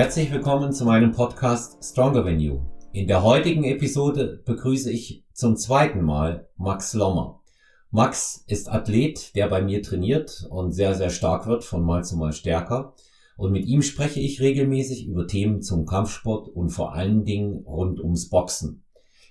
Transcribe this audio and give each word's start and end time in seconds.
Herzlich 0.00 0.32
willkommen 0.32 0.72
zu 0.72 0.86
meinem 0.86 1.12
Podcast 1.12 1.84
Stronger 1.84 2.24
Than 2.24 2.40
You. 2.40 2.60
In 2.94 3.06
der 3.06 3.22
heutigen 3.22 3.64
Episode 3.64 4.40
begrüße 4.46 4.90
ich 4.90 5.26
zum 5.34 5.58
zweiten 5.58 6.00
Mal 6.00 6.48
Max 6.56 6.94
Lommer. 6.94 7.42
Max 7.90 8.42
ist 8.46 8.72
Athlet, 8.72 9.36
der 9.36 9.48
bei 9.48 9.60
mir 9.60 9.82
trainiert 9.82 10.46
und 10.48 10.72
sehr, 10.72 10.94
sehr 10.94 11.10
stark 11.10 11.46
wird, 11.46 11.64
von 11.64 11.84
Mal 11.84 12.02
zu 12.02 12.16
Mal 12.16 12.32
stärker. 12.32 12.94
Und 13.36 13.52
mit 13.52 13.66
ihm 13.66 13.82
spreche 13.82 14.20
ich 14.20 14.40
regelmäßig 14.40 15.06
über 15.06 15.26
Themen 15.26 15.60
zum 15.60 15.84
Kampfsport 15.84 16.48
und 16.48 16.70
vor 16.70 16.94
allen 16.94 17.26
Dingen 17.26 17.62
rund 17.66 18.00
ums 18.00 18.30
Boxen. 18.30 18.82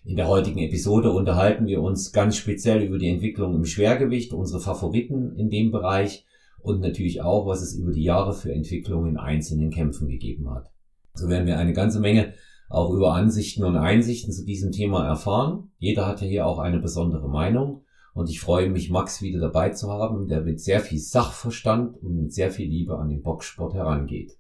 In 0.05 0.17
der 0.17 0.27
heutigen 0.27 0.59
Episode 0.59 1.09
unterhalten 1.11 1.65
wir 1.65 1.81
uns 1.81 2.11
ganz 2.11 2.35
speziell 2.35 2.83
über 2.83 2.99
die 2.99 3.09
Entwicklung 3.09 3.55
im 3.55 3.65
Schwergewicht, 3.65 4.33
unsere 4.33 4.61
Favoriten 4.61 5.35
in 5.35 5.49
dem 5.49 5.71
Bereich 5.71 6.27
und 6.61 6.81
natürlich 6.81 7.21
auch, 7.21 7.47
was 7.47 7.61
es 7.61 7.75
über 7.75 7.91
die 7.91 8.03
Jahre 8.03 8.33
für 8.33 8.53
Entwicklungen 8.53 9.11
in 9.11 9.17
einzelnen 9.17 9.71
Kämpfen 9.71 10.07
gegeben 10.07 10.49
hat. 10.49 10.71
So 11.13 11.27
werden 11.27 11.47
wir 11.47 11.57
eine 11.57 11.73
ganze 11.73 11.99
Menge 11.99 12.33
auch 12.69 12.91
über 12.91 13.13
Ansichten 13.13 13.63
und 13.63 13.75
Einsichten 13.75 14.31
zu 14.31 14.45
diesem 14.45 14.71
Thema 14.71 15.05
erfahren. 15.05 15.71
Jeder 15.79 16.05
hat 16.05 16.21
ja 16.21 16.27
hier 16.27 16.45
auch 16.45 16.59
eine 16.59 16.79
besondere 16.79 17.27
Meinung 17.27 17.83
und 18.13 18.29
ich 18.29 18.39
freue 18.39 18.69
mich, 18.69 18.89
Max 18.89 19.21
wieder 19.21 19.39
dabei 19.39 19.69
zu 19.69 19.91
haben, 19.91 20.27
der 20.27 20.41
mit 20.41 20.59
sehr 20.59 20.79
viel 20.79 20.99
Sachverstand 20.99 21.97
und 22.01 22.15
mit 22.15 22.33
sehr 22.33 22.51
viel 22.51 22.69
Liebe 22.69 22.97
an 22.97 23.09
den 23.09 23.21
Boxsport 23.21 23.73
herangeht. 23.73 24.37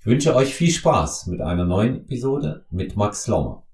Ich 0.00 0.06
wünsche 0.06 0.36
euch 0.36 0.54
viel 0.54 0.70
Spaß 0.70 1.28
mit 1.28 1.40
einer 1.40 1.64
neuen 1.64 1.96
Episode 1.96 2.66
mit 2.70 2.96
Max 2.96 3.26
Lommer. 3.26 3.66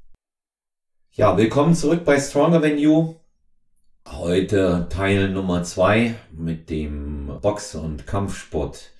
Ja, 1.12 1.36
willkommen 1.36 1.74
zurück 1.74 2.04
bei 2.04 2.20
Stronger 2.20 2.62
Than 2.62 2.78
You. 2.78 3.19
Heute 4.08 4.86
Teil 4.88 5.28
Nummer 5.28 5.62
zwei 5.62 6.14
mit 6.32 6.70
dem 6.70 7.38
Box- 7.42 7.74
und 7.74 8.06
Kampfsport 8.06 8.92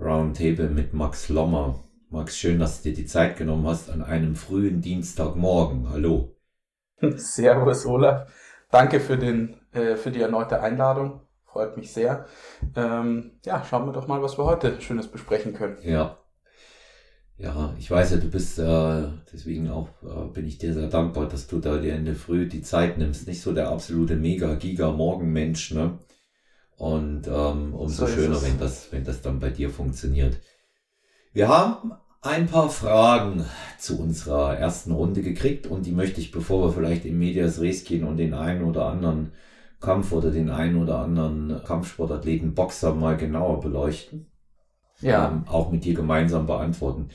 Roundtable 0.00 0.68
mit 0.68 0.92
Max 0.92 1.28
Lommer. 1.28 1.78
Max, 2.10 2.36
schön, 2.36 2.58
dass 2.58 2.82
du 2.82 2.90
dir 2.90 2.96
die 2.96 3.06
Zeit 3.06 3.36
genommen 3.36 3.66
hast 3.66 3.88
an 3.88 4.02
einem 4.02 4.34
frühen 4.34 4.80
Dienstagmorgen. 4.80 5.88
Hallo. 5.90 6.36
Servus, 7.00 7.86
Olaf. 7.86 8.30
Danke 8.70 9.00
für, 9.00 9.16
den, 9.16 9.60
äh, 9.72 9.96
für 9.96 10.10
die 10.10 10.20
erneute 10.20 10.60
Einladung. 10.60 11.20
Freut 11.44 11.76
mich 11.76 11.92
sehr. 11.92 12.26
Ähm, 12.74 13.38
ja, 13.44 13.62
schauen 13.64 13.86
wir 13.86 13.92
doch 13.92 14.08
mal, 14.08 14.22
was 14.22 14.38
wir 14.38 14.44
heute 14.44 14.80
Schönes 14.80 15.08
besprechen 15.08 15.54
können. 15.54 15.78
Ja, 15.82 16.18
ja, 17.42 17.74
ich 17.76 17.90
weiß 17.90 18.12
ja, 18.12 18.16
du 18.18 18.30
bist, 18.30 18.58
äh, 18.60 19.02
deswegen 19.32 19.68
auch 19.68 19.88
äh, 20.02 20.32
bin 20.32 20.46
ich 20.46 20.58
dir 20.58 20.72
sehr 20.72 20.86
dankbar, 20.86 21.28
dass 21.28 21.48
du 21.48 21.58
da 21.58 21.78
dir 21.78 21.96
in 21.96 22.04
der 22.04 22.14
Früh 22.14 22.46
die 22.46 22.62
Zeit 22.62 22.98
nimmst. 22.98 23.26
Nicht 23.26 23.40
so 23.40 23.52
der 23.52 23.68
absolute 23.68 24.14
Mega-Giga-Morgenmensch, 24.14 25.72
ne? 25.72 25.98
Und 26.76 27.26
ähm, 27.26 27.74
umso 27.74 28.06
so 28.06 28.12
schöner, 28.12 28.40
wenn 28.42 28.58
das, 28.58 28.92
wenn 28.92 29.04
das 29.04 29.22
dann 29.22 29.40
bei 29.40 29.50
dir 29.50 29.70
funktioniert. 29.70 30.38
Wir 31.32 31.48
haben 31.48 31.92
ein 32.20 32.46
paar 32.46 32.70
Fragen 32.70 33.44
zu 33.78 33.98
unserer 33.98 34.56
ersten 34.56 34.92
Runde 34.92 35.22
gekriegt 35.22 35.66
und 35.66 35.84
die 35.84 35.92
möchte 35.92 36.20
ich, 36.20 36.30
bevor 36.30 36.68
wir 36.68 36.72
vielleicht 36.72 37.04
in 37.04 37.18
Medias 37.18 37.60
Res 37.60 37.84
gehen 37.84 38.04
und 38.04 38.18
den 38.18 38.34
einen 38.34 38.62
oder 38.62 38.86
anderen 38.86 39.32
Kampf 39.80 40.12
oder 40.12 40.30
den 40.30 40.48
einen 40.48 40.80
oder 40.80 40.98
anderen 40.98 41.60
Kampfsportathleten 41.64 42.54
Boxer 42.54 42.94
mal 42.94 43.16
genauer 43.16 43.60
beleuchten 43.60 44.31
ja. 45.02 45.28
ähm, 45.28 45.44
auch 45.46 45.70
mit 45.70 45.84
dir 45.84 45.94
gemeinsam 45.94 46.46
beantworten. 46.46 47.10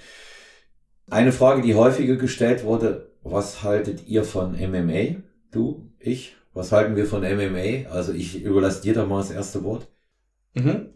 Eine 1.09 1.31
Frage, 1.31 1.61
die 1.61 1.75
häufiger 1.75 2.15
gestellt 2.15 2.63
wurde, 2.63 3.11
was 3.23 3.63
haltet 3.63 4.07
ihr 4.07 4.23
von 4.23 4.53
MMA? 4.53 5.21
Du, 5.51 5.89
ich? 5.99 6.35
Was 6.53 6.71
halten 6.71 6.95
wir 6.95 7.05
von 7.05 7.21
MMA? 7.21 7.89
Also 7.91 8.13
ich 8.13 8.41
überlasse 8.41 8.81
dir 8.81 8.93
da 8.93 9.05
mal 9.05 9.19
das 9.19 9.31
erste 9.31 9.63
Wort. 9.63 9.87
Mhm. 10.53 10.93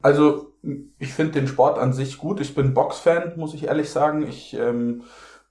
Also 0.00 0.54
ich 0.98 1.12
finde 1.12 1.32
den 1.32 1.46
Sport 1.46 1.78
an 1.78 1.92
sich 1.92 2.18
gut. 2.18 2.40
Ich 2.40 2.54
bin 2.54 2.74
Boxfan, 2.74 3.34
muss 3.36 3.54
ich 3.54 3.64
ehrlich 3.64 3.90
sagen. 3.90 4.26
Ich 4.26 4.54
ähm, 4.54 5.02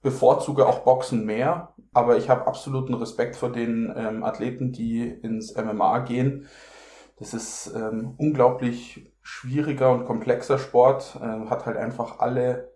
bevorzuge 0.02 0.66
auch 0.66 0.80
Boxen 0.80 1.24
mehr, 1.24 1.74
aber 1.92 2.16
ich 2.16 2.28
habe 2.28 2.46
absoluten 2.46 2.94
Respekt 2.94 3.36
vor 3.36 3.52
den 3.52 3.92
ähm, 3.96 4.24
Athleten, 4.24 4.72
die 4.72 5.08
ins 5.08 5.54
MMA 5.54 6.00
gehen. 6.00 6.46
Das 7.18 7.34
ist 7.34 7.72
ähm, 7.74 8.14
unglaublich 8.16 9.11
schwieriger 9.22 9.90
und 9.92 10.04
komplexer 10.04 10.58
Sport, 10.58 11.16
äh, 11.20 11.48
hat 11.48 11.66
halt 11.66 11.76
einfach 11.76 12.18
alle, 12.18 12.72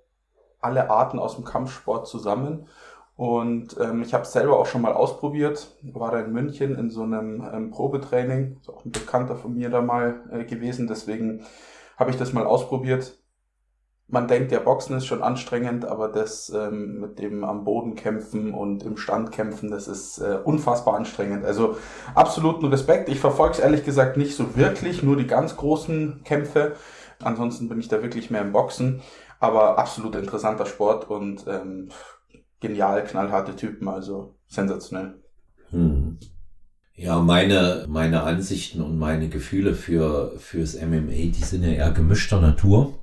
alle 0.61 0.91
Arten 0.91 1.19
aus 1.19 1.37
dem 1.37 1.45
Kampfsport 1.45 2.07
zusammen. 2.07 2.69
Und 3.17 3.77
ähm, 3.81 4.03
ich 4.03 4.12
habe 4.12 4.25
es 4.25 4.33
selber 4.33 4.59
auch 4.59 4.67
schon 4.67 4.83
mal 4.83 4.93
ausprobiert, 4.93 5.69
war 5.83 6.11
da 6.11 6.21
in 6.21 6.33
München 6.33 6.77
in 6.77 6.91
so 6.91 7.03
einem 7.03 7.43
ähm, 7.53 7.71
Probetraining, 7.71 8.59
ist 8.61 8.69
auch 8.69 8.84
ein 8.84 8.93
Bekannter 8.93 9.37
von 9.37 9.55
mir 9.55 9.71
da 9.71 9.81
mal 9.81 10.21
äh, 10.31 10.45
gewesen, 10.45 10.87
deswegen 10.87 11.45
habe 11.97 12.11
ich 12.11 12.19
das 12.19 12.34
mal 12.34 12.45
ausprobiert 12.45 13.19
man 14.09 14.28
denkt 14.28 14.53
ja, 14.53 14.61
Boxen 14.61 14.97
ist 14.97 15.06
schon 15.06 15.22
anstrengend, 15.22 15.84
aber 15.84 16.09
das 16.09 16.50
ähm, 16.50 17.00
mit 17.00 17.19
dem 17.19 17.43
am 17.43 17.65
Boden 17.65 17.97
kämpfen 17.97 18.55
und 18.55 18.84
im 18.84 18.97
Stand 18.97 19.33
kämpfen, 19.33 19.71
das 19.71 19.89
ist 19.89 20.19
äh, 20.19 20.39
unfassbar 20.44 20.94
anstrengend. 20.94 21.44
Also 21.44 21.77
absoluten 22.15 22.66
Respekt. 22.66 23.09
Ich 23.09 23.19
verfolge 23.19 23.55
es 23.55 23.59
ehrlich 23.59 23.84
gesagt 23.84 24.16
nicht 24.16 24.37
so 24.37 24.56
wirklich, 24.56 25.03
nur 25.03 25.16
die 25.16 25.27
ganz 25.27 25.56
großen 25.56 26.22
Kämpfe. 26.25 26.77
Ansonsten 27.21 27.69
bin 27.69 27.81
ich 27.81 27.89
da 27.89 28.03
wirklich 28.03 28.31
mehr 28.31 28.43
im 28.43 28.53
Boxen. 28.53 29.03
Aber 29.41 29.78
absolut 29.78 30.15
interessanter 30.15 30.66
Sport 30.66 31.11
und 31.11 31.45
ähm, 31.49 31.89
genial, 32.61 33.03
knallharte 33.05 33.56
Typen, 33.56 33.89
also 33.89 34.34
sensationell. 34.47 35.15
Hm. 35.71 36.19
Ja, 36.95 37.19
meine, 37.19 37.84
meine 37.89 38.22
Ansichten 38.22 38.81
und 38.81 38.99
meine 38.99 39.28
Gefühle 39.28 39.75
für, 39.75 40.33
fürs 40.39 40.81
MMA, 40.81 41.11
die 41.11 41.45
sind 41.45 41.65
ja 41.65 41.71
eher 41.71 41.91
gemischter 41.91 42.41
Natur 42.41 42.95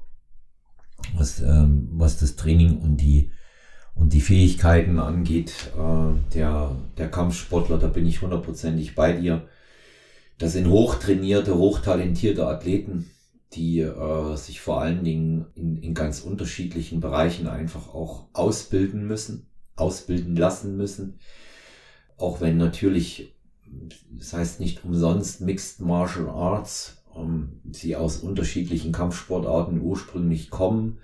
was, 1.16 1.41
ähm, 1.41 1.90
was 1.94 2.18
das 2.18 2.36
Training 2.36 2.80
und 2.80 2.97
die, 2.97 3.31
und 3.96 4.14
die 4.14 4.22
Fähigkeiten 4.22 5.00
angeht, 5.00 5.72
äh, 5.78 6.34
der, 6.34 6.75
der 6.97 7.09
Kampfsportler, 7.09 7.78
da 7.78 7.88
bin 7.88 8.06
ich 8.06 8.22
hundertprozentig 8.22 8.96
bei 8.96 9.13
dir. 9.13 9.47
Das 10.38 10.53
sind 10.53 10.68
hochtrainierte, 10.68 11.56
hochtalentierte 11.58 12.47
Athleten, 12.47 13.12
die 13.53 13.81
äh, 13.81 14.36
sich 14.36 14.62
vor 14.62 14.81
allen 14.81 15.03
Dingen 15.03 15.46
in, 15.56 15.78
in 15.78 15.94
ganz 15.94 16.22
unterschiedlichen 16.22 17.00
Bereichen 17.00 17.47
einfach 17.47 17.94
auch 17.94 18.25
ausbilden 18.34 19.06
müssen, 19.06 19.47
ausbilden 19.75 20.36
lassen 20.36 20.75
müssen. 20.75 21.19
Auch 22.18 22.42
wenn 22.42 22.58
natürlich, 22.58 23.36
das 24.12 24.34
heißt 24.34 24.59
nicht 24.59 24.84
umsonst 24.84 25.42
Mixed 25.42 25.81
Martial 25.81 26.30
Arts, 26.30 27.03
sie 27.72 27.96
aus 27.96 28.18
unterschiedlichen 28.18 28.91
Kampfsportarten 28.91 29.81
ursprünglich 29.81 30.50
kommen, 30.50 31.00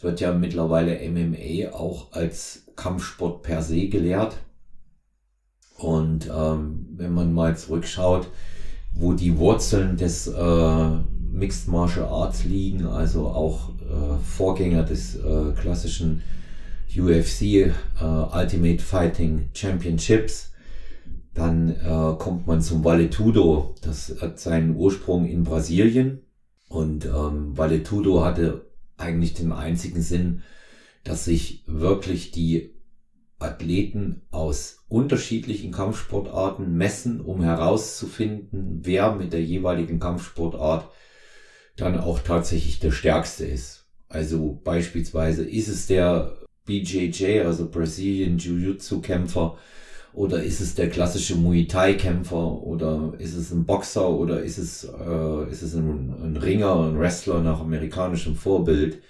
wird 0.00 0.20
ja 0.20 0.32
mittlerweile 0.32 0.98
MMA 1.08 1.72
auch 1.72 2.12
als 2.12 2.66
Kampfsport 2.76 3.42
per 3.42 3.62
se 3.62 3.88
gelehrt. 3.88 4.36
Und 5.78 6.30
ähm, 6.34 6.86
wenn 6.96 7.12
man 7.12 7.32
mal 7.32 7.56
zurückschaut, 7.56 8.28
wo 8.92 9.12
die 9.12 9.36
Wurzeln 9.38 9.96
des 9.96 10.28
äh, 10.28 10.90
Mixed 11.32 11.68
Martial 11.68 12.06
Arts 12.06 12.44
liegen, 12.44 12.86
also 12.86 13.26
auch 13.28 13.70
äh, 13.80 14.18
Vorgänger 14.22 14.84
des 14.84 15.16
äh, 15.16 15.52
klassischen 15.60 16.22
UFC 16.96 17.42
äh, 17.42 17.72
Ultimate 18.00 18.82
Fighting 18.82 19.48
Championships, 19.52 20.52
dann 21.34 21.70
äh, 21.70 22.16
kommt 22.18 22.46
man 22.46 22.62
zum 22.62 22.84
Valetudo. 22.84 23.74
Das 23.82 24.14
hat 24.20 24.38
seinen 24.38 24.76
Ursprung 24.76 25.26
in 25.26 25.42
Brasilien. 25.44 26.22
Und 26.68 27.04
ähm, 27.06 27.56
Valetudo 27.58 28.24
hatte 28.24 28.66
eigentlich 28.96 29.34
den 29.34 29.52
einzigen 29.52 30.00
Sinn, 30.00 30.42
dass 31.02 31.24
sich 31.24 31.64
wirklich 31.66 32.30
die 32.30 32.74
Athleten 33.38 34.22
aus 34.30 34.84
unterschiedlichen 34.88 35.72
Kampfsportarten 35.72 36.76
messen, 36.76 37.20
um 37.20 37.42
herauszufinden, 37.42 38.80
wer 38.82 39.14
mit 39.14 39.32
der 39.32 39.42
jeweiligen 39.42 39.98
Kampfsportart 39.98 40.88
dann 41.76 41.98
auch 41.98 42.20
tatsächlich 42.20 42.78
der 42.78 42.92
Stärkste 42.92 43.44
ist. 43.44 43.86
Also 44.08 44.60
beispielsweise 44.62 45.44
ist 45.44 45.68
es 45.68 45.88
der 45.88 46.38
BJJ, 46.64 47.40
also 47.40 47.68
Brazilian 47.68 48.38
Jiu-Jitsu 48.38 49.00
Kämpfer, 49.00 49.58
oder 50.14 50.42
ist 50.42 50.60
es 50.60 50.74
der 50.74 50.88
klassische 50.90 51.36
Muay 51.36 51.66
Thai 51.66 51.94
Kämpfer? 51.94 52.62
Oder 52.62 53.14
ist 53.18 53.34
es 53.34 53.50
ein 53.50 53.66
Boxer? 53.66 54.08
Oder 54.08 54.42
ist 54.42 54.58
es, 54.58 54.84
äh, 54.84 55.50
ist 55.50 55.62
es 55.62 55.74
ein, 55.74 56.14
ein 56.22 56.36
Ringer, 56.36 56.86
ein 56.86 56.98
Wrestler 56.98 57.42
nach 57.42 57.60
amerikanischem 57.60 58.36
Vorbild? 58.36 59.02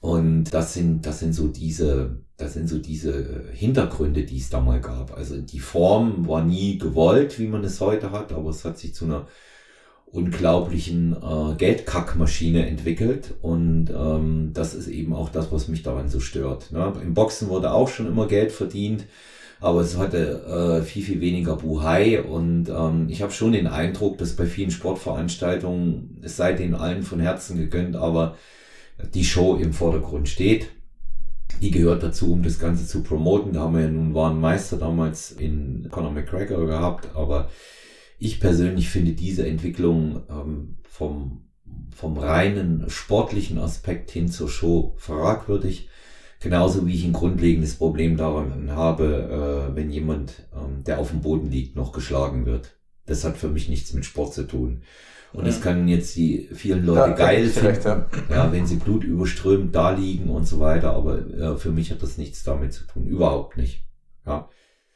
Und 0.00 0.44
das 0.54 0.74
sind, 0.74 1.04
das 1.04 1.18
sind 1.20 1.34
so 1.34 1.48
diese, 1.48 2.22
das 2.36 2.54
sind 2.54 2.68
so 2.68 2.78
diese 2.78 3.44
Hintergründe, 3.52 4.24
die 4.24 4.38
es 4.38 4.50
da 4.50 4.60
mal 4.60 4.80
gab. 4.80 5.14
Also 5.16 5.40
die 5.40 5.58
Form 5.58 6.26
war 6.26 6.44
nie 6.44 6.78
gewollt, 6.78 7.38
wie 7.38 7.48
man 7.48 7.64
es 7.64 7.80
heute 7.80 8.12
hat, 8.12 8.32
aber 8.32 8.50
es 8.50 8.64
hat 8.64 8.78
sich 8.78 8.94
zu 8.94 9.04
einer 9.04 9.26
unglaublichen 10.06 11.14
äh, 11.14 11.56
Geldkackmaschine 11.56 12.66
entwickelt 12.66 13.34
und 13.42 13.90
ähm, 13.90 14.52
das 14.54 14.74
ist 14.74 14.86
eben 14.86 15.12
auch 15.12 15.28
das, 15.28 15.52
was 15.52 15.68
mich 15.68 15.82
daran 15.82 16.08
so 16.08 16.20
stört. 16.20 16.72
Ne? 16.72 16.92
Im 17.02 17.12
Boxen 17.14 17.48
wurde 17.48 17.72
auch 17.72 17.88
schon 17.88 18.06
immer 18.06 18.26
Geld 18.28 18.52
verdient, 18.52 19.04
aber 19.60 19.80
es 19.80 19.96
hatte 19.96 20.80
äh, 20.80 20.84
viel, 20.84 21.02
viel 21.02 21.20
weniger 21.20 21.56
Buhai 21.56 22.22
und 22.22 22.68
ähm, 22.68 23.06
ich 23.08 23.22
habe 23.22 23.32
schon 23.32 23.52
den 23.52 23.66
Eindruck, 23.66 24.18
dass 24.18 24.36
bei 24.36 24.46
vielen 24.46 24.70
Sportveranstaltungen, 24.70 26.20
es 26.22 26.36
sei 26.36 26.52
denen 26.52 26.74
allen 26.74 27.02
von 27.02 27.20
Herzen 27.20 27.56
gegönnt, 27.56 27.96
aber 27.96 28.36
die 29.14 29.24
Show 29.24 29.56
im 29.56 29.72
Vordergrund 29.72 30.28
steht. 30.28 30.68
die 31.60 31.70
gehört 31.70 32.02
dazu, 32.02 32.32
um 32.32 32.42
das 32.42 32.58
Ganze 32.58 32.86
zu 32.86 33.02
promoten. 33.02 33.52
Da 33.52 33.60
haben 33.60 33.74
wir 33.74 33.82
ja 33.82 33.88
nun 33.88 34.14
wahren 34.14 34.40
Meister 34.40 34.76
damals 34.76 35.32
in 35.32 35.88
Conor 35.90 36.12
McGregor 36.12 36.66
gehabt, 36.66 37.14
aber 37.14 37.50
ich 38.18 38.40
persönlich 38.40 38.88
finde 38.88 39.12
diese 39.12 39.46
Entwicklung 39.46 40.22
ähm, 40.30 40.76
vom, 40.82 41.46
vom 41.94 42.18
reinen 42.18 42.88
sportlichen 42.88 43.58
Aspekt 43.58 44.10
hin 44.10 44.28
zur 44.28 44.48
Show 44.48 44.94
fragwürdig. 44.98 45.88
Genauso 46.40 46.86
wie 46.86 46.94
ich 46.94 47.04
ein 47.04 47.12
grundlegendes 47.12 47.76
Problem 47.76 48.16
daran 48.16 48.70
habe, 48.70 49.70
äh, 49.70 49.76
wenn 49.76 49.90
jemand, 49.90 50.46
ähm, 50.54 50.84
der 50.84 50.98
auf 50.98 51.10
dem 51.10 51.22
Boden 51.22 51.50
liegt, 51.50 51.76
noch 51.76 51.92
geschlagen 51.92 52.44
wird. 52.44 52.76
Das 53.06 53.24
hat 53.24 53.36
für 53.36 53.48
mich 53.48 53.68
nichts 53.68 53.94
mit 53.94 54.04
Sport 54.04 54.34
zu 54.34 54.46
tun. 54.46 54.82
Und 55.32 55.46
das 55.46 55.60
können 55.60 55.86
jetzt 55.88 56.16
die 56.16 56.48
vielen 56.52 56.86
Leute 56.86 57.10
ja, 57.10 57.16
geil 57.16 57.46
finden, 57.48 58.04
ja. 58.30 58.36
ja. 58.36 58.52
wenn 58.52 58.66
sie 58.66 58.76
blutüberströmt 58.76 59.74
da 59.74 59.90
liegen 59.90 60.30
und 60.30 60.46
so 60.46 60.60
weiter, 60.60 60.94
aber 60.94 61.18
äh, 61.18 61.56
für 61.56 61.70
mich 61.70 61.90
hat 61.90 62.02
das 62.02 62.16
nichts 62.16 62.42
damit 62.42 62.72
zu 62.72 62.86
tun, 62.86 63.06
überhaupt 63.06 63.56
nicht. 63.58 63.82
Ja. 64.26 64.48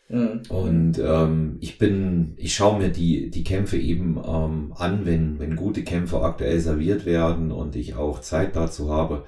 Mhm. 0.09 0.43
Und 0.49 0.99
ähm, 0.99 1.57
ich 1.61 1.79
bin, 1.79 2.35
ich 2.37 2.55
schaue 2.55 2.79
mir 2.79 2.89
die, 2.89 3.31
die 3.31 3.45
Kämpfe 3.45 3.77
eben 3.77 4.17
ähm, 4.17 4.73
an, 4.77 5.05
wenn, 5.05 5.39
wenn 5.39 5.57
gute 5.57 5.85
Kämpfe 5.85 6.23
aktuell 6.23 6.59
serviert 6.61 7.07
werden 7.07 7.53
und 7.53 7.77
ich 7.77 7.95
auch 7.95 8.21
Zeit 8.21 8.57
dazu 8.57 8.91
habe. 8.91 9.25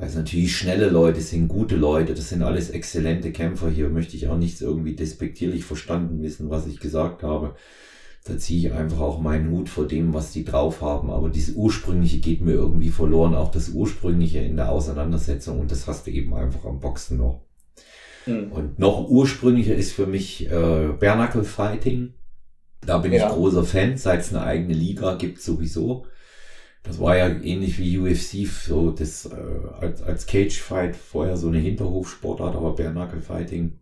Weil 0.00 0.08
es 0.08 0.14
natürlich 0.14 0.56
schnelle 0.56 0.88
Leute 0.88 1.20
sind, 1.20 1.48
gute 1.48 1.76
Leute, 1.76 2.14
das 2.14 2.30
sind 2.30 2.42
alles 2.42 2.70
exzellente 2.70 3.32
Kämpfer. 3.32 3.68
Hier 3.68 3.90
möchte 3.90 4.16
ich 4.16 4.28
auch 4.28 4.38
nichts 4.38 4.62
irgendwie 4.62 4.96
despektierlich 4.96 5.66
verstanden 5.66 6.22
wissen, 6.22 6.48
was 6.48 6.66
ich 6.66 6.80
gesagt 6.80 7.22
habe. 7.22 7.54
Da 8.24 8.38
ziehe 8.38 8.66
ich 8.66 8.72
einfach 8.72 9.00
auch 9.00 9.20
meinen 9.20 9.50
Hut 9.50 9.68
vor 9.68 9.86
dem, 9.86 10.14
was 10.14 10.32
die 10.32 10.46
drauf 10.46 10.80
haben. 10.80 11.10
Aber 11.10 11.28
dieses 11.28 11.54
Ursprüngliche 11.54 12.20
geht 12.20 12.40
mir 12.40 12.52
irgendwie 12.52 12.88
verloren, 12.88 13.34
auch 13.34 13.50
das 13.50 13.68
Ursprüngliche 13.68 14.38
in 14.38 14.56
der 14.56 14.72
Auseinandersetzung. 14.72 15.60
Und 15.60 15.70
das 15.70 15.86
hast 15.86 16.06
du 16.06 16.12
eben 16.12 16.32
einfach 16.32 16.64
am 16.64 16.80
Boxen 16.80 17.18
noch. 17.18 17.42
Mhm. 18.24 18.52
Und 18.52 18.78
noch 18.78 19.06
ursprünglicher 19.06 19.74
ist 19.74 19.92
für 19.92 20.06
mich 20.06 20.50
äh, 20.50 20.94
Bernacle 20.98 21.44
Fighting. 21.44 22.14
Da 22.86 22.96
bin 22.96 23.12
ja. 23.12 23.26
ich 23.26 23.34
großer 23.34 23.64
Fan, 23.64 23.98
seit 23.98 24.20
es 24.20 24.34
eine 24.34 24.44
eigene 24.44 24.72
Liga 24.72 25.16
gibt 25.16 25.42
sowieso. 25.42 26.06
Das 26.82 26.98
war 26.98 27.16
ja 27.16 27.28
ähnlich 27.28 27.78
wie 27.78 27.98
UFC, 27.98 28.46
so 28.48 28.90
das 28.90 29.26
äh, 29.26 29.34
als, 29.80 30.02
als 30.02 30.26
Cage 30.26 30.60
Fight 30.60 30.96
vorher 30.96 31.36
so 31.36 31.48
eine 31.48 31.58
Hinterhofsportart, 31.58 32.56
aber 32.56 32.74
Bernacle 32.74 33.20
Fighting 33.20 33.78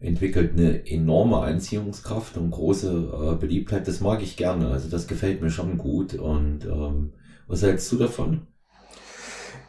entwickelt 0.00 0.52
eine 0.52 0.86
enorme 0.86 1.38
Anziehungskraft 1.38 2.36
und 2.36 2.50
große 2.50 3.32
äh, 3.32 3.34
Beliebtheit. 3.34 3.88
Das 3.88 4.00
mag 4.00 4.22
ich 4.22 4.36
gerne. 4.36 4.68
Also 4.68 4.88
das 4.88 5.08
gefällt 5.08 5.42
mir 5.42 5.50
schon 5.50 5.76
gut. 5.76 6.14
Und 6.14 6.64
ähm, 6.64 7.14
was 7.48 7.62
hältst 7.62 7.90
du 7.90 7.96
davon? 7.96 8.46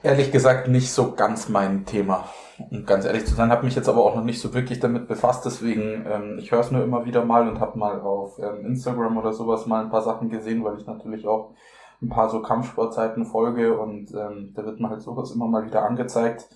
Ehrlich 0.03 0.31
gesagt 0.31 0.67
nicht 0.67 0.91
so 0.91 1.13
ganz 1.13 1.49
mein 1.49 1.85
Thema. 1.85 2.29
Um 2.69 2.85
ganz 2.85 3.05
ehrlich 3.05 3.25
zu 3.25 3.35
sein, 3.35 3.51
habe 3.51 3.65
mich 3.65 3.75
jetzt 3.75 3.89
aber 3.89 4.03
auch 4.05 4.15
noch 4.15 4.23
nicht 4.23 4.39
so 4.39 4.53
wirklich 4.53 4.79
damit 4.79 5.07
befasst, 5.07 5.45
deswegen, 5.45 6.05
ähm, 6.05 6.37
ich 6.39 6.51
höre 6.51 6.59
es 6.59 6.71
nur 6.71 6.83
immer 6.83 7.05
wieder 7.05 7.23
mal 7.23 7.47
und 7.47 7.61
habe 7.61 7.79
mal 7.79 8.01
auf 8.01 8.37
ähm, 8.37 8.65
Instagram 8.65 9.17
oder 9.17 9.31
sowas 9.31 9.65
mal 9.65 9.81
ein 9.81 9.89
paar 9.89 10.01
Sachen 10.01 10.29
gesehen, 10.29 10.63
weil 10.65 10.77
ich 10.77 10.85
natürlich 10.85 11.25
auch 11.25 11.53
ein 12.01 12.09
paar 12.09 12.29
so 12.29 12.41
Kampfsportzeiten 12.41 13.25
folge 13.25 13.77
und 13.77 14.11
ähm, 14.13 14.53
da 14.53 14.65
wird 14.65 14.79
mir 14.79 14.89
halt 14.89 15.01
sowas 15.01 15.31
immer 15.31 15.47
mal 15.47 15.65
wieder 15.65 15.83
angezeigt. 15.83 16.47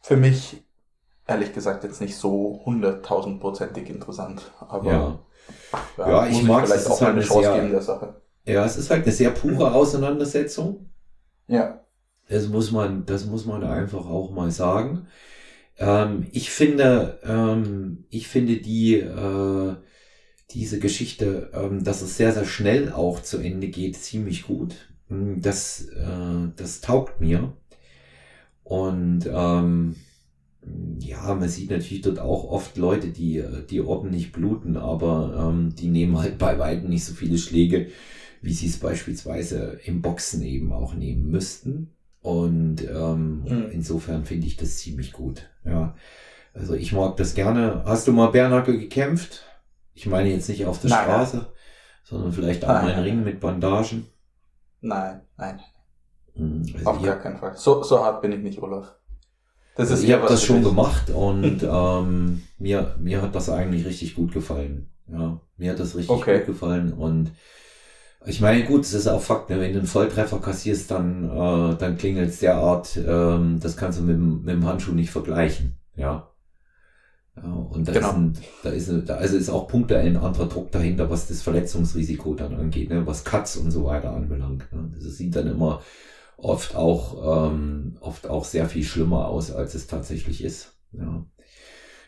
Für 0.00 0.16
mich 0.16 0.64
ehrlich 1.26 1.52
gesagt 1.52 1.84
jetzt 1.84 2.00
nicht 2.00 2.16
so 2.16 2.62
hunderttausendprozentig 2.64 3.90
interessant, 3.90 4.50
aber 4.60 4.90
ja, 4.90 5.18
ja, 5.98 6.08
ja 6.08 6.26
ich 6.26 6.42
mag 6.42 6.66
vielleicht 6.66 6.90
auch 6.90 7.00
mal 7.00 7.12
eine 7.12 7.20
Chance 7.20 7.52
geben 7.52 7.70
der 7.70 7.82
Sache. 7.82 8.14
Ja, 8.46 8.64
es 8.64 8.78
ist 8.78 8.90
halt 8.90 9.04
eine 9.04 9.12
sehr 9.12 9.30
pure 9.30 9.74
Auseinandersetzung. 9.74 10.88
Ja. 11.48 11.80
Das 12.30 12.48
muss 12.48 12.72
man, 12.72 13.04
das 13.04 13.26
muss 13.26 13.44
man 13.44 13.62
einfach 13.62 14.06
auch 14.06 14.30
mal 14.30 14.50
sagen. 14.50 15.06
Ähm, 15.78 16.26
ich 16.32 16.50
finde, 16.50 17.18
ähm, 17.24 18.04
ich 18.08 18.26
finde 18.28 18.56
die, 18.56 18.96
äh, 18.96 19.76
diese 20.50 20.78
Geschichte, 20.78 21.50
ähm, 21.52 21.84
dass 21.84 22.02
es 22.02 22.16
sehr, 22.16 22.32
sehr 22.32 22.44
schnell 22.44 22.92
auch 22.92 23.22
zu 23.22 23.38
Ende 23.38 23.68
geht, 23.68 23.96
ziemlich 23.96 24.44
gut. 24.44 24.74
Hm, 25.08 25.40
das, 25.40 25.88
äh, 25.88 26.48
das 26.56 26.80
taugt 26.80 27.20
mir. 27.20 27.52
Und 28.64 29.28
ähm, 29.30 29.96
ja, 30.98 31.34
man 31.34 31.48
sieht 31.48 31.70
natürlich 31.70 32.02
dort 32.02 32.18
auch 32.18 32.44
oft 32.44 32.76
Leute, 32.76 33.08
die, 33.08 33.42
die 33.70 33.80
ordentlich 33.80 34.32
bluten, 34.32 34.76
aber 34.76 35.50
ähm, 35.50 35.74
die 35.74 35.88
nehmen 35.88 36.18
halt 36.18 36.38
bei 36.38 36.58
weitem 36.58 36.90
nicht 36.90 37.04
so 37.04 37.14
viele 37.14 37.38
Schläge, 37.38 37.88
wie 38.42 38.52
sie 38.52 38.66
es 38.66 38.78
beispielsweise 38.78 39.80
im 39.84 40.02
Boxen 40.02 40.42
eben 40.42 40.72
auch 40.72 40.94
nehmen 40.94 41.30
müssten. 41.30 41.90
Und 42.20 42.82
ähm, 42.82 43.44
mhm. 43.44 43.66
insofern 43.72 44.24
finde 44.24 44.46
ich 44.46 44.56
das 44.56 44.78
ziemlich 44.78 45.12
gut. 45.12 45.48
Ja. 45.64 45.96
Also 46.52 46.74
ich 46.74 46.92
mag 46.92 47.16
das 47.16 47.34
gerne. 47.34 47.84
Hast 47.86 48.08
du 48.08 48.12
mal 48.12 48.28
Bärnacke 48.28 48.78
gekämpft? 48.78 49.44
Ich 49.98 50.06
meine 50.06 50.30
jetzt 50.30 50.48
nicht 50.48 50.64
auf 50.64 50.80
der 50.80 50.90
nein, 50.90 51.04
Straße, 51.04 51.36
nein. 51.38 51.46
sondern 52.04 52.32
vielleicht 52.32 52.64
auch 52.64 52.68
mal 52.68 52.92
einen 52.92 53.02
Ring 53.02 53.24
mit 53.24 53.40
Bandagen. 53.40 54.06
Nein, 54.80 55.22
nein. 55.36 55.60
Hm, 56.34 56.62
also 56.72 56.90
auf 56.90 57.02
gar 57.02 57.16
keinen 57.16 57.36
Fall. 57.36 57.56
So, 57.56 57.82
so 57.82 58.04
hart 58.04 58.22
bin 58.22 58.30
ich 58.30 58.38
nicht, 58.38 58.62
Olaf. 58.62 58.94
Das 59.74 59.88
ist 59.88 59.94
also 59.94 60.06
ich 60.06 60.12
habe 60.12 60.28
das 60.28 60.44
schon 60.44 60.62
gemacht 60.62 61.10
und 61.10 61.62
ähm, 61.68 62.42
mir, 62.58 62.94
mir 63.00 63.22
hat 63.22 63.34
das 63.34 63.50
eigentlich 63.50 63.86
richtig 63.86 64.14
gut 64.14 64.32
gefallen. 64.32 64.88
Ja, 65.10 65.40
mir 65.56 65.72
hat 65.72 65.80
das 65.80 65.96
richtig 65.96 66.10
okay. 66.10 66.38
gut 66.38 66.46
gefallen 66.46 66.92
und 66.92 67.32
ich 68.24 68.40
meine, 68.40 68.64
gut, 68.64 68.82
es 68.82 68.94
ist 68.94 69.08
auch 69.08 69.20
Fakt, 69.20 69.50
ne? 69.50 69.58
wenn 69.58 69.72
du 69.72 69.80
einen 69.80 69.88
Volltreffer 69.88 70.38
kassierst, 70.38 70.92
dann, 70.92 71.24
äh, 71.24 71.76
dann 71.76 71.98
klingelt 71.98 72.28
es 72.28 72.38
derart, 72.38 72.96
ähm, 72.96 73.58
das 73.60 73.76
kannst 73.76 73.98
du 73.98 74.04
mit, 74.04 74.18
mit 74.18 74.54
dem 74.54 74.64
Handschuh 74.64 74.92
nicht 74.92 75.10
vergleichen. 75.10 75.76
Ja. 75.96 76.30
Ja 77.42 77.52
und 77.52 77.88
da, 77.88 77.92
genau. 77.92 78.08
ist 78.08 78.16
ein, 78.16 78.32
da 78.62 78.70
ist 78.70 78.92
da 79.06 79.14
also 79.14 79.36
ist 79.36 79.50
auch 79.50 79.68
Punkte 79.68 79.98
ein 79.98 80.16
anderer 80.16 80.46
Druck 80.46 80.72
dahinter, 80.72 81.10
was 81.10 81.28
das 81.28 81.42
Verletzungsrisiko 81.42 82.34
dann 82.34 82.54
angeht, 82.54 82.90
ne? 82.90 83.06
was 83.06 83.24
Cuts 83.24 83.56
und 83.56 83.70
so 83.70 83.84
weiter 83.84 84.12
anbelangt. 84.12 84.72
Ne? 84.72 84.90
Das 84.94 85.16
sieht 85.16 85.36
dann 85.36 85.46
immer 85.46 85.82
oft 86.36 86.74
auch, 86.74 87.50
ähm, 87.50 87.96
oft 88.00 88.28
auch 88.28 88.44
sehr 88.44 88.66
viel 88.66 88.84
schlimmer 88.84 89.26
aus, 89.28 89.50
als 89.50 89.74
es 89.74 89.86
tatsächlich 89.86 90.42
ist. 90.42 90.76
Ja. 90.92 91.24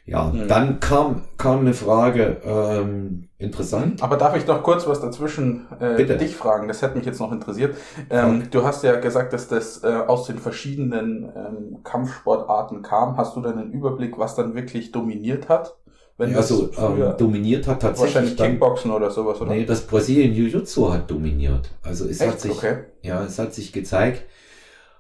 Ja, 0.07 0.25
mhm. 0.25 0.49
dann 0.49 0.81
kam, 0.81 1.23
kam 1.37 1.61
eine 1.61 1.75
Frage, 1.75 2.41
ähm, 2.45 3.29
interessant. 3.39 4.03
Aber 4.03 4.17
darf 4.17 4.37
ich 4.37 4.47
noch 4.47 4.63
kurz 4.63 4.87
was 4.87 5.01
dazwischen 5.01 5.67
äh, 5.79 6.05
dich 6.17 6.35
fragen? 6.35 6.69
Das 6.69 6.83
hätte 6.83 6.97
mich 6.97 7.07
jetzt 7.07 7.21
noch 7.21 7.33
interessiert. 7.33 7.77
Ähm, 8.09 8.49
Du 8.51 8.65
hast 8.65 8.83
ja 8.83 8.99
gesagt, 8.99 9.33
dass 9.33 9.49
das 9.49 9.85
äh, 9.85 9.87
aus 9.87 10.27
den 10.27 10.39
verschiedenen 10.39 11.31
ähm, 11.37 11.83
Kampfsportarten 11.85 12.83
kam. 12.83 13.17
Hast 13.17 13.37
du 13.37 13.41
dann 13.41 13.59
einen 13.59 13.73
Überblick, 13.73 14.19
was 14.19 14.35
dann 14.35 14.55
wirklich 14.55 14.91
dominiert 14.91 15.49
hat? 15.49 15.77
Wenn 16.21 16.33
ja, 16.33 16.37
also 16.37 16.71
ähm, 16.77 17.15
dominiert 17.17 17.67
hat 17.67 17.81
tatsächlich. 17.81 18.15
Wahrscheinlich 18.15 18.37
dann, 18.37 18.51
Kickboxen 18.51 18.91
oder 18.91 19.11
sowas, 19.11 19.41
oder? 19.41 19.53
Nee, 19.53 19.65
das 19.65 19.87
Brasilien 19.87 20.35
Jiu-Jitsu 20.35 20.93
hat 20.93 21.11
dominiert. 21.11 21.71
Also 21.83 22.07
es 22.07 22.21
Echt? 22.21 22.33
hat 22.33 22.41
sich, 22.41 22.53
okay. 22.53 22.79
ja, 23.01 23.25
es 23.25 23.39
hat 23.39 23.55
sich 23.55 23.73
gezeigt, 23.73 24.25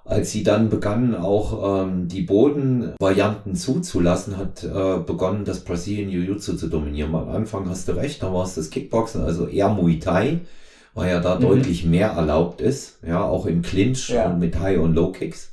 als 0.04 0.32
sie 0.32 0.42
dann 0.42 0.70
begannen, 0.70 1.14
auch 1.14 1.84
ähm, 1.84 2.08
die 2.08 2.22
Bodenvarianten 2.22 3.54
zuzulassen, 3.54 4.36
hat 4.36 4.64
äh, 4.64 4.98
begonnen, 5.04 5.44
das 5.44 5.60
Brazilian 5.60 6.10
Jiu-Jitsu 6.10 6.56
zu 6.56 6.68
dominieren. 6.68 7.14
Am 7.14 7.28
Anfang 7.28 7.68
hast 7.68 7.88
du 7.88 7.92
recht, 7.92 8.22
da 8.22 8.32
war 8.32 8.44
es 8.44 8.54
das 8.54 8.70
Kickboxen, 8.70 9.22
also 9.22 9.46
eher 9.46 9.68
Muay 9.68 9.98
Thai, 9.98 10.40
weil 10.94 11.10
ja 11.10 11.20
da 11.20 11.36
mhm. 11.36 11.42
deutlich 11.42 11.84
mehr 11.84 12.08
erlaubt 12.08 12.60
ist, 12.60 12.98
ja, 13.06 13.22
auch 13.22 13.46
im 13.46 13.62
Clinch 13.62 14.08
ja. 14.08 14.30
und 14.30 14.38
mit 14.38 14.58
High- 14.58 14.80
und 14.80 14.94
Low-Kicks. 14.94 15.52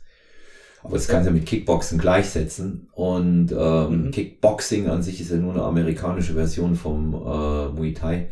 Aber 0.84 0.96
das 0.96 1.08
kannst 1.08 1.28
du 1.28 1.34
mit 1.34 1.46
Kickboxen 1.46 2.00
gleichsetzen. 2.00 2.88
Und 2.94 3.52
ähm, 3.52 4.06
mhm. 4.06 4.12
Kickboxing 4.12 4.88
an 4.88 5.04
sich 5.04 5.20
ist 5.20 5.32
ja 5.32 5.38
nur 5.38 5.54
eine 5.54 5.64
amerikanische 5.64 6.34
Version 6.34 6.76
vom 6.76 7.14
äh, 7.14 7.68
Muay 7.76 7.94
Thai. 7.94 8.28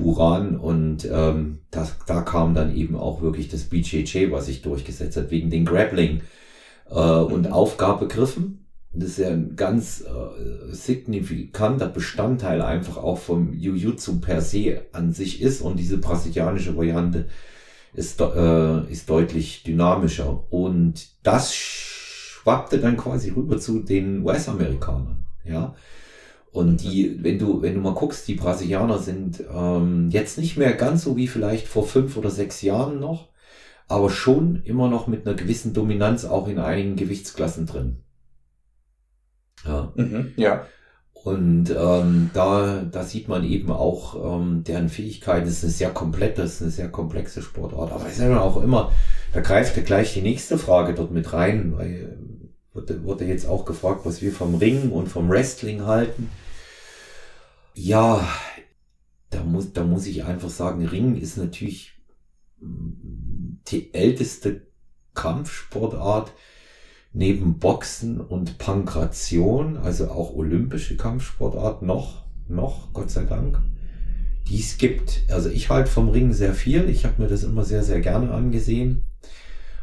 Buran 0.00 0.56
und 0.56 1.08
ähm, 1.10 1.58
das, 1.70 1.96
da 2.06 2.22
kam 2.22 2.54
dann 2.54 2.74
eben 2.74 2.96
auch 2.96 3.22
wirklich 3.22 3.48
das 3.48 3.64
BJJ, 3.64 4.30
was 4.30 4.46
sich 4.46 4.62
durchgesetzt 4.62 5.16
hat, 5.16 5.30
wegen 5.30 5.50
den 5.50 5.64
Grappling 5.64 6.22
äh, 6.90 6.94
und 6.94 7.46
mhm. 7.46 7.52
Aufgabegriffen. 7.52 8.66
Das 8.92 9.10
ist 9.10 9.18
ja 9.18 9.28
ein 9.28 9.54
ganz 9.54 10.00
äh, 10.00 10.74
signifikanter 10.74 11.86
Bestandteil 11.86 12.60
einfach 12.60 12.96
auch 12.96 13.18
vom 13.18 13.52
Jiu-Jitsu 13.52 14.20
per 14.20 14.40
se 14.40 14.82
an 14.92 15.12
sich 15.12 15.40
ist 15.40 15.60
und 15.60 15.78
diese 15.78 15.98
brasilianische 15.98 16.76
Variante 16.76 17.26
ist, 17.94 18.20
äh, 18.20 18.90
ist 18.90 19.08
deutlich 19.08 19.62
dynamischer 19.62 20.44
und 20.52 21.08
das 21.22 21.54
schwappte 21.54 22.78
dann 22.78 22.96
quasi 22.96 23.30
rüber 23.30 23.58
zu 23.58 23.80
den 23.80 24.24
US-Amerikanern, 24.24 25.24
ja. 25.44 25.74
Und 26.52 26.82
die, 26.82 27.22
wenn 27.22 27.38
du, 27.38 27.62
wenn 27.62 27.74
du 27.74 27.80
mal 27.80 27.94
guckst, 27.94 28.26
die 28.26 28.34
Brasilianer 28.34 28.98
sind 28.98 29.42
ähm, 29.52 30.10
jetzt 30.10 30.36
nicht 30.36 30.56
mehr 30.56 30.72
ganz 30.72 31.04
so 31.04 31.16
wie 31.16 31.28
vielleicht 31.28 31.68
vor 31.68 31.86
fünf 31.86 32.16
oder 32.16 32.30
sechs 32.30 32.60
Jahren 32.62 32.98
noch, 32.98 33.28
aber 33.86 34.10
schon 34.10 34.62
immer 34.64 34.88
noch 34.88 35.06
mit 35.06 35.26
einer 35.26 35.36
gewissen 35.36 35.74
Dominanz 35.74 36.24
auch 36.24 36.48
in 36.48 36.58
einigen 36.58 36.96
Gewichtsklassen 36.96 37.66
drin. 37.66 38.00
Ja. 39.64 39.92
Mhm, 39.94 40.32
ja. 40.36 40.66
Und 41.12 41.70
ähm, 41.70 42.30
da, 42.32 42.82
da 42.90 43.02
sieht 43.04 43.28
man 43.28 43.44
eben 43.44 43.70
auch 43.70 44.38
ähm, 44.38 44.64
deren 44.64 44.88
Fähigkeiten. 44.88 45.44
Das 45.44 45.58
ist 45.58 45.64
eine 45.64 45.72
sehr 45.72 45.90
komplette, 45.90 46.42
das 46.42 46.54
ist 46.54 46.62
eine 46.62 46.70
sehr 46.70 46.88
komplexe 46.88 47.42
Sportart. 47.42 47.92
Aber 47.92 48.06
es 48.06 48.14
ist 48.14 48.20
ja 48.20 48.40
auch 48.40 48.62
immer, 48.62 48.90
da 49.34 49.40
greift 49.40 49.76
ja 49.76 49.82
gleich 49.82 50.14
die 50.14 50.22
nächste 50.22 50.56
Frage 50.56 50.94
dort 50.94 51.10
mit 51.10 51.32
rein, 51.32 51.74
weil 51.76 52.18
wurde, 52.72 53.04
wurde 53.04 53.24
jetzt 53.24 53.46
auch 53.46 53.64
gefragt, 53.64 54.00
was 54.04 54.22
wir 54.22 54.32
vom 54.32 54.54
Ringen 54.54 54.92
und 54.92 55.08
vom 55.08 55.28
Wrestling 55.28 55.84
halten. 55.84 56.30
Ja, 57.74 58.26
da 59.30 59.42
muss, 59.44 59.72
da 59.72 59.84
muss 59.84 60.06
ich 60.06 60.24
einfach 60.24 60.50
sagen, 60.50 60.86
Ringen 60.86 61.16
ist 61.16 61.36
natürlich 61.36 61.92
mm, 62.60 63.60
die 63.68 63.94
älteste 63.94 64.66
Kampfsportart 65.14 66.32
neben 67.12 67.58
Boxen 67.58 68.20
und 68.20 68.58
Pankration, 68.58 69.76
also 69.76 70.10
auch 70.10 70.34
olympische 70.34 70.96
Kampfsportart 70.96 71.82
noch, 71.82 72.26
noch, 72.48 72.92
Gott 72.92 73.10
sei 73.10 73.24
Dank, 73.24 73.60
die 74.48 74.60
es 74.60 74.78
gibt. 74.78 75.22
Also 75.28 75.48
ich 75.48 75.70
halte 75.70 75.90
vom 75.90 76.08
Ringen 76.08 76.32
sehr 76.32 76.54
viel. 76.54 76.88
Ich 76.88 77.04
habe 77.04 77.22
mir 77.22 77.28
das 77.28 77.42
immer 77.42 77.64
sehr, 77.64 77.82
sehr 77.82 78.00
gerne 78.00 78.30
angesehen 78.32 79.04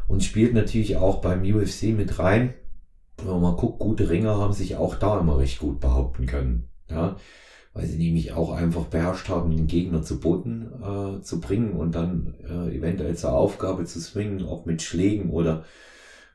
und 0.06 0.24
spielt 0.24 0.54
natürlich 0.54 0.96
auch 0.96 1.20
beim 1.20 1.42
UFC 1.42 1.84
mit 1.94 2.18
rein. 2.18 2.54
Wenn 3.22 3.40
man 3.40 3.56
guckt, 3.56 3.78
gute 3.78 4.08
Ringer 4.10 4.38
haben 4.38 4.52
sich 4.52 4.76
auch 4.76 4.94
da 4.94 5.20
immer 5.20 5.38
recht 5.38 5.58
gut 5.58 5.80
behaupten 5.80 6.26
können. 6.26 6.68
Ja, 6.88 7.16
weil 7.74 7.86
sie 7.86 7.98
nämlich 7.98 8.32
auch 8.32 8.52
einfach 8.52 8.86
beherrscht 8.86 9.28
haben, 9.28 9.56
den 9.56 9.66
Gegner 9.66 10.02
zu 10.02 10.20
Boden 10.20 10.72
äh, 10.82 11.22
zu 11.22 11.40
bringen 11.40 11.72
und 11.72 11.94
dann 11.94 12.34
äh, 12.48 12.76
eventuell 12.76 13.16
zur 13.16 13.32
Aufgabe 13.32 13.84
zu 13.84 14.00
swingen, 14.00 14.44
auch 14.46 14.64
mit 14.66 14.82
Schlägen 14.82 15.30
oder 15.30 15.64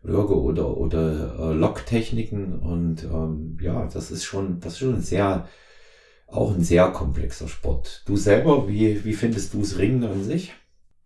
Würge 0.03 0.39
oder 0.39 0.77
oder 0.77 1.35
äh, 1.39 1.53
Locktechniken 1.53 2.59
und 2.59 3.03
ähm, 3.05 3.57
ja, 3.61 3.87
das 3.91 4.11
ist 4.11 4.25
schon 4.25 4.59
das 4.59 4.73
ist 4.73 4.79
schon 4.79 5.01
sehr 5.01 5.47
auch 6.27 6.53
ein 6.53 6.63
sehr 6.63 6.89
komplexer 6.89 7.47
Sport. 7.47 8.03
Du 8.05 8.17
selber, 8.17 8.67
wie 8.67 9.03
wie 9.05 9.13
findest 9.13 9.53
du 9.53 9.59
das 9.59 9.77
Ringen 9.77 10.03
an 10.03 10.23
sich? 10.23 10.53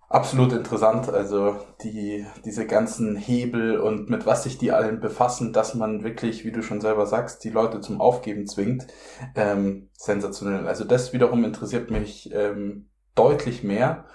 Absolut 0.09 0.53
interessant, 0.53 1.09
also 1.09 1.57
die, 1.83 2.25
diese 2.45 2.65
ganzen 2.65 3.17
Hebel 3.17 3.77
und 3.77 4.09
mit 4.09 4.25
was 4.25 4.43
sich 4.43 4.57
die 4.57 4.71
allen 4.71 5.01
befassen, 5.01 5.51
dass 5.51 5.75
man 5.75 6.01
wirklich, 6.01 6.45
wie 6.45 6.53
du 6.53 6.61
schon 6.63 6.79
selber 6.79 7.05
sagst, 7.05 7.43
die 7.43 7.49
Leute 7.49 7.81
zum 7.81 7.99
Aufgeben 7.99 8.47
zwingt, 8.47 8.87
ähm, 9.35 9.89
sensationell. 9.91 10.65
Also 10.65 10.85
das 10.85 11.11
wiederum 11.11 11.43
interessiert 11.43 11.91
mich 11.91 12.31
ähm, 12.33 12.87
deutlich 13.15 13.63
mehr. 13.63 14.05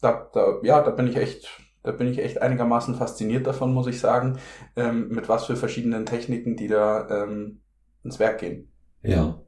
Da, 0.00 0.28
da, 0.32 0.58
ja, 0.64 0.82
da 0.82 0.90
bin 0.90 1.06
ich 1.06 1.16
echt, 1.16 1.48
da 1.84 1.92
bin 1.92 2.08
ich 2.08 2.18
echt 2.18 2.42
einigermaßen 2.42 2.96
fasziniert 2.96 3.46
davon, 3.46 3.72
muss 3.72 3.86
ich 3.86 4.00
sagen, 4.00 4.40
ähm, 4.74 5.10
mit 5.10 5.28
was 5.28 5.46
für 5.46 5.54
verschiedenen 5.54 6.06
Techniken, 6.06 6.56
die 6.56 6.66
da 6.66 7.08
ähm, 7.08 7.60
ins 8.02 8.18
Werk 8.18 8.40
gehen. 8.40 8.72
Ja. 9.02 9.40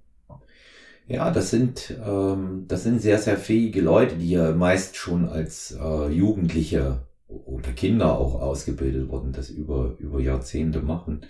Ja, 1.08 1.30
das 1.30 1.48
sind, 1.48 1.94
ähm, 2.04 2.66
das 2.68 2.82
sind 2.82 3.00
sehr, 3.00 3.18
sehr 3.18 3.38
fähige 3.38 3.80
Leute, 3.80 4.16
die 4.16 4.30
ja 4.30 4.52
meist 4.52 4.96
schon 4.96 5.26
als 5.26 5.74
äh, 5.80 6.08
Jugendliche 6.10 7.00
oder 7.26 7.72
Kinder 7.72 8.18
auch 8.18 8.34
ausgebildet 8.42 9.08
wurden, 9.08 9.32
das 9.32 9.48
über, 9.48 9.94
über 9.98 10.20
Jahrzehnte 10.20 10.82
machen. 10.82 11.22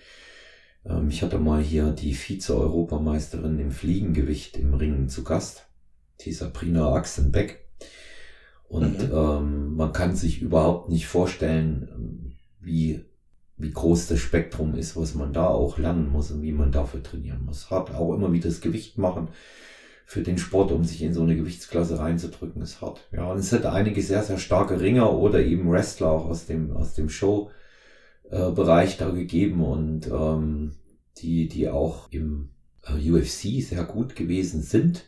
Ähm, 0.85 1.09
ich 1.11 1.23
hatte 1.23 1.39
mal 1.39 1.63
hier 1.63 1.93
die 1.93 2.15
Vize-Europameisterin 2.15 3.61
im 3.61 3.71
Fliegengewicht 3.71 4.57
im 4.57 4.75
Ringen 4.75 5.09
zu 5.09 5.23
Gast, 5.23 5.69
die 6.23 6.33
Sabrina 6.33 6.93
Axenbeck. 6.95 7.69
Und 8.69 8.99
mhm. 8.99 9.17
ähm, 9.17 9.77
man 9.77 9.93
kann 9.93 10.17
sich 10.17 10.43
überhaupt 10.43 10.89
nicht 10.89 11.07
vorstellen, 11.07 12.37
wie, 12.61 13.05
wie 13.57 13.71
groß 13.71 14.09
das 14.09 14.19
Spektrum 14.19 14.75
ist, 14.75 14.97
was 14.97 15.15
man 15.15 15.33
da 15.33 15.47
auch 15.47 15.79
lernen 15.79 16.11
muss 16.11 16.33
und 16.33 16.43
wie 16.43 16.53
man 16.53 16.73
dafür 16.73 17.01
trainieren 17.01 17.45
muss. 17.45 17.71
Hat 17.71 17.95
auch 17.95 18.13
immer 18.13 18.33
wieder 18.33 18.49
das 18.49 18.61
Gewicht 18.61 18.99
machen 18.99 19.29
für 20.09 20.23
den 20.23 20.39
Sport, 20.39 20.73
um 20.73 20.85
sich 20.85 21.03
in 21.03 21.13
so 21.13 21.21
eine 21.21 21.37
Gewichtsklasse 21.37 21.99
reinzudrücken, 21.99 22.63
ist 22.63 22.81
hart. 22.81 23.07
Ja, 23.13 23.31
und 23.31 23.41
es 23.41 23.53
hätte 23.53 23.73
einige 23.73 24.01
sehr, 24.01 24.23
sehr 24.23 24.39
starke 24.39 24.81
Ringer 24.81 25.13
oder 25.13 25.45
eben 25.45 25.71
Wrestler 25.71 26.11
auch 26.11 26.25
aus 26.25 26.47
dem, 26.47 26.75
aus 26.75 26.95
dem 26.95 27.11
Show-Bereich 27.11 28.97
da 28.97 29.11
gegeben 29.11 29.63
und 29.63 30.07
ähm, 30.07 30.77
die, 31.19 31.47
die 31.47 31.69
auch 31.69 32.11
im 32.11 32.49
äh, 32.87 33.11
UFC 33.11 33.63
sehr 33.63 33.85
gut 33.85 34.17
gewesen 34.17 34.63
sind. 34.63 35.05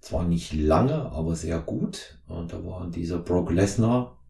Zwar 0.00 0.24
nicht 0.24 0.52
lange, 0.52 1.10
aber 1.10 1.34
sehr 1.34 1.58
gut. 1.58 2.20
Und 2.28 2.52
da 2.52 2.64
war 2.64 2.88
dieser 2.88 3.18
Brock 3.18 3.50
Lesnar, 3.50 4.20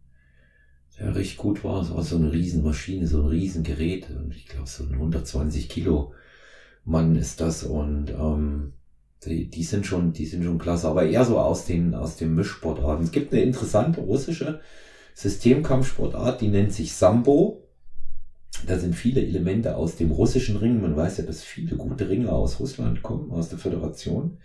der 0.99 1.14
richtig 1.14 1.37
gut 1.37 1.64
war. 1.64 1.83
Es 1.83 1.93
war 1.93 2.02
so 2.02 2.16
eine 2.16 2.33
Riesenmaschine, 2.33 3.07
so 3.07 3.25
ein 3.25 3.28
Riesengerät. 3.28 4.09
Und 4.09 4.35
ich 4.35 4.47
glaube, 4.47 4.71
so 4.71 4.85
ein 4.85 4.93
120 4.95 5.69
Kilo 5.69 6.14
Mann 6.83 7.14
ist 7.14 7.43
das. 7.43 7.62
Und 7.62 8.09
ähm, 8.09 8.73
die, 9.26 9.49
die 9.49 9.64
sind 9.64 9.87
schon, 9.87 10.12
die 10.12 10.26
sind 10.26 10.45
schon 10.45 10.59
klasse, 10.59 10.88
aber 10.88 11.07
eher 11.07 11.25
so 11.25 11.38
aus 11.38 11.64
den, 11.64 11.95
aus 11.95 12.16
den 12.16 12.35
Mischsportarten. 12.35 13.04
Es 13.04 13.12
gibt 13.12 13.33
eine 13.33 13.43
interessante 13.43 14.00
russische 14.00 14.61
Systemkampfsportart, 15.14 16.40
die 16.40 16.49
nennt 16.49 16.73
sich 16.73 16.95
Sambo. 16.95 17.69
Da 18.66 18.78
sind 18.78 18.95
viele 18.95 19.21
Elemente 19.21 19.76
aus 19.76 19.97
dem 19.97 20.11
russischen 20.11 20.57
Ring. 20.57 20.81
Man 20.81 20.97
weiß 20.97 21.19
ja, 21.19 21.25
dass 21.25 21.43
viele 21.43 21.76
gute 21.76 22.09
Ringer 22.09 22.33
aus 22.33 22.61
Russland 22.61 23.02
kommen, 23.02 23.31
aus 23.31 23.49
der 23.49 23.59
Föderation. 23.59 24.38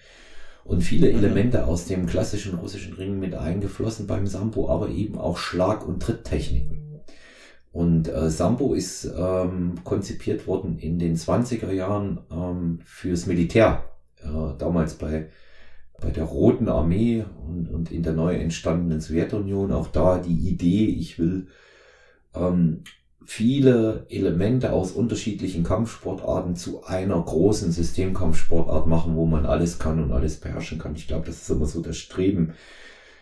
Und 0.65 0.81
viele 0.81 1.09
mhm. 1.09 1.17
Elemente 1.17 1.65
aus 1.65 1.85
dem 1.85 2.05
klassischen 2.05 2.55
russischen 2.55 2.93
Ring 2.93 3.19
mit 3.19 3.35
eingeflossen 3.35 4.07
beim 4.07 4.27
Sambo, 4.27 4.69
aber 4.69 4.89
eben 4.89 5.17
auch 5.17 5.37
Schlag- 5.37 5.87
und 5.87 6.01
Tritttechniken. 6.01 7.01
Und 7.71 8.07
äh, 8.07 8.29
Sambo 8.29 8.73
ist 8.73 9.05
ähm, 9.17 9.75
konzipiert 9.83 10.47
worden 10.47 10.79
in 10.79 10.99
den 10.99 11.15
20er 11.15 11.71
Jahren 11.71 12.19
ähm, 12.31 12.79
fürs 12.83 13.25
Militär 13.25 13.83
äh, 14.23 14.57
damals 14.57 14.95
bei, 14.95 15.29
bei 16.01 16.09
der 16.09 16.25
Roten 16.25 16.67
Armee 16.67 17.25
und, 17.47 17.69
und 17.69 17.91
in 17.91 18.03
der 18.03 18.13
neu 18.13 18.35
entstandenen 18.35 19.01
Sowjetunion 19.01 19.71
auch 19.71 19.87
da 19.87 20.19
die 20.19 20.49
Idee, 20.49 20.85
ich 20.85 21.19
will 21.19 21.47
ähm, 22.35 22.83
viele 23.29 24.07
Elemente 24.09 24.73
aus 24.73 24.91
unterschiedlichen 24.91 25.63
Kampfsportarten 25.63 26.55
zu 26.55 26.83
einer 26.83 27.21
großen 27.21 27.71
Systemkampfsportart 27.71 28.87
machen, 28.87 29.15
wo 29.15 29.27
man 29.27 29.45
alles 29.45 29.77
kann 29.77 30.01
und 30.01 30.11
alles 30.11 30.37
beherrschen 30.37 30.79
kann. 30.79 30.95
Ich 30.95 31.07
glaube, 31.07 31.27
das 31.27 31.43
ist 31.43 31.49
immer 31.51 31.67
so 31.67 31.81
das 31.81 31.97
Streben, 31.97 32.53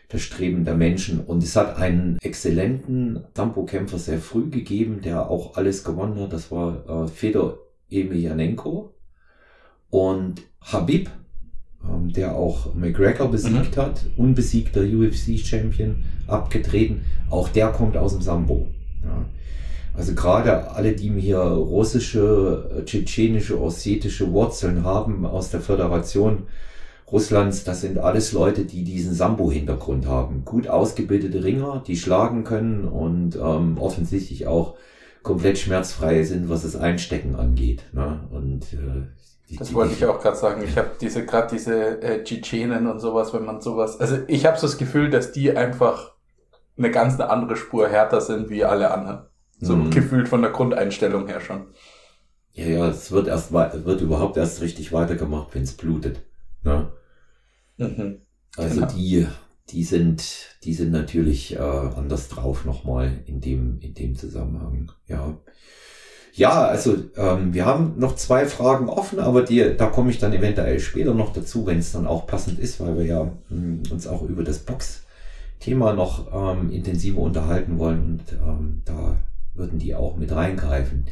das 0.08 0.22
Streben 0.22 0.64
der 0.64 0.76
Menschen. 0.76 1.20
Und 1.20 1.44
es 1.44 1.58
hat 1.58 1.76
einen 1.76 2.18
exzellenten 2.22 3.26
Sambo-Kämpfer 3.36 3.98
sehr 3.98 4.20
früh 4.20 4.50
gegeben, 4.50 5.02
der 5.02 5.30
auch 5.30 5.58
alles 5.58 5.84
gewonnen 5.84 6.18
hat. 6.22 6.32
Das 6.32 6.52
war 6.52 7.04
äh, 7.04 7.08
Fedor 7.10 7.60
Emelianenko. 7.90 8.94
Und 9.90 10.42
Habib, 10.62 11.10
ähm, 11.84 12.12
der 12.12 12.36
auch 12.36 12.74
McGregor 12.76 13.30
besiegt 13.30 13.78
mhm. 13.78 13.82
hat, 13.82 14.06
unbesiegter 14.18 14.82
UFC-Champion, 14.82 16.04
abgetreten, 16.28 17.06
auch 17.30 17.50
der 17.50 17.70
kommt 17.70 17.98
aus 17.98 18.14
dem 18.14 18.22
Sambo. 18.22 18.68
Ja. 19.04 19.26
Also 19.96 20.14
gerade 20.14 20.72
alle, 20.72 20.94
die 20.94 21.10
hier 21.20 21.40
russische, 21.40 22.84
tschetschenische, 22.86 23.60
ossetische 23.60 24.32
Wurzeln 24.32 24.84
haben 24.84 25.26
aus 25.26 25.50
der 25.50 25.62
Föderation 25.62 26.44
Russlands, 27.12 27.64
das 27.64 27.82
sind 27.82 27.98
alles 27.98 28.34
Leute, 28.34 28.66
die 28.66 28.84
diesen 28.84 29.14
Sambo-Hintergrund 29.14 30.08
haben. 30.08 30.44
Gut 30.44 30.68
ausgebildete 30.68 31.44
Ringer, 31.44 31.82
die 31.88 31.96
schlagen 31.96 32.44
können 32.44 32.84
und 32.84 33.38
ähm, 33.38 33.78
offensichtlich 33.78 34.46
auch 34.46 34.76
komplett 35.24 35.58
schmerzfrei 35.58 36.24
sind, 36.24 36.50
was 36.50 36.64
das 36.64 36.76
Einstecken 36.76 37.36
angeht. 37.36 37.84
Ne? 37.94 38.20
Und 38.30 38.74
äh, 38.74 39.08
die, 39.50 39.56
das 39.56 39.74
wollte 39.74 39.94
ich 39.94 40.06
auch 40.06 40.22
gerade 40.22 40.36
sagen. 40.36 40.64
Ich 40.64 40.78
habe 40.78 40.92
diese 41.00 41.26
gerade 41.26 41.48
diese 41.56 42.02
äh, 42.02 42.24
Tschetschenen 42.24 42.88
und 42.88 43.00
sowas, 43.00 43.34
wenn 43.34 43.46
man 43.46 43.62
sowas. 43.62 44.00
Also 44.00 44.20
ich 44.28 44.46
habe 44.46 44.58
so 44.58 44.68
das 44.68 44.78
Gefühl, 44.78 45.10
dass 45.10 45.32
die 45.32 45.56
einfach 45.56 46.14
eine 46.78 46.92
ganz 46.92 47.16
eine 47.16 47.30
andere 47.30 47.56
Spur 47.56 47.88
härter 47.88 48.22
sind 48.22 48.50
wie 48.50 48.66
alle 48.66 48.92
anderen. 48.92 49.26
So 49.60 49.76
mhm. 49.76 49.90
gefühlt 49.90 50.28
von 50.28 50.42
der 50.42 50.52
Grundeinstellung 50.52 51.28
her 51.28 51.42
schon. 51.42 51.68
Ja, 52.54 52.66
ja, 52.66 52.88
es 52.90 53.12
wird 53.12 53.28
erst 53.28 53.52
wird 53.54 54.02
überhaupt 54.02 54.38
erst 54.38 54.62
richtig 54.62 54.92
weitergemacht, 54.92 55.54
wenn 55.54 55.64
es 55.64 55.74
blutet. 55.74 56.24
Ne? 56.64 56.92
Mhm. 57.78 58.22
Also 58.56 58.76
genau. 58.76 58.88
die, 58.88 59.28
die 59.70 59.84
sind, 59.84 60.58
die 60.64 60.74
sind 60.74 60.92
natürlich 60.92 61.56
äh, 61.56 61.60
anders 61.60 62.30
drauf 62.30 62.66
nochmal 62.66 63.24
in 63.26 63.42
dem, 63.42 63.80
in 63.80 63.94
dem 63.94 64.16
Zusammenhang. 64.16 64.92
Ja. 65.08 65.38
Ja, 66.38 66.68
also 66.68 66.96
ähm, 67.16 67.56
wir 67.56 67.66
haben 67.66 67.96
noch 67.98 68.16
zwei 68.16 68.46
Fragen 68.46 68.90
offen, 68.90 69.20
aber 69.20 69.42
die, 69.42 69.76
da 69.76 69.88
komme 69.88 70.12
ich 70.12 70.20
dann 70.20 70.34
eventuell 70.34 70.80
später 70.80 71.16
noch 71.16 71.34
dazu, 71.34 71.66
wenn 71.66 71.80
es 71.80 71.94
dann 71.94 72.06
auch 72.06 72.28
passend 72.28 72.60
ist, 72.60 72.80
weil 72.80 72.96
wir 72.96 73.06
ja 73.06 73.24
mh, 73.24 73.32
hm, 73.50 73.84
uns 73.92 74.06
auch 74.06 74.22
über 74.22 74.44
das 74.44 74.60
Box-Thema 74.60 75.94
noch 75.94 76.32
ähm, 76.32 76.72
intensiver 76.72 77.22
unterhalten 77.22 77.80
wollen 77.80 78.04
und 78.04 78.34
ähm, 78.34 78.84
da 78.86 79.18
würden 79.56 79.80
die 79.80 79.96
auch 79.96 80.16
mit 80.16 80.32
reingreifen. 80.32 81.08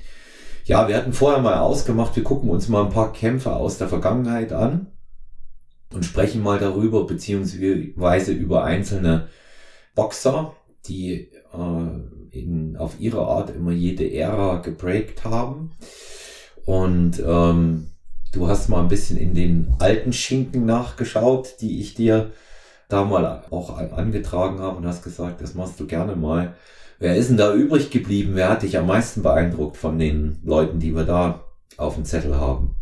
Ja, 0.66 0.88
wir 0.88 0.96
hatten 0.96 1.12
vorher 1.12 1.42
mal 1.42 1.58
ausgemacht, 1.58 2.16
wir 2.16 2.24
gucken 2.24 2.52
uns 2.52 2.70
mal 2.70 2.84
ein 2.84 2.94
paar 2.94 3.12
Kämpfe 3.12 3.56
aus 3.56 3.80
der 3.80 3.88
Vergangenheit 3.88 4.54
an 4.54 4.92
und 5.92 6.06
sprechen 6.06 6.44
mal 6.44 6.60
darüber, 6.60 7.08
beziehungsweise 7.08 8.32
über 8.32 8.64
einzelne 8.64 9.28
Boxer, 9.96 10.54
die 10.86 11.32
äh, 11.52 12.05
in, 12.36 12.78
auf 12.78 13.00
ihre 13.00 13.26
Art 13.28 13.50
immer 13.50 13.72
jede 13.72 14.12
Ära 14.12 14.58
gebreakt 14.58 15.24
haben. 15.24 15.72
Und 16.66 17.22
ähm, 17.26 17.92
du 18.34 18.48
hast 18.48 18.70
mal 18.70 18.82
ein 18.82 18.88
bisschen 18.88 19.18
in 19.18 19.34
den 19.34 19.76
alten 19.80 20.14
Schinken 20.14 20.66
nachgeschaut, 20.66 21.56
die 21.62 21.80
ich 21.80 21.94
dir 21.94 22.32
da 22.90 23.04
mal 23.04 23.44
auch 23.50 23.78
angetragen 23.78 24.60
habe 24.60 24.78
und 24.78 24.86
hast 24.86 25.04
gesagt, 25.04 25.42
das 25.42 25.56
machst 25.56 25.80
du 25.80 25.88
gerne 25.88 26.16
mal. 26.16 26.56
Wer 27.00 27.16
ist 27.16 27.30
denn 27.30 27.38
da 27.38 27.54
übrig 27.54 27.90
geblieben? 27.90 28.32
Wer 28.36 28.50
hat 28.50 28.64
dich 28.64 28.78
am 28.78 28.88
meisten 28.88 29.22
beeindruckt 29.22 29.78
von 29.78 30.00
den 30.00 30.40
Leuten, 30.44 30.80
die 30.80 30.96
wir 30.96 31.04
da 31.04 31.46
auf 31.78 31.96
dem 31.96 32.06
Zettel 32.06 32.36
haben? 32.36 32.76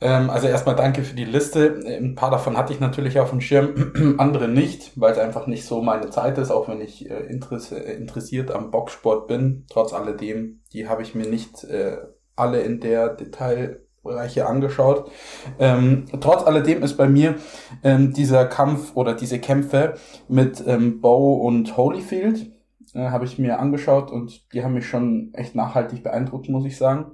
Ähm, 0.00 0.28
also 0.28 0.46
erstmal 0.46 0.76
danke 0.76 1.02
für 1.02 1.16
die 1.16 1.24
Liste. 1.24 1.80
Ein 1.86 2.14
paar 2.14 2.30
davon 2.30 2.56
hatte 2.56 2.72
ich 2.72 2.80
natürlich 2.80 3.18
auf 3.18 3.30
dem 3.30 3.40
Schirm, 3.40 4.16
andere 4.18 4.48
nicht, 4.48 4.92
weil 4.96 5.12
es 5.12 5.18
einfach 5.18 5.46
nicht 5.46 5.64
so 5.64 5.80
meine 5.80 6.10
Zeit 6.10 6.36
ist, 6.38 6.50
auch 6.50 6.68
wenn 6.68 6.80
ich 6.80 7.10
äh, 7.10 7.20
interessiert 7.24 8.50
am 8.50 8.70
Boxsport 8.70 9.26
bin. 9.26 9.64
Trotz 9.70 9.92
alledem, 9.92 10.60
die 10.72 10.88
habe 10.88 11.02
ich 11.02 11.14
mir 11.14 11.26
nicht 11.26 11.64
äh, 11.64 11.96
alle 12.34 12.60
in 12.60 12.80
der 12.80 13.08
Detailbereiche 13.08 14.46
angeschaut. 14.46 15.10
Ähm, 15.58 16.04
trotz 16.20 16.44
alledem 16.44 16.82
ist 16.82 16.98
bei 16.98 17.08
mir 17.08 17.36
ähm, 17.82 18.12
dieser 18.12 18.44
Kampf 18.44 18.92
oder 18.94 19.14
diese 19.14 19.38
Kämpfe 19.38 19.94
mit 20.28 20.62
ähm, 20.66 21.00
Bow 21.00 21.36
und 21.46 21.78
Holyfield 21.78 22.50
äh, 22.92 23.08
habe 23.08 23.24
ich 23.24 23.38
mir 23.38 23.58
angeschaut 23.60 24.10
und 24.10 24.52
die 24.52 24.62
haben 24.62 24.74
mich 24.74 24.86
schon 24.86 25.30
echt 25.32 25.54
nachhaltig 25.54 26.02
beeindruckt, 26.02 26.50
muss 26.50 26.66
ich 26.66 26.76
sagen. 26.76 27.12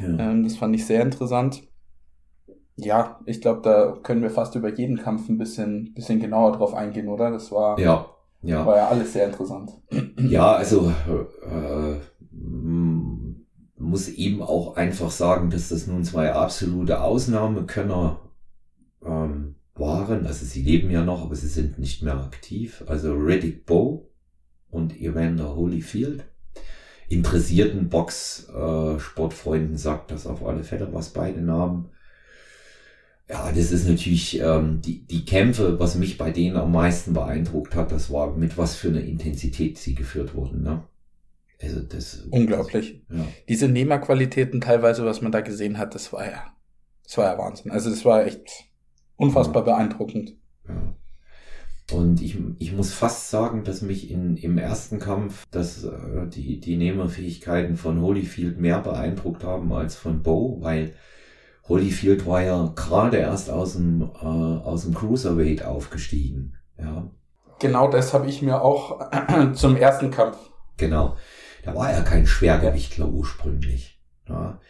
Ja. 0.00 0.30
Ähm, 0.30 0.44
das 0.44 0.56
fand 0.56 0.76
ich 0.76 0.86
sehr 0.86 1.02
interessant. 1.02 1.62
Ja, 2.76 3.20
ich 3.26 3.40
glaube, 3.40 3.60
da 3.62 3.98
können 4.02 4.22
wir 4.22 4.30
fast 4.30 4.54
über 4.54 4.72
jeden 4.72 4.96
Kampf 4.96 5.28
ein 5.28 5.38
bisschen, 5.38 5.92
bisschen 5.94 6.20
genauer 6.20 6.52
drauf 6.52 6.74
eingehen, 6.74 7.08
oder? 7.08 7.30
Das 7.30 7.52
war 7.52 7.78
ja, 7.78 8.06
ja. 8.42 8.64
war 8.64 8.76
ja 8.76 8.88
alles 8.88 9.12
sehr 9.12 9.26
interessant. 9.26 9.72
Ja, 10.20 10.52
also 10.52 10.92
äh, 11.42 11.96
muss 13.90 14.08
eben 14.08 14.42
auch 14.42 14.76
einfach 14.76 15.10
sagen, 15.10 15.50
dass 15.50 15.70
das 15.70 15.86
nun 15.86 16.04
zwei 16.04 16.32
absolute 16.32 17.00
Ausnahmekönner 17.02 18.20
ähm, 19.04 19.56
waren. 19.74 20.26
Also 20.26 20.44
sie 20.44 20.62
leben 20.62 20.90
ja 20.90 21.02
noch, 21.04 21.22
aber 21.24 21.34
sie 21.34 21.48
sind 21.48 21.78
nicht 21.78 22.02
mehr 22.02 22.16
aktiv. 22.16 22.84
Also 22.86 23.14
Riddick 23.14 23.66
Bowe 23.66 24.06
und 24.70 25.00
Evander 25.00 25.56
Holyfield. 25.56 26.24
Interessierten 27.08 27.88
Box-Sportfreunden 27.88 29.74
äh, 29.74 29.78
sagt 29.78 30.12
das 30.12 30.26
auf 30.28 30.44
alle 30.46 30.62
Fälle, 30.62 30.92
was 30.92 31.08
beide 31.08 31.40
Namen 31.40 31.88
ja, 33.30 33.52
das 33.52 33.70
ist 33.70 33.88
natürlich 33.88 34.40
ähm, 34.40 34.80
die, 34.80 35.06
die 35.06 35.24
Kämpfe, 35.24 35.78
was 35.78 35.94
mich 35.94 36.18
bei 36.18 36.32
denen 36.32 36.56
am 36.56 36.72
meisten 36.72 37.12
beeindruckt 37.12 37.76
hat, 37.76 37.92
das 37.92 38.10
war 38.10 38.36
mit 38.36 38.58
was 38.58 38.74
für 38.74 38.88
einer 38.88 39.02
Intensität 39.02 39.78
sie 39.78 39.94
geführt 39.94 40.34
wurden. 40.34 40.62
Ne? 40.62 40.82
Also 41.62 41.80
das 41.80 42.26
unglaublich. 42.30 43.04
Das, 43.08 43.18
ja. 43.18 43.24
Diese 43.48 43.68
Nehmerqualitäten 43.68 44.60
teilweise, 44.60 45.04
was 45.04 45.22
man 45.22 45.30
da 45.30 45.42
gesehen 45.42 45.78
hat, 45.78 45.94
das 45.94 46.12
war 46.12 46.24
ja, 46.26 46.44
das 47.04 47.18
war 47.18 47.32
ja 47.32 47.38
Wahnsinn. 47.38 47.70
Also 47.70 47.90
das 47.90 48.04
war 48.04 48.26
echt 48.26 48.64
unfassbar 49.14 49.64
ja. 49.64 49.76
beeindruckend. 49.76 50.36
Ja. 50.66 50.96
Und 51.92 52.20
ich, 52.22 52.36
ich 52.58 52.72
muss 52.72 52.92
fast 52.92 53.30
sagen, 53.30 53.62
dass 53.62 53.80
mich 53.80 54.10
in, 54.10 54.36
im 54.38 54.58
ersten 54.58 54.98
Kampf 54.98 55.46
dass, 55.52 55.84
äh, 55.84 56.26
die, 56.28 56.58
die 56.58 56.76
Nehmerfähigkeiten 56.76 57.76
von 57.76 58.00
Holyfield 58.00 58.58
mehr 58.58 58.80
beeindruckt 58.80 59.44
haben 59.44 59.72
als 59.72 59.94
von 59.94 60.22
Bo, 60.22 60.58
weil 60.60 60.94
Holyfield 61.70 62.26
war 62.26 62.42
ja 62.42 62.72
gerade 62.74 63.18
erst 63.18 63.48
aus 63.48 63.74
dem, 63.74 64.02
äh, 64.02 64.24
aus 64.24 64.82
dem 64.82 64.92
Cruiserweight 64.92 65.64
aufgestiegen. 65.64 66.56
Ja. 66.76 67.08
Genau 67.60 67.88
das 67.88 68.12
habe 68.12 68.28
ich 68.28 68.42
mir 68.42 68.60
auch 68.60 69.00
zum 69.54 69.76
ersten 69.76 70.10
Kampf. 70.10 70.36
Genau. 70.76 71.16
Da 71.62 71.74
war 71.74 71.90
er 71.90 72.02
kein 72.02 72.26
Schwergewichtler 72.26 73.08
ursprünglich. 73.08 74.00
Ja. 74.28 74.60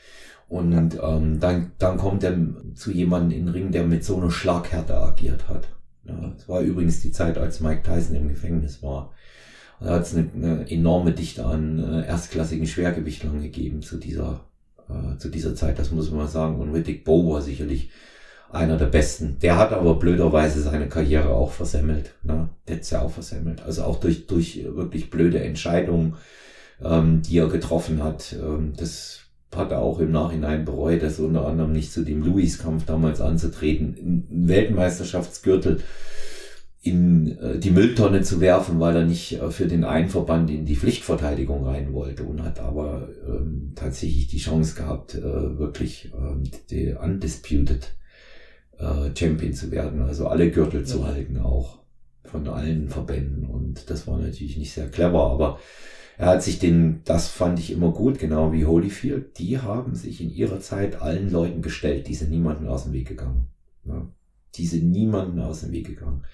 Und 0.49 0.99
ähm, 1.01 1.41
dann, 1.41 1.73
dann 1.79 1.97
kommt 1.97 2.23
er 2.23 2.37
zu 2.75 2.91
jemandem 2.91 3.39
in 3.39 3.47
den 3.47 3.55
Ring, 3.55 3.73
der 3.73 3.85
mit 3.85 4.05
so 4.05 4.17
einer 4.17 4.31
Schlaghärte 4.31 5.01
agiert 5.01 5.49
hat. 5.49 5.69
Ja, 6.05 6.33
das 6.37 6.49
war 6.49 6.61
übrigens 6.61 7.01
die 7.01 7.13
Zeit, 7.13 7.39
als 7.39 7.61
Mike 7.61 7.83
Tyson 7.83 8.17
im 8.17 8.29
Gefängnis 8.29 8.83
war. 8.83 9.13
Da 9.81 9.91
hat 9.95 10.03
es 10.03 10.15
eine, 10.15 10.29
eine 10.35 10.71
enorme 10.71 11.13
Dichte 11.13 11.47
an 11.47 11.79
äh, 11.79 12.07
erstklassigen 12.07 12.67
Schwergewichtlern 12.67 13.41
gegeben 13.41 13.81
zu 13.81 13.97
dieser 13.97 14.50
äh, 14.91 15.19
zu 15.19 15.29
dieser 15.29 15.55
Zeit, 15.55 15.79
das 15.79 15.91
muss 15.91 16.11
man 16.11 16.29
sagen. 16.29 16.61
Und 16.61 16.73
Riddick 16.73 17.05
Bowe 17.05 17.35
war 17.35 17.43
sicherlich 17.43 17.91
einer 18.53 18.77
der 18.77 18.87
besten. 18.87 19.39
Der 19.41 19.57
hat 19.57 19.73
aber 19.73 19.95
blöderweise 19.95 20.61
seine 20.61 20.89
Karriere 20.89 21.31
auch 21.31 21.53
versemmelt. 21.53 22.15
Ne? 22.23 22.49
Der 22.67 22.77
hat's 22.77 22.91
ja 22.91 23.03
auch 23.03 23.11
versemmelt. 23.11 23.63
Also 23.63 23.85
auch 23.85 24.01
durch, 24.01 24.27
durch 24.27 24.65
wirklich 24.75 25.11
blöde 25.11 25.41
Entscheidungen, 25.41 26.17
ähm, 26.83 27.23
die 27.23 27.39
er 27.39 27.49
getroffen 27.49 28.03
hat. 28.03 28.35
Ähm, 28.41 28.73
das 28.77 29.21
hat 29.55 29.73
er 29.73 29.81
auch 29.81 29.99
im 30.01 30.13
Nachhinein 30.13 30.65
bereut, 30.65 31.03
das 31.03 31.19
unter 31.19 31.47
anderem 31.47 31.73
nicht 31.73 31.93
zu 31.93 32.05
dem 32.05 32.23
Louis-Kampf 32.23 32.87
damals 32.87 33.21
anzutreten. 33.21 34.27
Ein 34.31 34.49
Weltmeisterschaftsgürtel 34.49 35.81
in 36.83 37.39
äh, 37.39 37.59
die 37.59 37.71
Mülltonne 37.71 38.23
zu 38.23 38.41
werfen, 38.41 38.81
weil 38.81 38.97
er 38.97 39.05
nicht 39.05 39.33
äh, 39.33 39.51
für 39.51 39.67
den 39.67 39.85
einen 39.85 40.09
Verband 40.09 40.51
in 40.51 40.65
die 40.65 40.77
Pflichtverteidigung 40.77 41.65
rein 41.65 41.93
wollte 41.93 42.25
und 42.25 42.43
hat 42.43 42.59
aber 42.59 43.09
ähm, 43.29 43.73
tatsächlich 43.75 44.29
die 44.29 44.39
Chance 44.39 44.75
gehabt, 44.75 45.15
äh, 45.15 45.59
wirklich 45.59 46.11
ähm, 46.15 46.45
die 46.71 46.95
undisputed 46.95 47.95
äh, 48.79 49.11
Champion 49.15 49.53
zu 49.53 49.71
werden, 49.71 50.01
also 50.01 50.27
alle 50.29 50.51
Gürtel 50.51 50.81
ja. 50.81 50.87
zu 50.87 51.07
halten 51.07 51.39
auch 51.39 51.81
von 52.25 52.49
allen 52.49 52.89
Verbänden 52.89 53.45
und 53.45 53.91
das 53.91 54.07
war 54.07 54.19
natürlich 54.19 54.57
nicht 54.57 54.73
sehr 54.73 54.89
clever, 54.89 55.31
aber 55.31 55.59
er 56.17 56.27
hat 56.29 56.43
sich 56.43 56.59
den, 56.59 57.01
das 57.05 57.29
fand 57.29 57.59
ich 57.59 57.73
immer 57.73 57.93
gut, 57.93 58.19
genau 58.19 58.53
wie 58.53 58.67
Holyfield, 58.67 59.39
die 59.39 59.59
haben 59.59 59.95
sich 59.95 60.21
in 60.21 60.31
ihrer 60.31 60.61
Zeit 60.61 61.01
allen 61.01 61.31
Leuten 61.31 61.63
gestellt, 61.63 62.09
die 62.09 62.15
sind 62.15 62.31
niemanden 62.31 62.69
aus 62.69 62.85
dem 62.85 62.93
Weg 62.93 63.09
gegangen. 63.09 63.47
Ja. 63.85 64.07
Die 64.55 64.67
sind 64.67 64.91
niemanden 64.91 65.41
aus 65.41 65.61
dem 65.61 65.73
Weg 65.73 65.87
gegangen. 65.87 66.25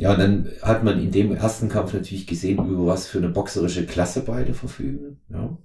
Ja, 0.00 0.16
dann 0.16 0.48
hat 0.62 0.82
man 0.82 0.98
in 0.98 1.10
dem 1.10 1.34
ersten 1.34 1.68
Kampf 1.68 1.92
natürlich 1.92 2.26
gesehen, 2.26 2.56
über 2.66 2.86
was 2.86 3.06
für 3.06 3.18
eine 3.18 3.28
boxerische 3.28 3.84
Klasse 3.84 4.22
beide 4.22 4.54
verfügen. 4.54 5.20
Ja. 5.28 5.58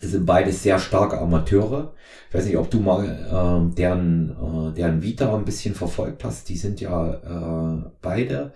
Es 0.00 0.10
sind 0.10 0.26
beide 0.26 0.50
sehr 0.50 0.80
starke 0.80 1.20
Amateure. 1.20 1.94
Ich 2.28 2.34
weiß 2.34 2.46
nicht, 2.46 2.56
ob 2.56 2.68
du 2.68 2.80
mal 2.80 3.04
äh, 3.04 3.74
deren, 3.76 4.30
äh, 4.30 4.74
deren 4.74 5.02
Vita 5.04 5.36
ein 5.36 5.44
bisschen 5.44 5.76
verfolgt 5.76 6.24
hast. 6.24 6.48
Die 6.48 6.56
sind 6.56 6.80
ja 6.80 7.14
äh, 7.14 7.90
beide 8.02 8.54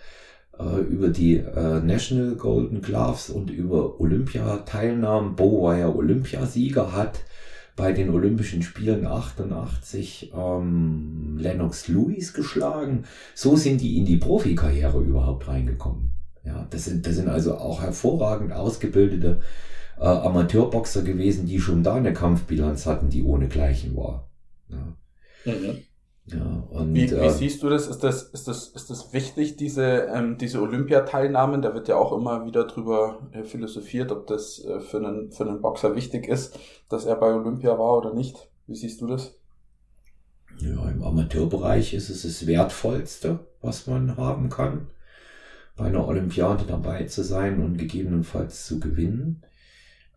äh, 0.58 0.80
über 0.80 1.10
die 1.10 1.36
äh, 1.36 1.80
National 1.80 2.34
Golden 2.34 2.82
Gloves 2.82 3.30
und 3.30 3.50
über 3.50 4.00
Olympiateilnahmen. 4.00 5.36
Bo 5.36 5.62
war 5.62 5.78
ja 5.78 5.94
Olympiasieger, 5.94 6.92
hat 6.92 7.20
bei 7.76 7.92
den 7.92 8.10
Olympischen 8.10 8.62
Spielen 8.62 9.06
88 9.06 10.32
ähm, 10.36 11.36
Lennox 11.38 11.88
Lewis 11.88 12.34
geschlagen. 12.34 13.04
So 13.34 13.56
sind 13.56 13.80
die 13.80 13.98
in 13.98 14.04
die 14.04 14.18
Profikarriere 14.18 15.00
überhaupt 15.00 15.48
reingekommen. 15.48 16.10
Ja, 16.44 16.66
das 16.70 16.84
sind, 16.84 17.06
das 17.06 17.16
sind 17.16 17.28
also 17.28 17.56
auch 17.56 17.82
hervorragend 17.82 18.52
ausgebildete 18.52 19.40
äh, 19.98 20.04
Amateurboxer 20.04 21.02
gewesen, 21.02 21.46
die 21.46 21.60
schon 21.60 21.82
da 21.82 21.94
eine 21.94 22.12
Kampfbilanz 22.12 22.86
hatten, 22.86 23.08
die 23.08 23.22
ohnegleichen 23.22 23.96
war. 23.96 24.28
Ja. 24.68 24.96
Mhm. 25.44 25.78
Ja, 26.26 26.64
und, 26.70 26.94
wie, 26.94 27.10
wie 27.10 27.14
äh, 27.14 27.30
siehst 27.30 27.62
du 27.62 27.68
das? 27.68 27.88
Ist 27.88 28.04
das, 28.04 28.22
ist 28.22 28.46
das, 28.46 28.68
ist 28.68 28.90
das 28.90 29.12
wichtig, 29.12 29.56
diese, 29.56 30.08
ähm, 30.14 30.38
diese 30.38 30.62
Olympiateilnahmen? 30.62 31.62
Da 31.62 31.74
wird 31.74 31.88
ja 31.88 31.96
auch 31.96 32.16
immer 32.16 32.46
wieder 32.46 32.64
drüber 32.64 33.28
äh, 33.32 33.42
philosophiert, 33.42 34.12
ob 34.12 34.28
das 34.28 34.64
äh, 34.64 34.80
für, 34.80 34.98
einen, 34.98 35.32
für 35.32 35.44
einen 35.44 35.60
Boxer 35.60 35.96
wichtig 35.96 36.28
ist, 36.28 36.58
dass 36.88 37.06
er 37.06 37.16
bei 37.16 37.34
Olympia 37.34 37.76
war 37.76 37.98
oder 37.98 38.14
nicht. 38.14 38.48
Wie 38.68 38.76
siehst 38.76 39.00
du 39.00 39.08
das? 39.08 39.34
Ja, 40.58 40.88
im 40.88 41.02
Amateurbereich 41.02 41.92
ist 41.92 42.08
es 42.08 42.22
das 42.22 42.46
Wertvollste, 42.46 43.40
was 43.60 43.88
man 43.88 44.16
haben 44.16 44.48
kann, 44.48 44.86
bei 45.76 45.86
einer 45.86 46.06
Olympiade 46.06 46.64
dabei 46.68 47.04
zu 47.04 47.24
sein 47.24 47.60
und 47.60 47.78
gegebenenfalls 47.78 48.66
zu 48.66 48.78
gewinnen. 48.78 49.42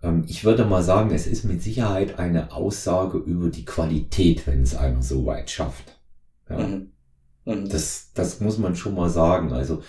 Ähm, 0.03 0.23
ich 0.27 0.45
würde 0.45 0.65
mal 0.65 0.83
sagen, 0.83 1.11
es 1.11 1.25
ist 1.25 1.45
mit 1.45 1.63
Sicherheit 1.63 2.19
eine 2.19 2.51
Aussage 2.51 3.17
über 3.17 3.49
die 3.49 3.65
Qualität, 3.65 4.45
wenn 4.45 4.61
es 4.61 4.75
einer 4.75 5.01
so 5.01 5.25
weit 5.25 5.49
schafft. 5.49 5.94
Ja. 6.49 6.58
Mhm. 6.58 6.91
Mhm. 7.45 7.69
Das, 7.69 8.12
das 8.13 8.39
muss 8.39 8.58
man 8.58 8.75
schon 8.75 8.95
mal 8.95 9.10
sagen. 9.10 9.53
Also, 9.53 9.81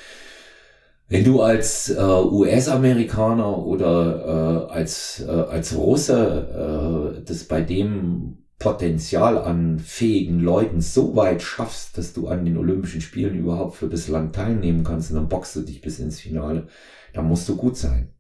wenn 1.09 1.25
du 1.25 1.40
als 1.40 1.88
äh, 1.88 2.01
US-Amerikaner 2.03 3.59
oder 3.59 4.66
äh, 4.69 4.73
als, 4.73 5.21
äh, 5.21 5.31
als 5.31 5.75
Russe 5.77 7.14
äh, 7.19 7.23
das 7.25 7.45
bei 7.45 7.61
dem 7.61 8.38
Potenzial 8.59 9.38
an 9.38 9.79
fähigen 9.79 10.40
Leuten 10.40 10.81
so 10.81 11.14
weit 11.14 11.42
schaffst, 11.42 11.97
dass 11.99 12.12
du 12.12 12.27
an 12.29 12.45
den 12.45 12.57
Olympischen 12.57 13.01
Spielen 13.03 13.38
überhaupt 13.38 13.77
für 13.77 13.88
das 13.88 14.09
Land 14.09 14.35
teilnehmen 14.35 14.83
kannst 14.83 15.11
und 15.11 15.16
dann 15.16 15.29
boxst 15.29 15.57
du 15.57 15.61
dich 15.61 15.81
bis 15.81 15.99
ins 16.01 16.21
Finale, 16.21 16.66
dann 17.12 17.29
musst 17.29 17.49
du 17.49 17.57
gut 17.57 17.77
sein. 17.77 18.12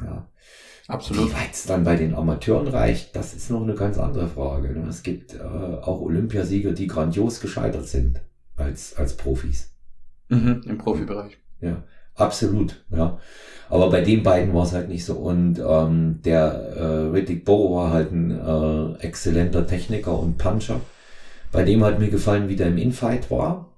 Ja. 0.00 0.31
Absolut. 0.88 1.30
Wie 1.30 1.34
weit 1.34 1.52
es 1.52 1.64
dann 1.64 1.84
bei 1.84 1.96
den 1.96 2.14
Amateuren 2.14 2.68
reicht, 2.68 3.14
das 3.14 3.34
ist 3.34 3.50
noch 3.50 3.62
eine 3.62 3.74
ganz 3.74 3.98
andere 3.98 4.28
Frage. 4.28 4.72
Ne? 4.72 4.86
Es 4.88 5.02
gibt 5.02 5.34
äh, 5.34 5.38
auch 5.38 6.00
Olympiasieger, 6.00 6.72
die 6.72 6.88
grandios 6.88 7.40
gescheitert 7.40 7.86
sind 7.86 8.20
als, 8.56 8.96
als 8.96 9.16
Profis. 9.16 9.70
Mhm, 10.28 10.62
Im 10.66 10.78
Profibereich. 10.78 11.38
Ja, 11.60 11.84
absolut. 12.14 12.84
Ja. 12.90 13.18
Aber 13.70 13.90
bei 13.90 14.00
den 14.00 14.22
beiden 14.22 14.54
war 14.54 14.64
es 14.64 14.72
halt 14.72 14.88
nicht 14.88 15.04
so. 15.04 15.14
Und 15.14 15.60
ähm, 15.64 16.20
der 16.24 16.52
äh, 16.76 17.10
Riddick 17.10 17.44
Bowe 17.44 17.76
war 17.76 17.92
halt 17.92 18.12
ein 18.12 18.30
äh, 18.30 18.98
exzellenter 19.02 19.66
Techniker 19.66 20.18
und 20.18 20.36
Puncher. 20.36 20.80
Bei 21.52 21.64
dem 21.64 21.84
hat 21.84 21.98
mir 21.98 22.08
gefallen, 22.08 22.48
wie 22.48 22.56
der 22.56 22.68
im 22.68 22.78
Infight 22.78 23.30
war. 23.30 23.72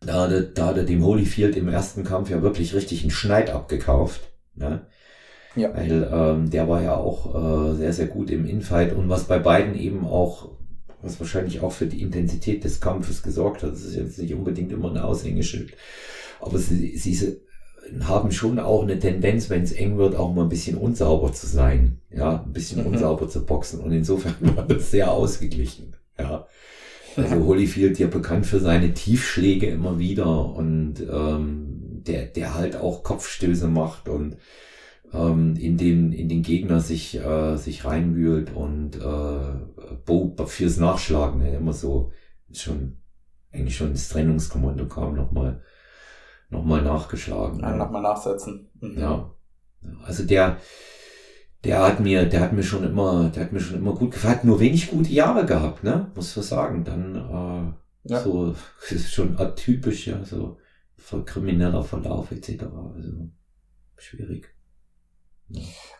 Da 0.00 0.24
hat 0.24 0.32
er, 0.32 0.42
da 0.42 0.66
hat 0.66 0.76
er 0.76 0.84
dem 0.84 1.02
Holyfield 1.02 1.56
im 1.56 1.68
ersten 1.68 2.04
Kampf 2.04 2.28
ja 2.28 2.42
wirklich 2.42 2.74
richtig 2.74 3.02
einen 3.02 3.10
Schneid 3.10 3.50
abgekauft. 3.50 4.20
Ne? 4.54 4.86
Ja. 5.56 5.74
Weil 5.74 6.08
ähm, 6.12 6.50
der 6.50 6.68
war 6.68 6.82
ja 6.82 6.96
auch 6.96 7.34
äh, 7.34 7.76
sehr, 7.76 7.92
sehr 7.92 8.06
gut 8.06 8.30
im 8.30 8.46
Infight 8.46 8.92
und 8.92 9.08
was 9.08 9.24
bei 9.24 9.38
beiden 9.38 9.78
eben 9.78 10.04
auch, 10.04 10.50
was 11.00 11.20
wahrscheinlich 11.20 11.60
auch 11.60 11.72
für 11.72 11.86
die 11.86 12.02
Intensität 12.02 12.64
des 12.64 12.80
Kampfes 12.80 13.22
gesorgt 13.22 13.62
hat, 13.62 13.72
das 13.72 13.82
ist 13.82 13.96
jetzt 13.96 14.18
nicht 14.18 14.34
unbedingt 14.34 14.72
immer 14.72 14.90
ein 14.90 14.98
Aushängeschild, 14.98 15.74
aber 16.40 16.58
sie, 16.58 16.96
sie 16.96 17.40
haben 18.02 18.32
schon 18.32 18.58
auch 18.58 18.82
eine 18.82 18.98
Tendenz, 18.98 19.50
wenn 19.50 19.62
es 19.62 19.72
eng 19.72 19.98
wird, 19.98 20.16
auch 20.16 20.34
mal 20.34 20.42
ein 20.42 20.48
bisschen 20.48 20.76
unsauber 20.76 21.32
zu 21.32 21.46
sein, 21.46 22.00
ja, 22.10 22.42
ein 22.44 22.52
bisschen 22.52 22.80
mhm. 22.80 22.88
unsauber 22.88 23.28
zu 23.28 23.44
boxen 23.44 23.80
und 23.80 23.92
insofern 23.92 24.34
war 24.56 24.66
das 24.66 24.90
sehr 24.90 25.12
ausgeglichen, 25.12 25.94
ja. 26.18 26.46
Also 27.16 27.44
Holyfield 27.44 27.96
ja 28.00 28.08
bekannt 28.08 28.44
für 28.44 28.58
seine 28.58 28.92
Tiefschläge 28.92 29.68
immer 29.68 30.00
wieder 30.00 30.52
und 30.52 30.96
ähm, 31.00 32.02
der, 32.06 32.26
der 32.26 32.54
halt 32.54 32.74
auch 32.74 33.04
Kopfstöße 33.04 33.68
macht 33.68 34.08
und 34.08 34.36
ähm, 35.14 35.56
in 35.56 35.76
den 35.76 36.12
in 36.12 36.28
den 36.28 36.42
Gegner 36.42 36.80
sich 36.80 37.16
äh, 37.16 37.56
sich 37.56 37.84
reinwühlt 37.84 38.54
und 38.54 38.96
äh, 38.96 39.96
Bo 40.04 40.34
fürs 40.46 40.78
Nachschlagen 40.78 41.40
ne, 41.40 41.56
immer 41.56 41.72
so 41.72 42.12
schon 42.52 42.98
eigentlich 43.52 43.76
schon 43.76 43.92
das 43.92 44.08
Trennungskommando 44.08 44.86
kam 44.86 45.14
nochmal 45.14 45.62
noch 46.50 46.64
mal 46.64 46.82
nachgeschlagen. 46.82 47.60
Ja, 47.60 47.76
nochmal 47.76 48.02
nachsetzen. 48.02 48.68
Mhm. 48.80 48.98
Ja. 48.98 49.34
Also 50.04 50.24
der, 50.24 50.58
der 51.64 51.82
hat 51.82 52.00
mir, 52.00 52.26
der 52.26 52.40
hat 52.40 52.52
mir 52.52 52.62
schon 52.62 52.84
immer, 52.84 53.30
der 53.30 53.44
hat 53.44 53.52
mir 53.52 53.60
schon 53.60 53.78
immer 53.78 53.94
gut 53.94 54.12
gefallen, 54.12 54.36
hat 54.36 54.44
nur 54.44 54.60
wenig 54.60 54.90
gute 54.90 55.12
Jahre 55.12 55.46
gehabt, 55.46 55.84
ne? 55.84 56.10
Muss 56.14 56.34
man 56.36 56.44
sagen. 56.44 56.84
Dann 56.84 57.14
äh, 57.14 58.10
ja. 58.10 58.20
so 58.20 58.54
ist 58.90 59.12
schon 59.12 59.38
atypisch, 59.38 60.06
ja, 60.06 60.24
so 60.24 60.58
krimineller 61.26 61.82
Verlauf 61.82 62.30
etc. 62.32 62.64
Also 62.94 63.30
schwierig. 63.96 64.53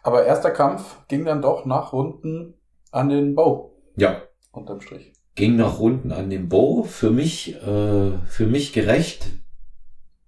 Aber 0.02 0.24
erster 0.24 0.50
Kampf 0.50 1.06
ging 1.08 1.24
dann 1.24 1.42
doch 1.42 1.64
nach 1.64 1.92
Runden 1.92 2.54
an 2.90 3.08
den 3.08 3.34
Bow. 3.34 3.72
Ja. 3.96 4.22
Unterm 4.52 4.80
Strich. 4.80 5.12
Ging 5.34 5.56
nach 5.56 5.78
Runden 5.78 6.12
an 6.12 6.30
den 6.30 6.48
Bow. 6.48 6.84
Für 6.84 7.10
mich, 7.10 7.56
äh, 7.56 8.18
für 8.26 8.46
mich 8.46 8.72
gerecht, 8.72 9.26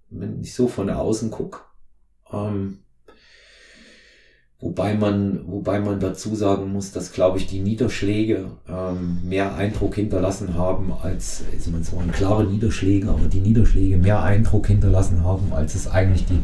wenn 0.09 0.41
ich 0.41 0.53
so 0.53 0.67
von 0.67 0.89
außen 0.89 1.31
guck. 1.31 1.71
Ähm, 2.31 2.83
Wobei 4.59 4.95
man, 4.95 5.41
wobei 5.45 5.79
man 5.79 5.99
dazu 5.99 6.33
sagen 6.33 6.71
muss, 6.73 6.91
dass, 6.91 7.11
glaube 7.11 7.37
ich, 7.37 7.45
die 7.45 7.59
Niederschläge 7.59 8.49
ähm, 8.67 9.19
mehr 9.23 9.55
Eindruck 9.55 9.93
hinterlassen 9.93 10.55
haben 10.55 10.91
als, 10.91 11.43
also 11.53 11.69
man 11.69 11.85
waren 11.91 12.11
klare 12.11 12.43
Niederschläge, 12.43 13.07
aber 13.07 13.27
die 13.27 13.39
Niederschläge 13.39 13.97
mehr 13.97 14.23
Eindruck 14.23 14.65
hinterlassen 14.65 15.23
haben, 15.23 15.53
als 15.53 15.75
es 15.75 15.87
eigentlich 15.87 16.25
die, 16.25 16.39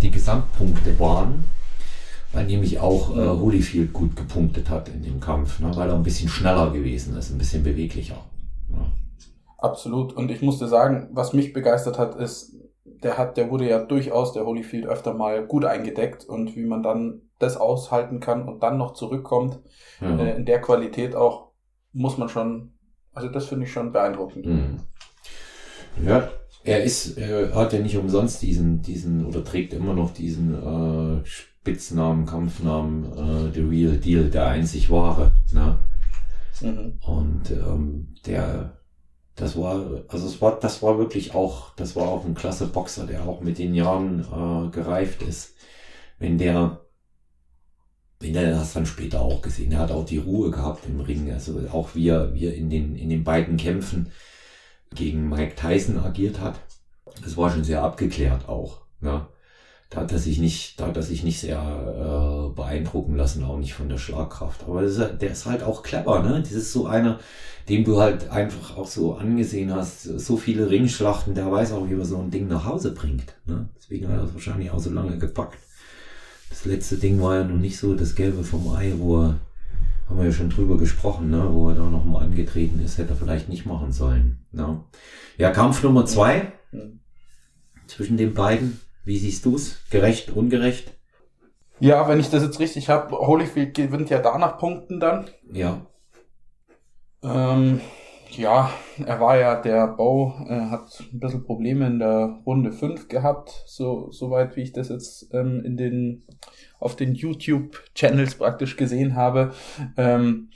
die 0.00 0.12
Gesamtpunkte 0.12 0.96
waren. 1.00 1.44
Weil 2.36 2.44
nämlich 2.44 2.80
auch 2.80 3.16
äh, 3.16 3.26
Holyfield 3.26 3.94
gut 3.94 4.14
gepunktet 4.14 4.68
hat 4.68 4.90
in 4.90 5.02
dem 5.02 5.20
Kampf, 5.20 5.58
ne, 5.58 5.70
weil 5.74 5.88
er 5.88 5.94
ein 5.94 6.02
bisschen 6.02 6.28
schneller 6.28 6.70
gewesen 6.70 7.16
ist, 7.16 7.30
ein 7.30 7.38
bisschen 7.38 7.62
beweglicher. 7.62 8.18
Ja. 8.70 8.92
Absolut. 9.56 10.12
Und 10.12 10.30
ich 10.30 10.42
musste 10.42 10.68
sagen, 10.68 11.08
was 11.12 11.32
mich 11.32 11.54
begeistert 11.54 11.98
hat, 11.98 12.14
ist, 12.16 12.54
der 12.84 13.16
hat, 13.16 13.38
der 13.38 13.50
wurde 13.50 13.66
ja 13.66 13.82
durchaus, 13.82 14.34
der 14.34 14.44
Holyfield, 14.44 14.84
öfter 14.84 15.14
mal 15.14 15.46
gut 15.46 15.64
eingedeckt 15.64 16.26
und 16.26 16.54
wie 16.56 16.66
man 16.66 16.82
dann 16.82 17.22
das 17.38 17.56
aushalten 17.56 18.20
kann 18.20 18.46
und 18.46 18.62
dann 18.62 18.76
noch 18.76 18.92
zurückkommt, 18.92 19.58
ja. 20.02 20.18
äh, 20.18 20.36
in 20.36 20.44
der 20.44 20.60
Qualität 20.60 21.16
auch, 21.16 21.52
muss 21.94 22.18
man 22.18 22.28
schon, 22.28 22.74
also 23.14 23.30
das 23.30 23.46
finde 23.46 23.64
ich 23.64 23.72
schon 23.72 23.92
beeindruckend. 23.92 24.44
Mhm. 24.44 24.76
Ja, 26.04 26.28
er 26.64 26.84
ist, 26.84 27.16
er 27.16 27.54
hat 27.54 27.72
ja 27.72 27.78
nicht 27.78 27.96
umsonst 27.96 28.42
diesen, 28.42 28.82
diesen, 28.82 29.24
oder 29.24 29.42
trägt 29.42 29.72
immer 29.72 29.94
noch 29.94 30.12
diesen 30.12 30.52
äh, 30.54 31.22
Spitznamen, 31.66 32.26
Kampfnamen, 32.26 33.04
äh, 33.12 33.52
The 33.52 33.60
Real 33.62 33.96
Deal, 33.96 34.30
der 34.30 34.46
einzig 34.46 34.88
wahre. 34.88 35.32
Ne? 35.50 35.76
Mhm. 36.60 37.00
Und 37.04 37.50
ähm, 37.50 38.14
der, 38.24 38.78
das 39.34 39.56
war, 39.56 40.04
also 40.06 40.28
es 40.28 40.40
war, 40.40 40.60
das 40.60 40.80
war 40.84 40.96
wirklich 40.96 41.34
auch, 41.34 41.74
das 41.74 41.96
war 41.96 42.06
auch 42.06 42.24
ein 42.24 42.36
klasse 42.36 42.68
Boxer, 42.68 43.04
der 43.04 43.26
auch 43.26 43.40
mit 43.40 43.58
den 43.58 43.74
Jahren 43.74 44.20
äh, 44.20 44.70
gereift 44.70 45.22
ist. 45.22 45.56
Wenn 46.20 46.38
der, 46.38 46.82
wenn 48.20 48.34
der 48.34 48.52
das 48.52 48.72
dann 48.72 48.86
später 48.86 49.20
auch 49.20 49.42
gesehen, 49.42 49.72
er 49.72 49.80
hat 49.80 49.90
auch 49.90 50.06
die 50.06 50.18
Ruhe 50.18 50.52
gehabt 50.52 50.86
im 50.86 51.00
Ring, 51.00 51.32
also 51.32 51.58
auch 51.72 51.96
wie 51.96 52.10
er, 52.10 52.32
wie 52.32 52.46
er 52.46 52.54
in 52.54 52.70
den, 52.70 52.94
in 52.94 53.08
den 53.08 53.24
beiden 53.24 53.56
Kämpfen 53.56 54.12
gegen 54.94 55.28
Mike 55.28 55.56
Tyson 55.56 55.98
agiert 55.98 56.38
hat. 56.38 56.60
Das 57.24 57.36
war 57.36 57.50
schon 57.50 57.64
sehr 57.64 57.82
abgeklärt 57.82 58.48
auch. 58.48 58.82
Ja 59.00 59.28
da 59.90 60.00
hat 60.00 60.12
er 60.12 60.18
sich 60.18 60.38
nicht, 60.38 60.80
da 60.80 60.88
hat 60.88 60.96
er 60.96 61.02
sich 61.02 61.22
nicht 61.22 61.40
sehr 61.40 61.58
äh, 61.58 62.54
beeindrucken 62.54 63.16
lassen, 63.16 63.44
auch 63.44 63.58
nicht 63.58 63.74
von 63.74 63.88
der 63.88 63.98
Schlagkraft. 63.98 64.64
Aber 64.64 64.82
ist, 64.82 64.98
der 64.98 65.30
ist 65.30 65.46
halt 65.46 65.62
auch 65.62 65.82
clever, 65.82 66.22
ne? 66.22 66.40
Das 66.40 66.52
ist 66.52 66.72
so 66.72 66.86
einer, 66.86 67.20
dem 67.68 67.84
du 67.84 67.98
halt 68.00 68.30
einfach 68.30 68.76
auch 68.76 68.86
so 68.86 69.14
angesehen 69.14 69.74
hast, 69.74 70.02
so 70.02 70.36
viele 70.36 70.70
Ringschlachten, 70.70 71.34
der 71.34 71.50
weiß 71.50 71.72
auch, 71.72 71.88
wie 71.88 71.94
er 71.94 72.04
so 72.04 72.18
ein 72.18 72.30
Ding 72.30 72.48
nach 72.48 72.64
Hause 72.64 72.92
bringt. 72.92 73.34
Ne? 73.44 73.68
Deswegen 73.76 74.08
hat 74.08 74.18
er 74.18 74.24
es 74.24 74.34
wahrscheinlich 74.34 74.70
auch 74.70 74.78
so 74.78 74.90
lange 74.90 75.18
gepackt. 75.18 75.58
Das 76.48 76.64
letzte 76.64 76.96
Ding 76.96 77.20
war 77.20 77.36
ja 77.36 77.44
noch 77.44 77.56
nicht 77.56 77.78
so 77.78 77.94
das 77.94 78.14
Gelbe 78.14 78.44
vom 78.44 78.68
Ei, 78.74 78.92
wo 78.98 79.22
er, 79.22 79.40
haben 80.08 80.18
wir 80.18 80.26
ja 80.26 80.32
schon 80.32 80.50
drüber 80.50 80.78
gesprochen, 80.78 81.30
ne? 81.30 81.48
wo 81.50 81.68
er 81.70 81.74
da 81.74 81.84
nochmal 81.84 82.24
angetreten 82.24 82.80
ist, 82.80 82.98
hätte 82.98 83.10
er 83.10 83.16
vielleicht 83.16 83.48
nicht 83.48 83.66
machen 83.66 83.92
sollen. 83.92 84.38
Ne? 84.52 84.80
Ja, 85.36 85.50
Kampf 85.50 85.82
Nummer 85.82 86.06
zwei 86.06 86.52
zwischen 87.88 88.16
den 88.16 88.32
beiden 88.34 88.80
wie 89.06 89.18
siehst 89.18 89.44
du 89.44 89.54
es? 89.54 89.78
Gerecht, 89.88 90.30
ungerecht? 90.30 90.92
Ja, 91.78 92.08
wenn 92.08 92.18
ich 92.18 92.28
das 92.28 92.42
jetzt 92.42 92.58
richtig 92.58 92.88
habe, 92.88 93.16
Holyfield 93.16 93.74
gewinnt 93.74 94.10
ja 94.10 94.18
da 94.18 94.36
nach 94.36 94.58
Punkten 94.58 94.98
dann. 94.98 95.26
Ja. 95.52 95.86
Ähm, 97.22 97.80
ja, 98.30 98.70
er 98.98 99.20
war 99.20 99.38
ja, 99.38 99.60
der 99.60 99.86
Bau 99.86 100.34
äh, 100.48 100.60
hat 100.70 101.04
ein 101.12 101.20
bisschen 101.20 101.44
Probleme 101.44 101.86
in 101.86 102.00
der 102.00 102.40
Runde 102.44 102.72
5 102.72 103.06
gehabt, 103.06 103.62
so 103.66 104.10
soweit 104.10 104.56
wie 104.56 104.62
ich 104.62 104.72
das 104.72 104.88
jetzt 104.88 105.32
ähm, 105.32 105.62
in 105.64 105.76
den 105.76 106.24
auf 106.80 106.96
den 106.96 107.14
YouTube-Channels 107.14 108.34
praktisch 108.34 108.76
gesehen 108.76 109.14
habe. 109.14 109.52
Ähm, 109.96 110.50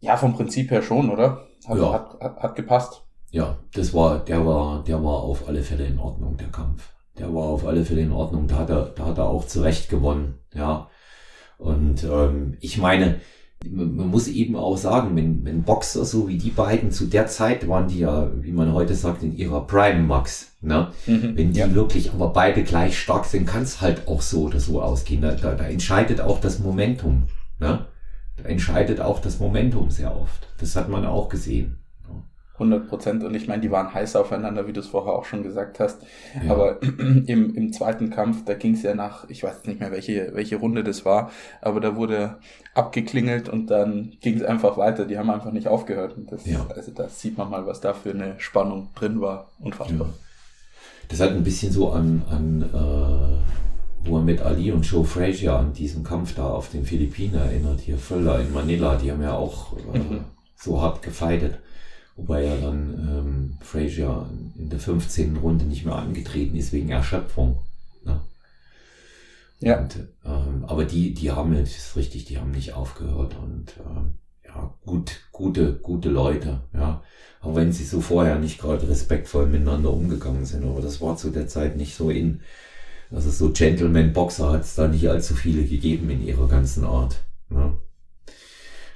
ja, 0.00 0.18
vom 0.18 0.34
Prinzip 0.34 0.70
her 0.70 0.82
schon, 0.82 1.08
oder? 1.08 1.46
Also 1.66 1.84
ja. 1.86 1.92
hat, 1.94 2.20
hat, 2.20 2.42
hat 2.42 2.56
gepasst. 2.56 3.04
Ja, 3.30 3.56
das 3.74 3.94
war, 3.94 4.22
der 4.22 4.44
war, 4.44 4.84
der 4.84 5.02
war 5.02 5.22
auf 5.22 5.48
alle 5.48 5.62
Fälle 5.62 5.86
in 5.86 5.98
Ordnung, 5.98 6.36
der 6.36 6.48
Kampf 6.48 6.95
der 7.18 7.34
war 7.34 7.44
auf 7.44 7.66
alle 7.66 7.84
Fälle 7.84 8.02
in 8.02 8.12
Ordnung. 8.12 8.46
Da 8.46 8.56
hat 8.58 8.70
er, 8.70 8.92
da 8.94 9.06
hat 9.06 9.18
er 9.18 9.28
auch 9.28 9.46
zurecht 9.46 9.88
gewonnen. 9.88 10.34
Ja. 10.54 10.88
Und 11.58 12.04
ähm, 12.04 12.56
ich 12.60 12.78
meine, 12.78 13.20
man 13.64 14.08
muss 14.08 14.28
eben 14.28 14.56
auch 14.56 14.76
sagen, 14.76 15.16
wenn, 15.16 15.44
wenn 15.44 15.62
Boxer 15.62 16.04
so 16.04 16.28
wie 16.28 16.36
die 16.36 16.50
beiden 16.50 16.90
zu 16.90 17.06
der 17.06 17.26
Zeit 17.26 17.66
waren, 17.68 17.88
die 17.88 18.00
ja, 18.00 18.30
wie 18.42 18.52
man 18.52 18.72
heute 18.74 18.94
sagt, 18.94 19.22
in 19.22 19.34
ihrer 19.34 19.66
Prime 19.66 20.02
Max, 20.02 20.56
ne? 20.60 20.92
Mhm, 21.06 21.36
wenn 21.36 21.52
die 21.52 21.60
ja. 21.60 21.74
wirklich 21.74 22.12
aber 22.12 22.28
beide 22.28 22.62
gleich 22.62 22.98
stark 22.98 23.24
sind, 23.24 23.46
kann 23.46 23.62
es 23.62 23.80
halt 23.80 24.06
auch 24.06 24.20
so 24.20 24.42
oder 24.42 24.60
so 24.60 24.82
ausgehen. 24.82 25.22
Da, 25.22 25.32
da, 25.32 25.54
da 25.54 25.64
entscheidet 25.64 26.20
auch 26.20 26.40
das 26.40 26.58
Momentum. 26.58 27.24
Ne? 27.58 27.86
Da 28.36 28.44
entscheidet 28.44 29.00
auch 29.00 29.20
das 29.20 29.40
Momentum 29.40 29.90
sehr 29.90 30.14
oft. 30.14 30.48
Das 30.58 30.76
hat 30.76 30.88
man 30.88 31.06
auch 31.06 31.28
gesehen. 31.28 31.78
100 32.58 32.88
Prozent. 32.88 33.24
Und 33.24 33.34
ich 33.34 33.48
meine, 33.48 33.62
die 33.62 33.70
waren 33.70 33.92
heiß 33.92 34.16
aufeinander, 34.16 34.66
wie 34.66 34.72
du 34.72 34.80
es 34.80 34.88
vorher 34.88 35.14
auch 35.14 35.24
schon 35.24 35.42
gesagt 35.42 35.80
hast. 35.80 36.02
Ja. 36.42 36.52
Aber 36.52 36.82
im, 37.26 37.54
im 37.54 37.72
zweiten 37.72 38.10
Kampf, 38.10 38.44
da 38.44 38.54
ging 38.54 38.74
es 38.74 38.82
ja 38.82 38.94
nach, 38.94 39.28
ich 39.28 39.42
weiß 39.42 39.64
nicht 39.66 39.80
mehr, 39.80 39.90
welche, 39.90 40.32
welche 40.34 40.56
Runde 40.56 40.82
das 40.82 41.04
war, 41.04 41.30
aber 41.60 41.80
da 41.80 41.96
wurde 41.96 42.38
abgeklingelt 42.74 43.48
und 43.48 43.70
dann 43.70 44.12
ging 44.20 44.36
es 44.36 44.42
einfach 44.42 44.76
weiter. 44.76 45.04
Die 45.04 45.18
haben 45.18 45.30
einfach 45.30 45.52
nicht 45.52 45.68
aufgehört. 45.68 46.16
Und 46.16 46.32
das, 46.32 46.46
ja. 46.46 46.66
Also 46.74 46.92
da 46.92 47.08
sieht 47.08 47.38
man 47.38 47.50
mal, 47.50 47.66
was 47.66 47.80
da 47.80 47.94
für 47.94 48.10
eine 48.10 48.34
Spannung 48.38 48.88
drin 48.94 49.20
war. 49.20 49.50
Unfassbar. 49.60 50.08
Ja. 50.08 50.14
Das 51.08 51.20
hat 51.20 51.30
ein 51.30 51.44
bisschen 51.44 51.70
so 51.70 51.90
an, 51.90 52.22
an 52.30 52.62
äh, 52.62 54.08
Muhammad 54.08 54.40
Ali 54.42 54.72
und 54.72 54.82
Joe 54.82 55.04
Frazier 55.04 55.54
an 55.54 55.72
diesem 55.72 56.02
Kampf 56.02 56.34
da 56.34 56.48
auf 56.48 56.70
den 56.70 56.84
Philippinen 56.84 57.34
erinnert. 57.34 57.80
Hier 57.80 57.98
Völler 57.98 58.40
in 58.40 58.52
Manila, 58.52 58.96
die 58.96 59.10
haben 59.10 59.22
ja 59.22 59.34
auch 59.34 59.76
äh, 59.94 59.98
mhm. 59.98 60.24
so 60.56 60.80
hart 60.80 61.02
gefeitet. 61.02 61.58
Wobei 62.16 62.44
ja 62.44 62.56
dann 62.56 63.08
ähm, 63.08 63.58
Frazier 63.60 64.28
in 64.56 64.70
der 64.70 64.80
15. 64.80 65.36
Runde 65.36 65.66
nicht 65.66 65.84
mehr 65.84 65.96
angetreten 65.96 66.56
ist 66.56 66.72
wegen 66.72 66.88
Erschöpfung. 66.88 67.58
Ne? 68.04 68.22
Ja. 69.60 69.80
Und, 69.80 70.08
ähm, 70.24 70.64
aber 70.66 70.84
die, 70.84 71.12
die 71.12 71.30
haben, 71.30 71.54
das 71.54 71.76
ist 71.76 71.96
richtig, 71.96 72.24
die 72.24 72.38
haben 72.38 72.52
nicht 72.52 72.72
aufgehört 72.72 73.36
und 73.36 73.76
äh, 73.76 74.48
ja, 74.48 74.74
gut, 74.86 75.20
gute, 75.30 75.74
gute 75.74 76.08
Leute, 76.08 76.62
ja. 76.72 77.02
Auch 77.42 77.54
wenn 77.54 77.72
sie 77.72 77.84
so 77.84 78.00
vorher 78.00 78.38
nicht 78.38 78.58
gerade 78.58 78.88
respektvoll 78.88 79.46
miteinander 79.46 79.92
umgegangen 79.92 80.46
sind, 80.46 80.64
aber 80.64 80.80
das 80.80 81.00
war 81.00 81.16
zu 81.16 81.30
der 81.30 81.46
Zeit 81.48 81.76
nicht 81.76 81.94
so 81.94 82.10
in, 82.10 82.40
also 83.10 83.30
so 83.30 83.52
Gentleman-Boxer 83.52 84.52
hat 84.52 84.62
es 84.62 84.74
da 84.74 84.88
nicht 84.88 85.08
allzu 85.08 85.34
viele 85.34 85.64
gegeben 85.64 86.08
in 86.10 86.26
ihrer 86.26 86.48
ganzen 86.48 86.84
Art. 86.84 87.22
Ne? 87.50 87.76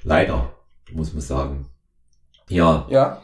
Leider, 0.03 0.55
muss 0.93 1.13
man 1.13 1.23
sagen. 1.23 1.67
Ja. 2.51 2.87
Ja. 2.91 3.23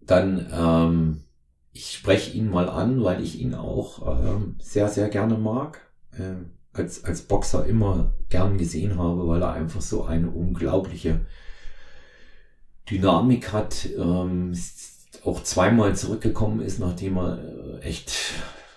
Dann, 0.00 0.46
ähm, 0.52 1.24
ich 1.72 1.92
spreche 1.92 2.32
ihn 2.32 2.48
mal 2.50 2.68
an, 2.68 3.02
weil 3.02 3.22
ich 3.22 3.40
ihn 3.40 3.54
auch 3.54 4.06
äh, 4.06 4.38
sehr, 4.60 4.88
sehr 4.88 5.08
gerne 5.08 5.36
mag. 5.36 5.80
Äh, 6.12 6.44
als, 6.72 7.04
als 7.04 7.22
Boxer 7.22 7.66
immer 7.66 8.12
gern 8.28 8.58
gesehen 8.58 8.98
habe, 8.98 9.26
weil 9.26 9.42
er 9.42 9.52
einfach 9.52 9.80
so 9.80 10.04
eine 10.04 10.30
unglaubliche 10.30 11.26
Dynamik 12.88 13.52
hat. 13.52 13.88
Ähm, 13.96 14.54
auch 15.24 15.42
zweimal 15.42 15.96
zurückgekommen 15.96 16.60
ist, 16.60 16.78
nachdem 16.78 17.16
er 17.16 17.38
äh, 17.38 17.80
echt 17.80 18.12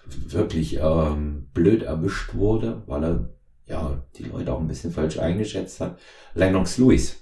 wirklich 0.07 0.79
ähm, 0.81 1.49
blöd 1.53 1.83
erwischt 1.83 2.33
wurde, 2.33 2.81
weil 2.87 3.03
er 3.03 3.29
ja 3.67 4.03
die 4.15 4.23
Leute 4.23 4.53
auch 4.53 4.59
ein 4.59 4.67
bisschen 4.67 4.91
falsch 4.91 5.19
eingeschätzt 5.19 5.79
hat. 5.79 5.99
Lennox 6.33 6.77
Lewis. 6.77 7.17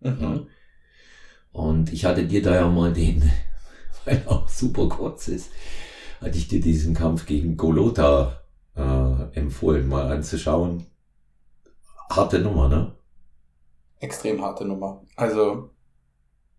Mhm. 0.00 0.48
Und 1.52 1.92
ich 1.92 2.04
hatte 2.04 2.26
dir 2.26 2.42
da 2.42 2.54
ja 2.54 2.68
mal 2.68 2.92
den, 2.92 3.22
weil 4.04 4.22
er 4.24 4.30
auch 4.30 4.48
super 4.48 4.88
kurz 4.88 5.28
ist, 5.28 5.50
hatte 6.20 6.38
ich 6.38 6.48
dir 6.48 6.60
diesen 6.60 6.94
Kampf 6.94 7.26
gegen 7.26 7.56
Golota 7.56 8.40
äh, 8.76 9.38
empfohlen, 9.38 9.88
mal 9.88 10.10
anzuschauen. 10.10 10.86
Harte 12.10 12.38
Nummer, 12.38 12.68
ne? 12.68 12.92
Extrem 14.00 14.42
harte 14.42 14.64
Nummer. 14.64 15.02
Also, 15.16 15.70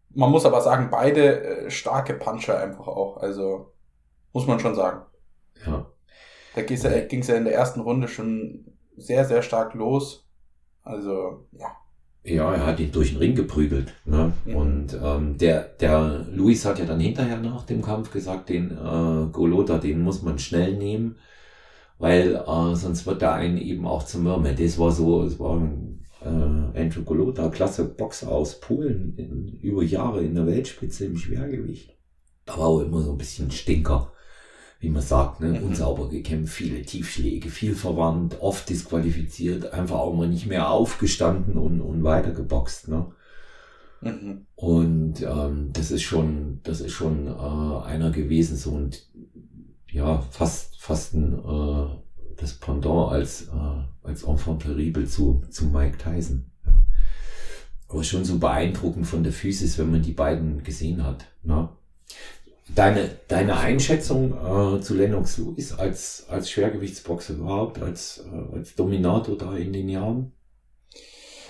man 0.09 0.29
muss 0.29 0.45
aber 0.45 0.61
sagen, 0.61 0.89
beide 0.91 1.41
äh, 1.43 1.71
starke 1.71 2.13
Puncher 2.13 2.59
einfach 2.59 2.87
auch. 2.87 3.17
Also, 3.17 3.73
muss 4.33 4.47
man 4.47 4.59
schon 4.59 4.75
sagen. 4.75 5.05
Ja. 5.65 5.85
Da 6.55 6.61
ging 6.61 7.19
es 7.19 7.27
ja 7.27 7.35
in 7.35 7.45
der 7.45 7.53
ersten 7.53 7.79
Runde 7.79 8.07
schon 8.07 8.65
sehr, 8.97 9.25
sehr 9.25 9.41
stark 9.41 9.73
los. 9.73 10.27
Also, 10.83 11.47
ja. 11.51 11.75
Ja, 12.23 12.53
er 12.53 12.65
hat 12.65 12.79
ihn 12.79 12.91
durch 12.91 13.11
den 13.11 13.17
Ring 13.17 13.35
geprügelt. 13.35 13.93
Ne? 14.05 14.33
Mhm. 14.45 14.55
Und 14.55 14.99
ähm, 15.01 15.37
der, 15.37 15.63
der 15.79 16.25
Luis 16.31 16.65
hat 16.65 16.79
ja 16.79 16.85
dann 16.85 16.99
hinterher 16.99 17.39
nach 17.39 17.65
dem 17.65 17.81
Kampf 17.81 18.11
gesagt, 18.11 18.49
den 18.49 18.71
äh, 18.71 19.27
Golota, 19.31 19.77
den 19.77 20.01
muss 20.01 20.21
man 20.21 20.37
schnell 20.37 20.75
nehmen, 20.75 21.15
weil 21.97 22.35
äh, 22.35 22.75
sonst 22.75 23.05
wird 23.05 23.21
der 23.21 23.33
einen 23.33 23.57
eben 23.57 23.85
auch 23.87 24.03
zum 24.03 24.23
Mürmel. 24.23 24.55
Das 24.55 24.77
war 24.77 24.91
so, 24.91 25.23
es 25.23 25.39
war 25.39 25.57
ein 25.57 26.05
äh, 26.21 26.81
Andrew 26.81 27.03
Golota, 27.03 27.49
klasse 27.49 27.85
Boxer 27.85 28.29
aus 28.29 28.59
Polen, 28.59 29.15
in, 29.17 29.59
über 29.61 29.83
Jahre 29.83 30.21
in 30.21 30.35
der 30.35 30.45
Weltspitze 30.45 31.05
im 31.05 31.17
Schwergewicht. 31.17 31.97
Aber 32.47 32.65
auch 32.65 32.79
immer 32.81 33.01
so 33.01 33.11
ein 33.11 33.17
bisschen 33.17 33.49
Stinker 33.51 34.11
wie 34.79 34.89
man 34.89 35.01
sagt, 35.01 35.41
ne, 35.41 35.59
mhm. 35.59 35.67
unsauber 35.67 36.09
gekämpft, 36.09 36.53
viele 36.53 36.81
Tiefschläge, 36.83 37.49
viel 37.49 37.75
verwandt, 37.75 38.37
oft 38.39 38.69
disqualifiziert, 38.69 39.73
einfach 39.73 39.97
auch 39.97 40.15
mal 40.15 40.27
nicht 40.27 40.47
mehr 40.47 40.69
aufgestanden 40.69 41.57
und, 41.57 41.81
und 41.81 42.03
weitergeboxt, 42.03 42.87
ne. 42.87 43.07
Mhm. 44.01 44.45
Und 44.55 45.21
ähm, 45.21 45.71
das 45.73 45.91
ist 45.91 46.03
schon, 46.03 46.61
das 46.63 46.79
ist 46.79 46.93
schon 46.93 47.27
äh, 47.27 47.85
einer 47.85 48.11
gewesen, 48.11 48.55
so 48.55 48.71
und 48.71 49.05
ja, 49.91 50.21
fast, 50.31 50.79
fast 50.79 51.13
ein 51.13 51.33
äh, 51.33 51.87
das 52.39 52.53
Pendant 52.53 53.11
als, 53.11 53.47
äh, 53.47 54.07
als 54.07 54.23
Enfant 54.23 54.61
terrible 54.61 55.05
zu, 55.05 55.43
zu 55.49 55.65
Mike 55.65 55.97
Tyson. 55.97 56.45
Ja. 56.65 56.73
Aber 57.89 58.03
schon 58.03 58.23
so 58.23 58.39
beeindruckend 58.39 59.07
von 59.07 59.23
der 59.23 59.33
Physis, 59.33 59.77
wenn 59.77 59.91
man 59.91 60.01
die 60.01 60.13
beiden 60.13 60.63
gesehen 60.63 61.03
hat. 61.03 61.25
Ne? 61.43 61.69
Deine, 62.75 63.09
deine 63.27 63.57
Einschätzung 63.57 64.33
äh, 64.33 64.81
zu 64.81 64.93
Lennox 64.95 65.37
Lewis 65.37 65.73
als, 65.77 66.27
als 66.29 66.49
Schwergewichtsboxer 66.49 67.33
überhaupt, 67.33 67.81
als, 67.81 68.23
äh, 68.31 68.55
als 68.55 68.75
Dominator 68.75 69.37
da 69.37 69.55
in 69.55 69.73
den 69.73 69.89
Jahren? 69.89 70.33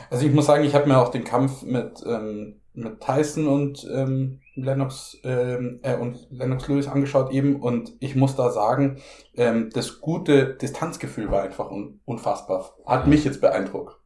Also 0.10 0.26
ich 0.26 0.34
muss 0.34 0.48
sagen, 0.48 0.64
ich 0.64 0.74
habe 0.74 0.88
mir 0.88 0.98
auch 0.98 1.10
den 1.10 1.24
Kampf 1.24 1.62
mit, 1.62 2.04
ähm, 2.06 2.62
mit 2.74 3.02
Tyson 3.02 3.48
und 3.48 3.88
ähm, 3.94 4.42
Lennox 4.56 5.18
ähm, 5.24 5.80
äh, 5.84 5.96
und 5.96 6.28
Lennox 6.32 6.68
Lewis 6.68 6.88
angeschaut 6.88 7.32
eben 7.32 7.62
und 7.62 7.94
ich 8.00 8.16
muss 8.16 8.36
da 8.36 8.50
sagen, 8.52 9.02
ähm, 9.36 9.70
das 9.74 10.02
gute 10.02 10.56
Distanzgefühl 10.56 11.32
war 11.32 11.44
einfach 11.44 11.70
un 11.70 12.00
unfassbar. 12.06 12.76
Hat 12.86 13.04
ja. 13.04 13.10
mich 13.10 13.24
jetzt 13.24 13.42
beeindruckt. 13.42 14.00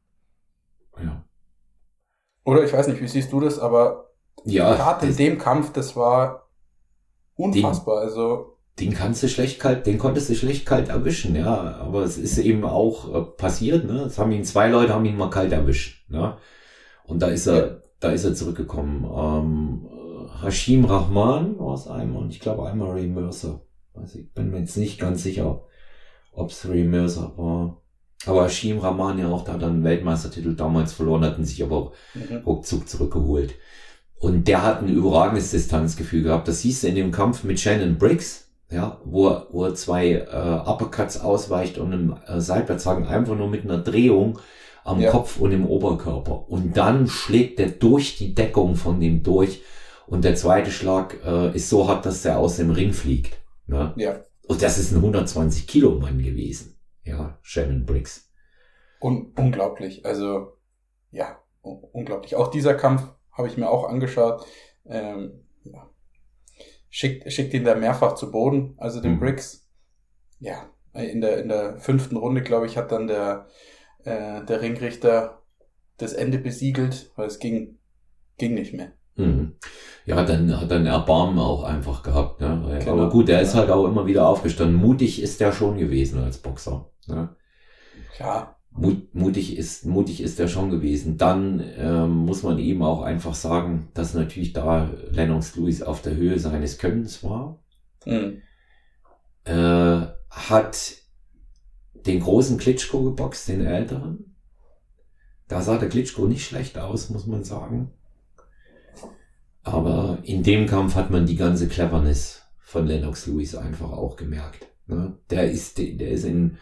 Ja. 1.02 1.23
Oder 2.45 2.63
ich 2.63 2.73
weiß 2.73 2.88
nicht, 2.88 3.02
wie 3.02 3.08
siehst 3.08 3.32
du 3.32 3.39
das, 3.39 3.60
aber 3.60 4.10
ja, 4.43 4.76
gerade 4.76 5.06
in 5.06 5.15
dem 5.15 5.38
Kampf, 5.38 5.71
das 5.71 5.95
war 5.95 6.42
Unfassbar, 7.36 8.02
den, 8.02 8.10
also. 8.10 8.58
Den 8.80 8.93
kannst 8.93 9.22
du 9.22 9.28
schlecht 9.28 9.60
kalt, 9.60 9.86
den 9.86 9.98
konntest 9.98 10.30
du 10.30 10.36
schlecht 10.36 10.65
kalt 10.65 10.89
erwischen, 10.89 11.36
ja. 11.36 11.76
Aber 11.76 12.04
es 12.04 12.17
ist 12.17 12.38
eben 12.38 12.63
auch 12.63 13.13
äh, 13.13 13.22
passiert, 13.22 13.86
ne? 13.86 14.02
Es 14.02 14.17
haben 14.17 14.32
ihn, 14.32 14.43
zwei 14.43 14.69
Leute 14.69 14.93
haben 14.93 15.06
ihn 15.06 15.17
mal 15.17 15.30
kalt 15.30 15.52
erwischt, 15.52 16.10
ne? 16.10 16.38
Und 17.06 17.22
da 17.22 17.28
ist 17.28 17.48
er, 17.48 17.67
ja. 17.67 17.78
da 18.00 18.12
ist 18.12 18.24
er 18.24 18.34
zurückgekommen. 18.34 19.06
Ähm, 19.06 19.89
Hashim 20.41 20.86
Rahman 20.86 21.60
war 21.60 21.76
es 21.76 21.88
einmal 21.88 22.24
und 22.24 22.30
ich 22.30 22.39
glaube 22.39 22.67
einmal 22.67 22.91
Ray 22.91 23.08
Mercer. 23.08 23.62
Also 23.93 24.19
ich 24.19 24.34
bin 24.34 24.52
mir 24.52 24.60
jetzt 24.60 24.78
nicht 24.78 25.00
ganz 25.00 25.24
sicher, 25.24 25.63
ob 26.32 26.50
es 26.50 26.67
Ray 26.67 26.84
Mercer 26.84 27.34
war. 27.38 27.82
Aber 28.26 28.46
Hashim 28.46 28.80
Rahman 28.80 29.19
ja 29.19 29.30
auch, 29.30 29.43
da 29.43 29.54
hat 29.54 29.62
dann 29.62 29.84
Weltmeistertitel 29.84 30.56
damals 30.56 30.93
verloren, 30.93 31.26
hatten 31.26 31.43
sich 31.43 31.62
aber 31.63 31.91
mhm. 32.13 32.38
ruckzuck 32.46 32.88
zurückgeholt. 32.88 33.54
Und 34.23 34.47
der 34.47 34.63
hat 34.63 34.81
ein 34.81 34.88
überragendes 34.88 35.51
Distanzgefühl 35.51 36.23
gehabt. 36.23 36.47
Das 36.47 36.62
hieß 36.62 36.86
in 36.86 36.95
dem 36.95 37.12
Kampf 37.12 37.43
mit 37.43 37.59
Shannon 37.59 37.97
Briggs, 37.97 38.47
ja, 38.71 39.01
wo 39.03 39.27
er, 39.27 39.47
wo 39.51 39.65
er 39.65 39.75
zwei 39.75 40.12
äh, 40.12 40.62
Uppercuts 40.65 41.19
ausweicht 41.19 41.77
und 41.77 41.91
einem 41.91 42.15
äh, 42.25 42.39
Seitwärtshaken 42.39 43.05
einfach 43.05 43.36
nur 43.36 43.49
mit 43.49 43.65
einer 43.65 43.79
Drehung 43.79 44.39
am 44.86 45.01
ja. 45.01 45.12
Kopf 45.12 45.41
und 45.41 45.51
im 45.51 45.65
Oberkörper. 45.65 46.49
Und 46.49 46.77
dann 46.77 47.09
schlägt 47.09 47.59
er 47.59 47.67
durch 47.67 48.15
die 48.15 48.33
Deckung 48.33 48.77
von 48.77 49.01
dem 49.01 49.23
durch. 49.23 49.62
Und 50.07 50.23
der 50.23 50.36
zweite 50.36 50.71
Schlag 50.71 51.17
äh, 51.25 51.53
ist 51.53 51.67
so 51.67 51.89
hart, 51.89 52.05
dass 52.05 52.21
der 52.21 52.39
aus 52.39 52.55
dem 52.55 52.71
Ring 52.71 52.93
fliegt. 52.93 53.36
Ne? 53.67 53.91
Ja. 53.97 54.23
Und 54.47 54.62
das 54.62 54.77
ist 54.77 54.93
ein 54.93 54.99
120 54.99 55.67
Kilo 55.67 55.99
Mann 55.99 56.23
gewesen. 56.23 56.77
Ja, 57.03 57.38
Shannon 57.41 57.86
Briggs. 57.86 58.31
Un 59.01 59.33
unglaublich. 59.36 60.05
Also, 60.05 60.53
ja, 61.12 61.39
unglaublich. 61.62 62.38
Auch 62.38 62.49
dieser 62.49 62.75
Kampf 62.75 63.03
habe 63.34 63.48
ich 63.48 63.58
mir 63.58 63.69
auch 63.69 63.88
angeschaut. 63.88 64.46
Ähm, 64.86 65.46
ja. 65.63 65.89
schickt, 66.89 67.32
schickt 67.32 67.54
ihn 67.54 67.63
da 67.63 67.76
mehrfach 67.76 68.15
zu 68.15 68.32
Boden, 68.32 68.76
also 68.78 69.02
den 69.02 69.15
mhm. 69.15 69.19
Briggs. 69.19 69.69
Ja, 70.39 70.69
in 70.93 71.22
der, 71.22 71.39
in 71.39 71.50
der 71.50 71.78
fünften 71.78 72.17
Runde, 72.17 72.41
glaube 72.41 72.65
ich, 72.65 72.78
hat 72.78 72.91
dann 72.91 73.08
der, 73.08 73.48
äh, 74.04 74.43
der 74.43 74.62
Ringrichter 74.62 75.41
das 75.98 76.13
Ende 76.13 76.38
besiegelt, 76.38 77.12
weil 77.15 77.28
es 77.28 77.39
ging, 77.39 77.80
ging 78.38 78.54
nicht 78.54 78.74
mehr. 78.74 78.91
Mhm. 79.15 79.56
Ja, 80.06 80.24
dann 80.24 80.60
hat 80.60 80.72
er 80.72 80.78
ein 80.78 80.86
Erbarmen 80.86 81.39
auch 81.39 81.63
einfach 81.63 82.04
gehabt. 82.04 82.41
Ne? 82.41 82.80
Genau. 82.80 82.91
Aber 82.91 83.10
gut, 83.10 83.28
der 83.28 83.41
ist 83.41 83.56
halt 83.56 83.69
auch 83.69 83.86
immer 83.86 84.06
wieder 84.06 84.28
aufgestanden. 84.28 84.76
Mutig 84.76 85.22
ist 85.22 85.39
der 85.39 85.52
schon 85.52 85.78
gewesen 85.78 86.22
als 86.22 86.39
Boxer. 86.39 86.89
Ne? 87.08 87.36
Ja, 88.19 88.56
Mut, 88.75 89.13
mutig 89.13 89.57
ist, 89.57 89.86
mutig 89.86 90.21
ist 90.21 90.39
er 90.39 90.47
schon 90.47 90.69
gewesen. 90.71 91.17
Dann 91.17 91.63
ähm, 91.77 92.25
muss 92.25 92.43
man 92.43 92.57
eben 92.57 92.81
auch 92.81 93.01
einfach 93.01 93.36
sagen, 93.36 93.89
dass 93.93 94.13
natürlich 94.13 94.53
da 94.53 94.89
Lennox 95.12 95.55
Lewis 95.55 95.81
auf 95.83 96.01
der 96.01 96.15
Höhe 96.15 96.39
seines 96.39 96.79
Könnens 96.79 97.23
war. 97.23 97.59
Mhm. 98.05 98.41
Äh, 99.45 100.07
hat 100.29 100.95
den 101.93 102.19
großen 102.19 102.57
Klitschko 102.57 103.03
geboxt, 103.03 103.47
den 103.47 103.65
älteren. 103.65 104.36
Da 105.47 105.62
sah 105.62 105.77
der 105.77 105.89
Klitschko 105.89 106.25
nicht 106.25 106.45
schlecht 106.45 106.77
aus, 106.77 107.09
muss 107.09 107.27
man 107.27 107.43
sagen. 107.43 107.91
Aber 109.63 110.19
in 110.23 110.43
dem 110.43 110.65
Kampf 110.65 110.95
hat 110.95 111.12
man 111.12 111.25
die 111.25 111.36
ganze 111.36 111.67
Cleverness 111.67 112.41
von 112.59 112.88
Lennox 112.88 113.27
Lewis 113.27 113.55
einfach 113.55 113.91
auch 113.91 114.15
gemerkt. 114.15 114.67
Ne? 114.88 115.17
Der 115.29 115.49
ist, 115.49 115.77
der 115.77 116.09
ist 116.09 116.25
in 116.25 116.57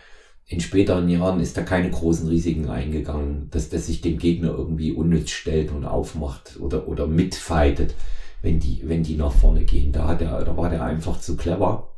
in 0.51 0.59
späteren 0.59 1.07
Jahren 1.07 1.39
ist 1.39 1.55
da 1.55 1.61
keine 1.61 1.89
großen 1.89 2.27
Risiken 2.27 2.69
eingegangen, 2.69 3.47
dass 3.51 3.69
der 3.69 3.79
sich 3.79 4.01
dem 4.01 4.17
Gegner 4.17 4.49
irgendwie 4.49 4.91
unnütz 4.91 5.29
stellt 5.29 5.71
und 5.71 5.85
aufmacht 5.85 6.59
oder, 6.59 6.89
oder 6.89 7.07
mitfightet, 7.07 7.95
wenn 8.41 8.59
die, 8.59 8.81
wenn 8.83 9.01
die 9.01 9.15
nach 9.15 9.31
vorne 9.31 9.63
gehen. 9.63 9.93
Da 9.93 10.09
hat 10.09 10.21
er, 10.21 10.43
da 10.43 10.57
war 10.57 10.69
der 10.69 10.83
einfach 10.83 11.21
zu 11.21 11.37
clever. 11.37 11.93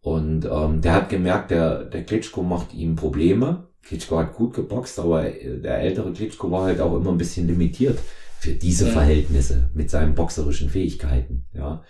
Und 0.00 0.44
ähm, 0.44 0.80
der 0.80 0.92
hat 0.92 1.08
gemerkt, 1.08 1.52
der, 1.52 1.84
der 1.84 2.02
Klitschko 2.02 2.42
macht 2.42 2.74
ihm 2.74 2.96
Probleme. 2.96 3.68
Klitschko 3.84 4.18
hat 4.18 4.34
gut 4.34 4.54
geboxt, 4.54 4.98
aber 4.98 5.22
der 5.22 5.78
ältere 5.78 6.12
Klitschko 6.12 6.50
war 6.50 6.64
halt 6.64 6.80
auch 6.80 6.96
immer 6.96 7.12
ein 7.12 7.18
bisschen 7.18 7.46
limitiert 7.46 8.00
für 8.40 8.52
diese 8.52 8.86
Verhältnisse 8.86 9.70
mit 9.72 9.88
seinen 9.88 10.16
boxerischen 10.16 10.68
Fähigkeiten. 10.68 11.46
Ja 11.54 11.84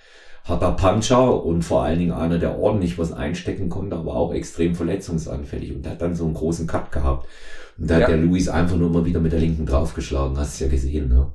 harter 0.48 0.72
Puncher 0.72 1.44
und 1.44 1.62
vor 1.62 1.82
allen 1.82 1.98
Dingen 1.98 2.12
einer, 2.12 2.38
der 2.38 2.58
ordentlich 2.58 2.98
was 2.98 3.12
einstecken 3.12 3.68
konnte, 3.68 3.96
aber 3.96 4.14
auch 4.14 4.32
extrem 4.32 4.74
verletzungsanfällig 4.74 5.74
und 5.74 5.84
der 5.84 5.92
hat 5.92 6.02
dann 6.02 6.14
so 6.14 6.24
einen 6.24 6.34
großen 6.34 6.66
Cut 6.66 6.90
gehabt. 6.90 7.28
Und 7.76 7.90
da 7.90 7.98
ja. 7.98 8.02
hat 8.02 8.10
der 8.10 8.16
Luis 8.16 8.48
einfach 8.48 8.76
nur 8.76 8.90
mal 8.90 9.04
wieder 9.04 9.20
mit 9.20 9.32
der 9.32 9.40
linken 9.40 9.66
draufgeschlagen, 9.66 10.38
hast 10.38 10.60
du 10.60 10.64
ja 10.64 10.70
gesehen, 10.70 11.08
ne? 11.08 11.32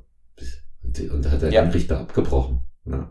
Und, 0.82 1.10
und 1.10 1.24
da 1.24 1.30
hat 1.30 1.42
er 1.42 1.52
ja. 1.52 1.62
den 1.62 1.70
Richter 1.70 2.00
abgebrochen. 2.00 2.60
Ne? 2.84 3.08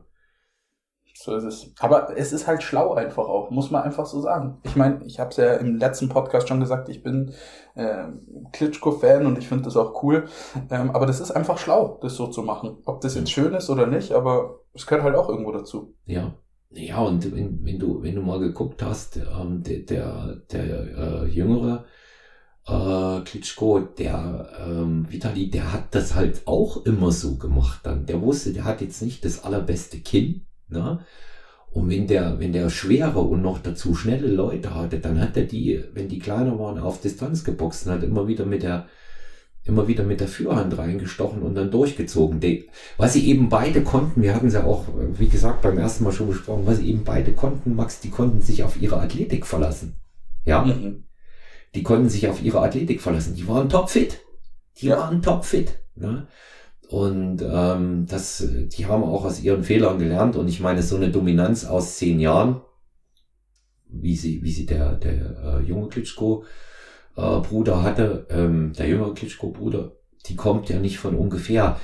So 1.23 1.38
ist 1.38 1.45
es. 1.45 1.71
Aber 1.79 2.17
es 2.17 2.33
ist 2.33 2.47
halt 2.47 2.63
schlau 2.63 2.95
einfach 2.95 3.29
auch, 3.29 3.49
muss 3.49 3.71
man 3.71 3.83
einfach 3.83 4.05
so 4.05 4.19
sagen. 4.19 4.57
Ich 4.63 4.75
meine, 4.75 5.05
ich 5.05 5.21
habe 5.21 5.29
es 5.29 5.38
ja 5.38 5.53
im 5.53 5.77
letzten 5.77 6.09
Podcast 6.09 6.49
schon 6.49 6.59
gesagt, 6.59 6.89
ich 6.89 7.01
bin 7.01 7.31
äh, 7.75 8.07
Klitschko-Fan 8.51 9.25
und 9.25 9.38
ich 9.38 9.47
finde 9.47 9.63
das 9.63 9.77
auch 9.77 10.03
cool. 10.03 10.25
Ähm, 10.69 10.91
aber 10.91 11.05
das 11.05 11.21
ist 11.21 11.31
einfach 11.31 11.57
schlau, 11.57 11.97
das 12.01 12.15
so 12.15 12.27
zu 12.27 12.43
machen. 12.43 12.75
Ob 12.83 12.99
das 12.99 13.15
jetzt 13.15 13.31
schön 13.31 13.53
ist 13.53 13.69
oder 13.69 13.88
nicht, 13.88 14.12
aber 14.12 14.59
es 14.73 14.86
gehört 14.86 15.05
halt 15.05 15.15
auch 15.15 15.29
irgendwo 15.29 15.53
dazu. 15.53 15.95
Ja. 16.05 16.33
Ja, 16.71 16.99
und 16.99 17.33
wenn, 17.33 17.63
wenn 17.63 17.79
du, 17.79 18.03
wenn 18.03 18.15
du 18.15 18.21
mal 18.21 18.39
geguckt 18.39 18.83
hast, 18.83 19.15
ähm, 19.15 19.63
der, 19.63 19.79
der, 19.79 20.41
der 20.51 21.23
äh, 21.23 21.25
Jüngere, 21.27 21.86
äh, 22.67 23.21
Klitschko, 23.21 23.79
der 23.79 24.49
ähm, 24.67 25.09
Vitali, 25.09 25.49
der 25.49 25.71
hat 25.71 25.95
das 25.95 26.15
halt 26.15 26.41
auch 26.47 26.86
immer 26.86 27.12
so 27.12 27.38
gemacht 27.38 27.79
dann. 27.83 28.07
Der 28.07 28.21
wusste, 28.21 28.51
der 28.51 28.65
hat 28.65 28.81
jetzt 28.81 29.01
nicht 29.01 29.23
das 29.23 29.45
allerbeste 29.45 30.01
Kinn, 30.01 30.47
ne? 30.69 30.99
Und 31.71 31.89
wenn 31.89 32.06
der, 32.06 32.39
wenn 32.39 32.54
der 32.54 32.69
schwere 32.69 33.19
und 33.19 33.41
noch 33.41 33.58
dazu 33.58 33.95
schnelle 33.95 34.28
Leute 34.28 34.76
hatte, 34.76 34.99
dann 34.99 35.19
hat 35.19 35.36
er 35.36 35.43
die, 35.43 35.84
wenn 35.93 36.08
die 36.08 36.19
kleiner 36.19 36.60
waren, 36.60 36.78
auf 36.78 37.02
Distanz 37.02 37.43
geboxt 37.43 37.88
und 37.88 37.93
hat 37.93 38.04
immer 38.04 38.28
wieder 38.28 38.45
mit 38.45 38.62
der, 38.62 38.86
immer 39.63 39.88
wieder 39.88 40.04
mit 40.04 40.19
der 40.19 40.28
Führhand 40.28 40.78
reingestochen 40.78 41.41
und 41.41 41.56
dann 41.56 41.71
durchgezogen. 41.71 42.39
Die, 42.39 42.69
was 42.97 43.13
sie 43.13 43.28
eben 43.28 43.49
beide 43.49 43.82
konnten, 43.82 44.21
wir 44.21 44.36
hatten 44.36 44.47
es 44.47 44.54
ja 44.54 44.65
auch, 44.65 44.86
wie 45.17 45.30
gesagt, 45.30 45.63
beim 45.63 45.80
ersten 45.80 46.04
Mal 46.04 46.12
schon 46.12 46.28
besprochen, 46.28 46.67
was 46.67 46.78
sie 46.78 46.89
eben 46.89 47.04
beide 47.04 47.34
konnten, 47.34 47.76
Max, 47.76 47.99
die 48.02 48.12
konnten 48.12 48.41
sich 48.41 48.63
auf 48.63 48.80
ihre 48.80 48.97
Athletik 48.97 49.47
verlassen. 49.47 49.95
Ja. 50.45 50.63
Mhm. 50.63 51.06
Die 51.73 51.82
konnten 51.82 52.10
sich 52.10 52.28
auf 52.28 52.43
ihre 52.43 52.62
Athletik 52.62 53.02
verlassen. 53.02 53.34
Die 53.36 53.47
waren 53.47 53.67
topfit. 53.67 54.19
Die 54.80 54.88
ja. 54.88 54.97
waren 54.97 55.23
topfit. 55.23 55.80
Ne? 55.95 56.28
Und 56.93 57.41
ähm, 57.41 58.06
das, 58.08 58.47
die 58.67 58.86
haben 58.86 59.03
auch 59.03 59.25
aus 59.25 59.41
ihren 59.41 59.63
Fehlern 59.63 59.97
gelernt. 59.97 60.36
Und 60.36 60.47
ich 60.47 60.60
meine, 60.60 60.84
so 60.84 60.95
eine 60.95 61.10
Dominanz 61.10 61.65
aus 61.65 61.97
zehn 61.97 62.19
Jahren, 62.19 62.62
wie 63.88 64.15
sie, 64.15 64.43
wie 64.43 64.51
sie 64.51 64.67
der, 64.67 64.93
der 64.93 65.13
äh, 65.43 65.60
junge 65.63 65.88
Klitschko 65.88 66.43
äh, 67.17 67.21
hatte, 67.21 68.27
ähm, 68.29 68.73
der 68.77 68.88
jüngere 68.88 69.15
Klitschko 69.15 69.49
Bruder, 69.49 69.93
die 70.27 70.36
kommt 70.36 70.69
ja 70.69 70.77
nicht 70.77 70.99
von 70.99 71.15
ungefähr. 71.15 71.79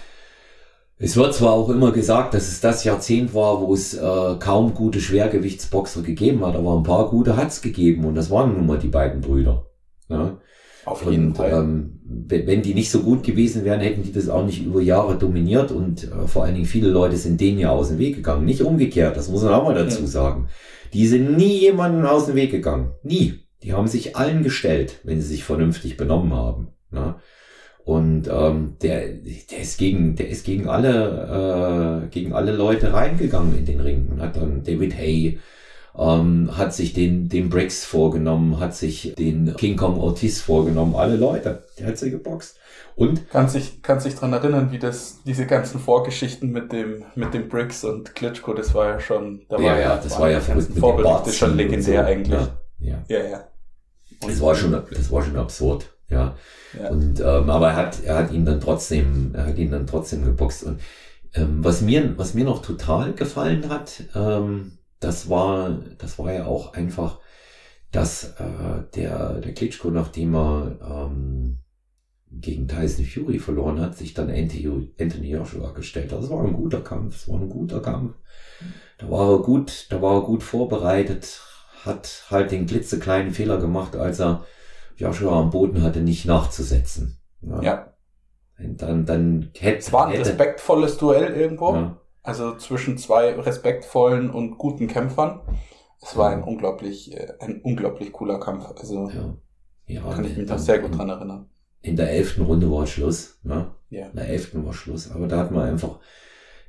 Es 0.99 1.17
wird 1.17 1.33
zwar 1.33 1.53
auch 1.53 1.69
immer 1.69 1.91
gesagt, 1.91 2.35
dass 2.35 2.47
es 2.47 2.61
das 2.61 2.83
Jahrzehnt 2.83 3.33
war, 3.33 3.61
wo 3.61 3.73
es 3.73 3.95
äh, 3.95 4.35
kaum 4.39 4.75
gute 4.75 5.01
Schwergewichtsboxer 5.01 6.03
gegeben 6.03 6.45
hat, 6.45 6.55
aber 6.55 6.77
ein 6.77 6.83
paar 6.83 7.09
gute 7.09 7.35
hat's 7.35 7.63
gegeben 7.63 8.05
und 8.05 8.13
das 8.13 8.29
waren 8.29 8.53
nun 8.53 8.67
mal 8.67 8.77
die 8.77 8.89
beiden 8.89 9.21
Brüder. 9.21 9.65
Ja? 10.07 10.37
Auf 10.85 11.05
jeden 11.05 11.27
und, 11.27 11.37
Fall. 11.37 11.51
Ähm, 11.51 11.99
wenn 12.27 12.61
die 12.61 12.73
nicht 12.73 12.89
so 12.89 13.01
gut 13.01 13.23
gewesen 13.23 13.65
wären, 13.65 13.81
hätten 13.81 14.03
die 14.03 14.11
das 14.11 14.29
auch 14.29 14.45
nicht 14.45 14.65
über 14.65 14.81
Jahre 14.81 15.17
dominiert 15.17 15.71
und 15.71 16.03
äh, 16.03 16.27
vor 16.27 16.43
allen 16.43 16.55
Dingen 16.55 16.65
viele 16.65 16.89
Leute 16.89 17.17
sind 17.17 17.39
denen 17.39 17.59
ja 17.59 17.69
aus 17.69 17.89
dem 17.89 17.99
Weg 17.99 18.15
gegangen. 18.15 18.45
Nicht 18.45 18.61
umgekehrt, 18.61 19.17
das 19.17 19.29
muss 19.29 19.43
man 19.43 19.53
auch 19.53 19.63
mal 19.63 19.75
dazu 19.75 20.05
sagen. 20.05 20.47
Die 20.93 21.07
sind 21.07 21.37
nie 21.37 21.59
jemanden 21.59 22.05
aus 22.05 22.25
dem 22.25 22.35
Weg 22.35 22.51
gegangen. 22.51 22.91
Nie. 23.03 23.39
Die 23.61 23.73
haben 23.73 23.87
sich 23.87 24.15
allen 24.15 24.43
gestellt, 24.43 24.99
wenn 25.03 25.21
sie 25.21 25.27
sich 25.27 25.43
vernünftig 25.43 25.97
benommen 25.97 26.33
haben. 26.33 26.69
Ne? 26.91 27.15
Und 27.83 28.29
ähm, 28.31 28.75
der, 28.81 29.09
der 29.09 29.59
ist 29.59 29.77
gegen, 29.77 30.15
der 30.15 30.29
ist 30.29 30.45
gegen 30.45 30.69
alle, 30.69 32.03
äh, 32.05 32.09
gegen 32.09 32.33
alle 32.33 32.55
Leute 32.55 32.93
reingegangen 32.93 33.57
in 33.57 33.65
den 33.65 33.81
Ring 33.81 34.07
und 34.11 34.21
hat 34.21 34.35
dann 34.35 34.63
David 34.63 34.95
Hay 34.95 35.39
ähm, 35.97 36.51
hat 36.57 36.73
sich 36.73 36.93
den, 36.93 37.29
den 37.29 37.49
Briggs 37.49 37.85
vorgenommen, 37.85 38.59
hat 38.59 38.75
sich 38.75 39.13
den 39.17 39.55
King 39.55 39.77
Kong 39.77 39.99
Ortiz 39.99 40.41
vorgenommen, 40.41 40.95
alle 40.95 41.15
Leute, 41.15 41.63
der 41.77 41.87
hat 41.87 41.97
sie 41.97 42.11
geboxt. 42.11 42.57
Und 42.95 43.29
kannst 43.29 43.55
dich, 43.55 43.81
kannst 43.81 44.05
dich 44.05 44.15
dran 44.15 44.33
erinnern, 44.33 44.71
wie 44.71 44.79
das, 44.79 45.19
diese 45.25 45.45
ganzen 45.45 45.79
Vorgeschichten 45.79 46.51
mit 46.51 46.73
dem, 46.73 47.05
mit 47.15 47.33
dem 47.33 47.47
Briggs 47.47 47.85
und 47.85 48.13
Klitschko, 48.13 48.53
das 48.53 48.73
war 48.73 48.87
ja 48.87 48.99
schon, 48.99 49.45
da 49.47 49.57
ja, 49.57 49.63
war 49.63 49.79
ja, 49.79 49.95
das 49.97 50.19
war 50.19 50.29
ja 50.29 50.41
verrückt 50.41 50.69
mit 50.71 50.79
Vorberichte 50.79 51.31
schon 51.31 51.55
legendär 51.55 52.03
so. 52.03 52.09
eigentlich. 52.09 52.39
Ja, 52.79 53.03
ja. 53.07 53.19
ja, 53.19 53.25
ja. 53.25 53.43
Das 54.19 54.41
war 54.41 54.53
schon, 54.53 54.71
das 54.71 55.11
war 55.11 55.23
schon 55.23 55.37
absurd, 55.37 55.93
ja. 56.09 56.35
ja. 56.77 56.89
Und, 56.89 57.21
ähm, 57.21 57.49
aber 57.49 57.69
er 57.69 57.75
hat, 57.77 58.03
er 58.03 58.17
hat 58.17 58.33
ihn 58.33 58.43
dann 58.43 58.59
trotzdem, 58.59 59.31
er 59.33 59.45
hat 59.45 59.57
ihn 59.57 59.71
dann 59.71 59.87
trotzdem 59.87 60.25
geboxt 60.25 60.65
und, 60.65 60.81
ähm, 61.35 61.59
was 61.63 61.81
mir, 61.81 62.17
was 62.17 62.33
mir 62.33 62.43
noch 62.43 62.61
total 62.61 63.13
gefallen 63.13 63.69
hat, 63.69 64.03
ähm, 64.13 64.78
das 64.99 65.29
war, 65.29 65.79
das 65.97 66.19
war 66.19 66.33
ja 66.33 66.45
auch 66.45 66.73
einfach, 66.73 67.19
dass 67.91 68.35
äh, 68.39 68.83
der, 68.95 69.39
der 69.41 69.53
Klitschko, 69.53 69.89
nachdem 69.89 70.35
er 70.35 70.77
ähm, 70.81 71.59
gegen 72.31 72.67
Tyson 72.67 73.05
Fury 73.05 73.39
verloren 73.39 73.79
hat, 73.79 73.97
sich 73.97 74.13
dann 74.13 74.29
Anthony, 74.29 75.29
Joshua 75.29 75.71
gestellt 75.71 76.11
hat. 76.11 76.21
Das 76.21 76.29
war 76.29 76.43
ein 76.43 76.53
guter 76.53 76.81
Kampf, 76.81 77.15
das 77.15 77.27
war 77.27 77.39
ein 77.39 77.49
guter 77.49 77.81
Kampf. 77.81 78.15
Da 78.99 79.09
war 79.09 79.31
er 79.31 79.39
gut, 79.39 79.87
da 79.89 80.01
war 80.01 80.15
er 80.15 80.21
gut 80.21 80.43
vorbereitet, 80.43 81.41
hat 81.85 82.25
halt 82.29 82.51
den 82.51 82.65
klitzekleinen 82.67 83.31
Fehler 83.31 83.57
gemacht, 83.57 83.95
als 83.95 84.19
er 84.19 84.45
Joshua 84.97 85.39
am 85.39 85.49
Boden 85.49 85.81
hatte, 85.81 86.01
nicht 86.01 86.25
nachzusetzen. 86.25 87.17
Ja. 87.41 87.61
ja. 87.61 87.93
Und 88.59 88.81
dann, 88.81 89.05
dann 89.05 89.51
hätte, 89.57 89.77
es 89.79 89.93
war 89.93 90.07
ein 90.07 90.11
hätte, 90.11 90.29
respektvolles 90.29 90.97
Duell 90.97 91.33
irgendwo. 91.33 91.73
Ja. 91.73 92.01
Also 92.29 92.55
zwischen 92.57 92.99
zwei 92.99 93.33
respektvollen 93.33 94.29
und 94.29 94.59
guten 94.59 94.87
Kämpfern. 94.87 95.41
Es 95.99 96.15
war 96.15 96.29
ein 96.29 96.43
unglaublich, 96.43 97.11
äh, 97.17 97.33
ein 97.39 97.59
unglaublich 97.61 98.11
cooler 98.11 98.39
Kampf. 98.39 98.65
Also 98.77 99.09
ja. 99.09 99.35
Ja, 99.87 100.01
kann 100.13 100.23
ich 100.23 100.37
mich 100.37 100.45
da 100.45 100.59
sehr 100.59 100.77
gut 100.77 100.95
dran 100.95 101.09
erinnern. 101.09 101.49
In 101.81 101.95
der 101.95 102.11
elften 102.11 102.43
Runde 102.43 102.69
war 102.69 102.85
Schluss. 102.85 103.39
Ne? 103.41 103.71
Ja. 103.89 104.09
In 104.09 104.15
der 104.15 104.29
elften 104.29 104.63
war 104.63 104.73
Schluss. 104.73 105.09
Aber 105.09 105.27
da 105.27 105.39
hat 105.39 105.49
man 105.49 105.67
einfach, 105.67 105.97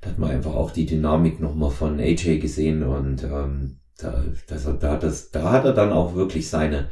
da 0.00 0.08
hat 0.08 0.18
man 0.18 0.30
einfach 0.30 0.54
auch 0.54 0.70
die 0.70 0.86
Dynamik 0.86 1.40
nochmal 1.40 1.70
von 1.70 2.00
AJ 2.00 2.38
gesehen 2.38 2.82
und 2.82 3.22
ähm, 3.24 3.80
da, 3.98 4.24
das, 4.46 4.64
da, 4.78 4.96
das, 4.96 5.30
da 5.30 5.52
hat 5.52 5.66
er 5.66 5.74
dann 5.74 5.92
auch 5.92 6.14
wirklich 6.14 6.48
seine 6.48 6.88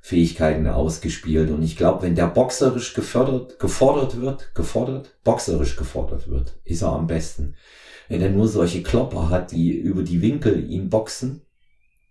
Fähigkeiten 0.00 0.68
ausgespielt. 0.68 1.50
Und 1.50 1.64
ich 1.64 1.76
glaube, 1.76 2.02
wenn 2.02 2.14
der 2.14 2.28
boxerisch 2.28 2.94
gefördert, 2.94 3.58
gefordert 3.58 4.20
wird, 4.20 4.54
gefordert, 4.54 5.16
boxerisch 5.24 5.74
gefordert 5.74 6.28
wird, 6.28 6.60
ist 6.62 6.82
er 6.82 6.92
am 6.92 7.08
besten 7.08 7.56
wenn 8.08 8.20
er 8.20 8.30
nur 8.30 8.48
solche 8.48 8.82
Klopper 8.82 9.30
hat, 9.30 9.52
die 9.52 9.72
über 9.72 10.02
die 10.02 10.22
Winkel 10.22 10.70
ihn 10.70 10.90
boxen, 10.90 11.42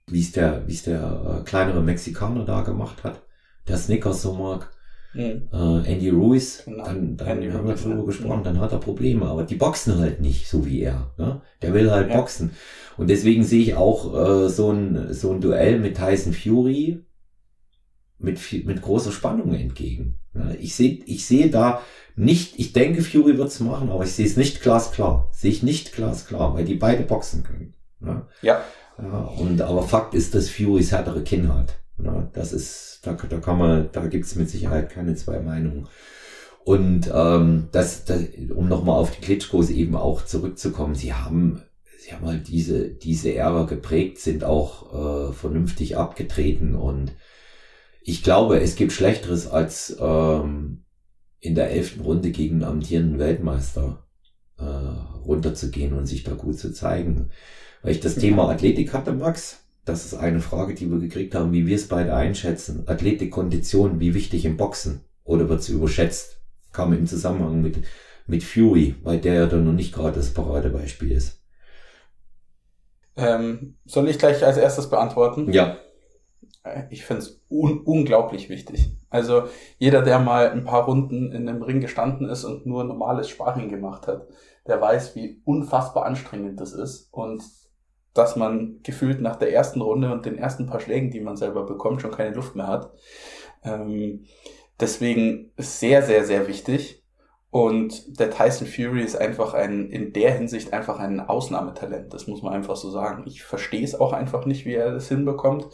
wie 0.08 0.22
es 0.22 0.32
der, 0.32 0.68
wie 0.68 0.74
es 0.74 0.84
der 0.84 1.42
äh, 1.42 1.44
kleinere 1.44 1.82
Mexikaner 1.82 2.46
da 2.46 2.62
gemacht 2.62 3.04
hat, 3.04 3.22
der 3.68 3.78
Snickers 3.78 4.22
so 4.22 4.34
mag, 4.34 4.72
mhm. 5.14 5.50
äh, 5.52 5.92
Andy 5.92 6.10
Ruiz, 6.10 6.64
genau. 6.66 6.84
dann, 6.84 7.16
dann 7.16 7.28
Andy 7.28 7.52
haben 7.52 7.68
wir 7.68 7.76
drüber 7.76 8.06
gesprochen, 8.06 8.40
mhm. 8.40 8.44
dann 8.44 8.60
hat 8.60 8.72
er 8.72 8.80
Probleme, 8.80 9.26
aber 9.26 9.44
die 9.44 9.56
boxen 9.56 9.98
halt 9.98 10.20
nicht 10.20 10.48
so 10.48 10.66
wie 10.66 10.82
er. 10.82 11.12
Ne? 11.18 11.42
Der 11.62 11.74
will 11.74 11.92
halt 11.92 12.10
ja. 12.10 12.18
boxen. 12.18 12.52
Und 12.98 13.10
deswegen 13.10 13.44
sehe 13.44 13.62
ich 13.62 13.76
auch 13.76 14.14
äh, 14.14 14.50
so, 14.50 14.72
ein, 14.72 15.14
so 15.14 15.32
ein 15.32 15.42
Duell 15.42 15.80
mit 15.80 15.98
Tyson 15.98 16.34
Fury 16.34 17.04
mit, 18.20 18.40
mit 18.66 18.82
großer 18.82 19.12
Spannung 19.12 19.54
entgegen. 19.54 20.20
Ich 20.60 20.76
sehe 20.76 21.04
ich 21.06 21.26
sehe 21.26 21.50
da 21.50 21.82
nicht, 22.16 22.60
ich 22.60 22.74
denke, 22.74 23.02
Fury 23.02 23.38
wird's 23.38 23.60
machen, 23.60 23.90
aber 23.90 24.04
ich 24.04 24.12
sehe 24.12 24.26
es 24.26 24.38
nicht 24.38 24.62
glasklar. 24.62 25.30
Sehe 25.32 25.52
ich 25.52 25.64
nicht 25.64 25.94
glasklar, 25.94 26.54
weil 26.54 26.66
die 26.66 26.76
beide 26.76 27.04
boxen 27.04 27.44
können. 27.44 27.74
Ne? 28.00 28.26
Ja. 28.42 28.62
ja. 28.98 29.24
Und 29.38 29.62
aber 29.62 29.84
Fakt 29.84 30.14
ist, 30.14 30.36
dass 30.36 30.50
Furys 30.50 30.92
härtere 30.92 31.24
Kinn 31.24 31.54
hat. 31.54 31.80
Das 32.34 32.54
ist, 32.54 33.02
da, 33.04 33.14
da 33.14 33.38
kann 33.40 33.58
man, 33.58 33.90
da 33.92 34.06
gibt's 34.08 34.36
mit 34.36 34.50
Sicherheit 34.50 34.90
keine 34.90 35.16
zwei 35.16 35.40
Meinungen. 35.40 35.88
Und 36.64 37.12
ähm, 37.14 37.70
das, 37.72 38.06
das 38.06 38.22
um 38.56 38.68
nochmal 38.68 38.98
auf 38.98 39.12
die 39.12 39.22
Klitschkos 39.22 39.70
eben 39.70 39.96
auch 39.96 40.24
zurückzukommen, 40.24 40.96
sie 40.96 41.14
haben, 41.14 41.62
sie 42.00 42.14
haben 42.14 42.26
halt 42.26 42.48
diese, 42.48 42.90
diese 42.90 43.34
Ära 43.34 43.64
geprägt, 43.64 44.20
sind 44.20 44.44
auch 44.44 45.30
äh, 45.30 45.34
vernünftig 45.34 45.98
abgetreten 45.98 46.76
und 46.76 47.12
ich 48.04 48.24
glaube, 48.24 48.60
es 48.60 48.76
gibt 48.76 48.92
Schlechteres 48.92 49.48
als 49.48 49.96
ähm, 50.00 50.84
in 51.40 51.56
der 51.56 51.72
elften 51.72 52.02
Runde 52.02 52.32
gegen 52.32 52.56
einen 52.56 52.72
amtierenden 52.72 53.20
Weltmeister 53.20 54.06
äh, 54.58 54.64
runterzugehen 54.64 55.94
und 55.94 56.06
sich 56.06 56.24
da 56.24 56.34
gut 56.34 56.58
zu 56.58 56.74
zeigen. 56.74 57.30
Weil 57.82 57.92
ich 57.92 58.00
das 58.00 58.16
Thema 58.16 58.50
Athletik 58.50 58.94
hatte, 58.94 59.14
Max, 59.14 59.64
das 59.86 60.06
ist 60.06 60.14
eine 60.14 60.40
Frage, 60.40 60.74
die 60.74 60.90
wir 60.90 61.00
gekriegt 61.00 61.36
haben, 61.36 61.52
wie 61.52 61.68
wir 61.68 61.76
es 61.76 61.88
beide 61.88 62.16
einschätzen. 62.16 62.84
Athletikkondition, 62.88 64.00
wie 64.00 64.14
wichtig 64.14 64.46
im 64.46 64.56
Boxen? 64.56 65.02
Oder 65.26 65.50
wird 65.50 65.64
sie 65.64 65.74
überschätzt? 65.74 66.40
Kam 66.72 66.94
im 66.94 67.08
Zusammenhang 67.08 67.62
mit, 67.62 67.78
mit 68.26 68.44
Fury, 68.44 68.96
weil 69.04 69.20
der 69.20 69.34
ja 69.34 69.46
dann 69.46 69.66
noch 69.66 69.74
nicht 69.74 69.94
gerade 69.94 70.16
das 70.16 70.34
Paradebeispiel 70.34 71.12
ist. 71.12 71.42
Ähm, 73.16 73.76
soll 73.86 74.10
ich 74.10 74.18
gleich 74.18 74.44
als 74.44 74.58
erstes 74.58 74.90
beantworten? 74.90 75.52
Ja. 75.52 75.78
Ich 76.90 77.06
finde 77.06 77.24
es 77.24 77.42
un 77.50 77.82
unglaublich 77.82 78.50
wichtig. 78.50 78.96
Also 79.10 79.44
jeder, 79.78 80.02
der 80.02 80.20
mal 80.20 80.50
ein 80.50 80.64
paar 80.64 80.86
Runden 80.86 81.32
in 81.32 81.48
einem 81.48 81.62
Ring 81.62 81.82
gestanden 81.82 82.30
ist 82.30 82.46
und 82.46 82.66
nur 82.66 82.84
normales 82.86 83.30
Sparring 83.30 83.70
gemacht 83.70 84.08
hat, 84.08 84.28
der 84.66 84.80
weiß, 84.80 85.16
wie 85.16 85.42
unfassbar 85.44 86.06
anstrengend 86.06 86.60
das 86.60 86.72
ist 86.72 87.14
und 87.14 87.44
dass 88.14 88.36
man 88.36 88.80
gefühlt 88.84 89.22
nach 89.22 89.36
der 89.36 89.52
ersten 89.52 89.82
Runde 89.82 90.12
und 90.12 90.26
den 90.26 90.38
ersten 90.38 90.68
paar 90.68 90.80
Schlägen, 90.80 91.12
die 91.12 91.20
man 91.20 91.36
selber 91.36 91.66
bekommt, 91.66 92.02
schon 92.02 92.12
keine 92.12 92.36
Luft 92.36 92.56
mehr 92.56 92.68
hat. 92.68 92.92
Ähm, 93.64 94.26
deswegen 94.80 95.52
sehr, 95.58 96.02
sehr, 96.04 96.24
sehr 96.24 96.48
wichtig. 96.48 97.04
Und 97.50 98.20
der 98.20 98.32
Tyson 98.32 98.68
Fury 98.68 99.04
ist 99.04 99.16
einfach 99.16 99.54
ein, 99.54 99.92
in 99.92 100.12
der 100.12 100.34
Hinsicht 100.34 100.74
einfach 100.74 100.98
ein 100.98 101.20
Ausnahmetalent. 101.20 102.12
Das 102.12 102.26
muss 102.26 102.42
man 102.42 102.54
einfach 102.54 102.76
so 102.76 102.90
sagen. 102.90 103.24
Ich 103.28 103.44
verstehe 103.44 103.84
es 103.84 103.94
auch 103.94 104.12
einfach 104.12 104.46
nicht, 104.46 104.66
wie 104.66 104.74
er 104.74 104.92
das 104.92 105.08
hinbekommt. 105.08 105.68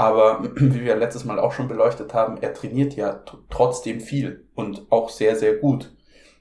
Aber 0.00 0.42
wie 0.54 0.82
wir 0.82 0.96
letztes 0.96 1.26
Mal 1.26 1.38
auch 1.38 1.52
schon 1.52 1.68
beleuchtet 1.68 2.14
haben, 2.14 2.38
er 2.40 2.54
trainiert 2.54 2.96
ja 2.96 3.22
trotzdem 3.50 4.00
viel 4.00 4.48
und 4.54 4.90
auch 4.90 5.10
sehr, 5.10 5.36
sehr 5.36 5.56
gut. 5.56 5.94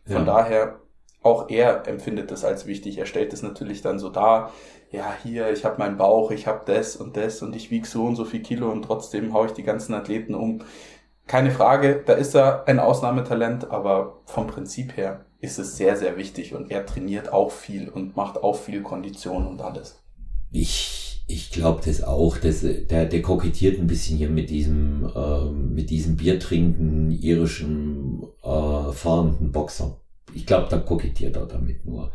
Von 0.06 0.20
ja. 0.20 0.24
daher, 0.24 0.80
auch 1.22 1.50
er 1.50 1.86
empfindet 1.86 2.32
das 2.32 2.46
als 2.46 2.68
wichtig. 2.68 2.98
Er 2.98 3.06
stellt 3.06 3.34
es 3.34 3.44
natürlich 3.44 3.82
dann 3.82 4.00
so 4.00 4.10
dar, 4.10 4.54
ja, 4.92 5.14
hier, 5.24 5.52
ich 5.52 5.66
habe 5.66 5.78
meinen 5.78 5.98
Bauch, 5.98 6.32
ich 6.32 6.48
habe 6.48 6.62
das 6.66 6.96
und 6.96 7.18
das 7.18 7.42
und 7.42 7.54
ich 7.54 7.70
wiege 7.70 7.86
so 7.86 8.06
und 8.06 8.16
so 8.16 8.24
viel 8.24 8.42
Kilo 8.42 8.72
und 8.72 8.84
trotzdem 8.84 9.34
haue 9.34 9.48
ich 9.48 9.52
die 9.52 9.64
ganzen 9.64 9.94
Athleten 9.94 10.36
um 10.36 10.64
keine 11.28 11.52
Frage, 11.52 12.02
da 12.04 12.14
ist 12.14 12.36
er 12.36 12.68
ein 12.68 12.80
Ausnahmetalent, 12.80 13.70
aber 13.70 14.22
vom 14.26 14.48
Prinzip 14.48 14.98
her 14.98 15.26
ist 15.42 15.60
es 15.60 15.78
sehr, 15.78 15.96
sehr 15.96 16.18
wichtig 16.18 16.56
und 16.56 16.72
er 16.72 16.86
trainiert 16.86 17.32
auch 17.32 17.52
viel 17.52 17.90
und 17.90 18.16
macht 18.16 18.42
auch 18.42 18.56
viel 18.56 18.82
Kondition 18.82 19.46
und 19.46 19.62
alles. 19.62 20.02
Ich, 20.52 21.09
ich 21.30 21.52
glaube 21.52 21.82
das 21.86 22.04
auch, 22.04 22.38
dass, 22.38 22.62
der, 22.62 23.06
der 23.06 23.22
kokettiert 23.22 23.80
ein 23.80 23.86
bisschen 23.86 24.18
hier 24.18 24.30
mit 24.30 24.50
diesem, 24.50 25.06
äh, 25.06 25.46
mit 25.52 25.92
diesem 25.92 26.16
biertrinkenden, 26.16 27.12
irischen, 27.12 28.24
äh, 28.44 28.92
fahrenden 28.92 29.52
Boxer. 29.52 30.02
Ich 30.34 30.48
glaube, 30.48 30.68
da 30.70 30.80
kokettiert 30.80 31.36
er 31.36 31.46
damit 31.46 31.86
nur. 31.86 32.12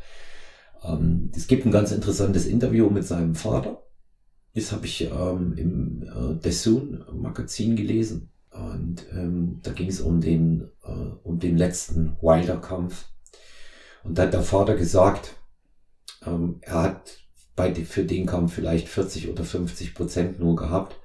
Ähm, 0.83 1.31
es 1.35 1.47
gibt 1.47 1.65
ein 1.65 1.71
ganz 1.71 1.93
interessantes 1.93 2.47
Interview 2.47 2.91
mit 2.91 3.05
seinem 3.07 3.37
Vater. 3.37 3.83
Das 4.55 4.73
habe 4.73 4.87
ich 4.87 5.03
ähm, 5.03 5.55
im 5.57 6.03
äh, 6.03 6.41
The 6.43 6.51
Soon 6.51 7.05
Magazin 7.13 7.77
gelesen 7.77 8.31
und 8.51 9.07
ähm, 9.13 9.61
da 9.63 9.73
ging 9.73 9.89
es 9.89 10.01
um 10.01 10.21
den, 10.21 10.71
äh, 10.85 10.91
um 11.23 11.39
den 11.39 11.57
letzten 11.57 12.17
Wilder-Kampf. 12.21 13.07
Und 14.03 14.19
da 14.19 14.25
hat 14.25 14.35
der 14.35 14.43
Vater 14.43 14.75
gesagt, 14.75 15.37
ähm, 16.27 16.59
er 16.63 16.83
hat 16.83 17.24
bei, 17.57 17.75
für 17.75 18.05
den 18.05 18.27
Kampf 18.27 18.55
vielleicht 18.55 18.89
40 18.89 19.31
oder 19.31 19.45
50 19.45 19.95
Prozent 19.95 20.41
nur 20.41 20.57
gehabt, 20.57 20.97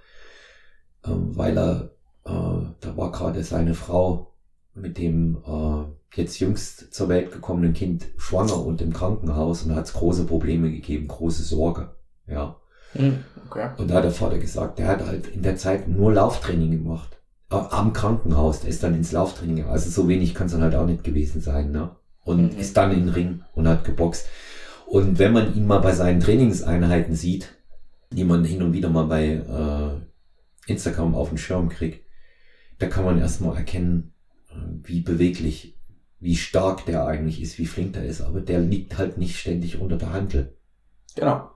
ähm, 1.06 1.36
weil 1.38 1.58
er, 1.58 1.92
äh, 2.26 2.66
da 2.80 2.98
war 2.98 3.12
gerade 3.12 3.44
seine 3.44 3.74
Frau 3.74 4.34
mit 4.74 4.98
dem 4.98 5.38
äh, 5.46 6.18
jetzt 6.18 6.40
jüngst 6.40 6.94
zur 6.94 7.10
Welt 7.10 7.32
gekommenen 7.32 7.74
Kind 7.74 8.08
schwanger 8.18 8.66
und 8.66 8.82
im 8.82 8.94
Krankenhaus 8.94 9.64
und 9.64 9.70
da 9.70 9.76
hat 9.76 9.86
es 9.86 9.94
große 9.94 10.26
Probleme 10.26 10.72
gegeben, 10.72 11.08
große 11.08 11.44
Sorge. 11.44 11.96
Ja. 12.28 12.58
Hm, 12.94 13.24
okay. 13.46 13.70
Und 13.78 13.90
da 13.90 13.96
hat 13.96 14.04
der 14.04 14.12
Vater 14.12 14.40
gesagt, 14.40 14.80
der 14.80 14.88
hat 14.88 15.06
halt 15.06 15.28
in 15.28 15.44
der 15.44 15.58
Zeit 15.58 15.88
nur 15.88 16.12
Lauftraining 16.12 16.72
gemacht 16.72 17.20
am 17.50 17.94
Krankenhaus, 17.94 18.62
der 18.62 18.70
ist 18.70 18.84
dann 18.84 18.96
ins 18.96 19.12
Lauftraining, 19.12 19.66
also 19.66 19.90
so 19.90 20.08
wenig 20.08 20.36
kann 20.36 20.48
es 20.48 20.54
dann 20.54 20.62
halt 20.62 20.76
auch 20.76 20.86
nicht 20.86 21.04
gewesen 21.04 21.42
sein, 21.42 21.72
ne? 21.72 21.96
Und 22.24 22.54
mhm. 22.54 22.60
ist 22.60 22.78
dann 22.78 22.92
in 22.92 23.06
den 23.06 23.10
Ring 23.10 23.42
und 23.54 23.68
hat 23.68 23.84
geboxt. 23.84 24.28
Und 24.90 25.20
wenn 25.20 25.34
man 25.34 25.56
ihn 25.56 25.68
mal 25.68 25.80
bei 25.80 25.94
seinen 25.94 26.20
Trainingseinheiten 26.20 27.14
sieht, 27.14 27.56
die 28.12 28.24
man 28.24 28.44
hin 28.44 28.64
und 28.64 28.74
wieder 28.74 28.90
mal 28.90 29.06
bei 29.06 29.26
äh, 29.26 30.72
Instagram 30.72 31.14
auf 31.14 31.30
den 31.30 31.38
Schirm 31.38 31.70
kriegt, 31.70 32.04
da 32.80 32.88
kann 32.88 33.06
man 33.06 33.20
erstmal 33.20 33.56
erkennen, 33.56 34.14
äh, 34.50 34.56
wie 34.84 35.02
beweglich, 35.02 35.78
wie 36.20 36.36
stark 36.36 36.86
der 36.88 37.06
eigentlich 37.06 37.40
ist, 37.40 37.60
wie 37.60 37.68
flink 37.68 37.94
der 37.94 38.06
ist, 38.06 38.22
aber 38.22 38.42
der 38.42 38.62
liegt 38.62 38.98
halt 38.98 39.20
nicht 39.20 39.38
ständig 39.38 39.80
unter 39.80 39.98
der 39.98 40.12
Handel. 40.12 40.58
Genau. 41.16 41.52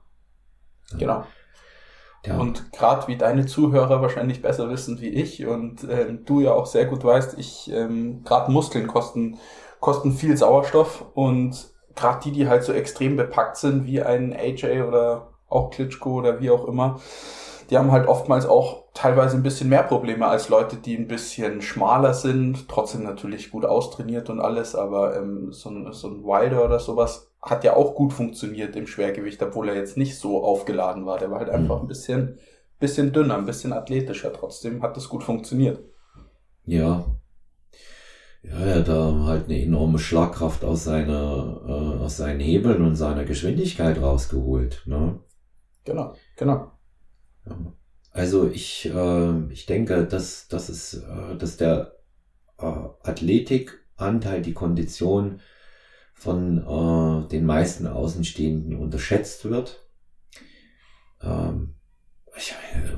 Genau. 0.99 1.25
Ja. 2.27 2.37
Und 2.37 2.71
gerade 2.71 3.07
wie 3.07 3.17
deine 3.17 3.47
Zuhörer 3.47 3.99
wahrscheinlich 3.99 4.43
besser 4.43 4.69
wissen 4.69 5.01
wie 5.01 5.09
ich 5.09 5.47
und 5.47 5.83
ähm, 5.89 6.23
du 6.23 6.39
ja 6.39 6.53
auch 6.53 6.67
sehr 6.67 6.85
gut 6.85 7.03
weißt, 7.03 7.39
ich 7.39 7.71
ähm, 7.73 8.23
gerade 8.23 8.51
Muskeln 8.51 8.85
kosten 8.87 9.39
kosten 9.79 10.13
viel 10.13 10.37
Sauerstoff 10.37 11.03
und 11.13 11.72
gerade 11.95 12.21
die, 12.23 12.31
die 12.31 12.47
halt 12.47 12.63
so 12.63 12.73
extrem 12.73 13.15
bepackt 13.15 13.57
sind 13.57 13.85
wie 13.85 14.01
ein 14.01 14.33
AJ 14.33 14.81
oder 14.83 15.29
auch 15.47 15.69
Klitschko 15.69 16.15
oder 16.15 16.39
wie 16.39 16.49
auch 16.49 16.65
immer, 16.67 16.99
die 17.69 17.77
haben 17.77 17.91
halt 17.91 18.07
oftmals 18.07 18.45
auch 18.45 18.83
teilweise 18.93 19.37
ein 19.37 19.43
bisschen 19.43 19.69
mehr 19.69 19.83
Probleme 19.83 20.27
als 20.27 20.49
Leute, 20.49 20.77
die 20.77 20.95
ein 20.95 21.07
bisschen 21.07 21.61
schmaler 21.61 22.13
sind, 22.13 22.67
trotzdem 22.67 23.03
natürlich 23.03 23.51
gut 23.51 23.65
austrainiert 23.65 24.29
und 24.29 24.39
alles, 24.39 24.75
aber 24.75 25.17
ähm, 25.17 25.51
so, 25.51 25.69
ein, 25.69 25.91
so 25.93 26.07
ein 26.07 26.23
Wilder 26.23 26.65
oder 26.65 26.79
sowas 26.79 27.31
hat 27.41 27.63
ja 27.63 27.75
auch 27.75 27.95
gut 27.95 28.13
funktioniert 28.13 28.75
im 28.75 28.87
Schwergewicht, 28.87 29.41
obwohl 29.43 29.69
er 29.69 29.75
jetzt 29.75 29.97
nicht 29.97 30.17
so 30.17 30.43
aufgeladen 30.43 31.05
war. 31.05 31.17
Der 31.17 31.29
war 31.29 31.39
halt 31.39 31.49
einfach 31.49 31.77
mhm. 31.77 31.85
ein 31.85 31.87
bisschen, 31.87 32.39
bisschen 32.79 33.11
dünner, 33.11 33.35
ein 33.35 33.45
bisschen 33.45 33.73
athletischer. 33.73 34.31
Trotzdem 34.31 34.81
hat 34.81 34.95
das 34.95 35.09
gut 35.09 35.23
funktioniert. 35.23 35.79
Ja. 36.65 37.05
Ja, 38.43 38.59
er 38.59 38.79
hat 38.79 38.87
da 38.89 39.23
halt 39.25 39.45
eine 39.45 39.61
enorme 39.61 39.99
Schlagkraft 39.99 40.63
aus 40.65 40.83
seiner, 40.83 41.61
äh, 41.65 42.03
aus 42.03 42.17
seinen 42.17 42.41
Hebeln 42.41 42.83
und 42.83 42.95
seiner 42.95 43.23
Geschwindigkeit 43.23 44.01
rausgeholt, 44.01 44.83
ne? 44.85 45.19
Genau, 45.85 46.13
genau. 46.35 46.71
Ja. 47.45 47.73
Also 48.11 48.49
ich, 48.49 48.85
äh, 48.93 49.51
ich 49.51 49.65
denke, 49.65 50.05
dass, 50.05 50.47
dass 50.49 50.69
es, 50.69 50.93
äh, 50.93 51.37
dass 51.37 51.57
der 51.57 51.95
äh, 52.59 52.65
Athletikanteil, 52.65 54.41
die 54.41 54.53
Kondition 54.53 55.39
von 56.13 56.57
äh, 56.59 57.27
den 57.29 57.45
meisten 57.45 57.87
Außenstehenden 57.87 58.77
unterschätzt 58.77 59.45
wird. 59.45 59.87
Ähm, 61.21 61.75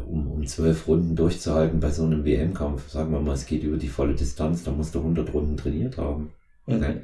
um, 0.07 0.27
um 0.31 0.47
zwölf 0.47 0.87
Runden 0.87 1.15
durchzuhalten 1.15 1.79
bei 1.79 1.91
so 1.91 2.03
einem 2.03 2.25
WM-Kampf, 2.25 2.89
sagen 2.89 3.11
wir 3.11 3.19
mal, 3.19 3.33
es 3.33 3.45
geht 3.45 3.63
über 3.63 3.77
die 3.77 3.89
volle 3.89 4.15
Distanz, 4.15 4.63
da 4.63 4.71
musst 4.71 4.95
du 4.95 4.99
100 4.99 5.33
Runden 5.33 5.57
trainiert 5.57 5.97
haben. 5.97 6.31
Mhm. 6.65 6.75
Okay. 6.75 7.01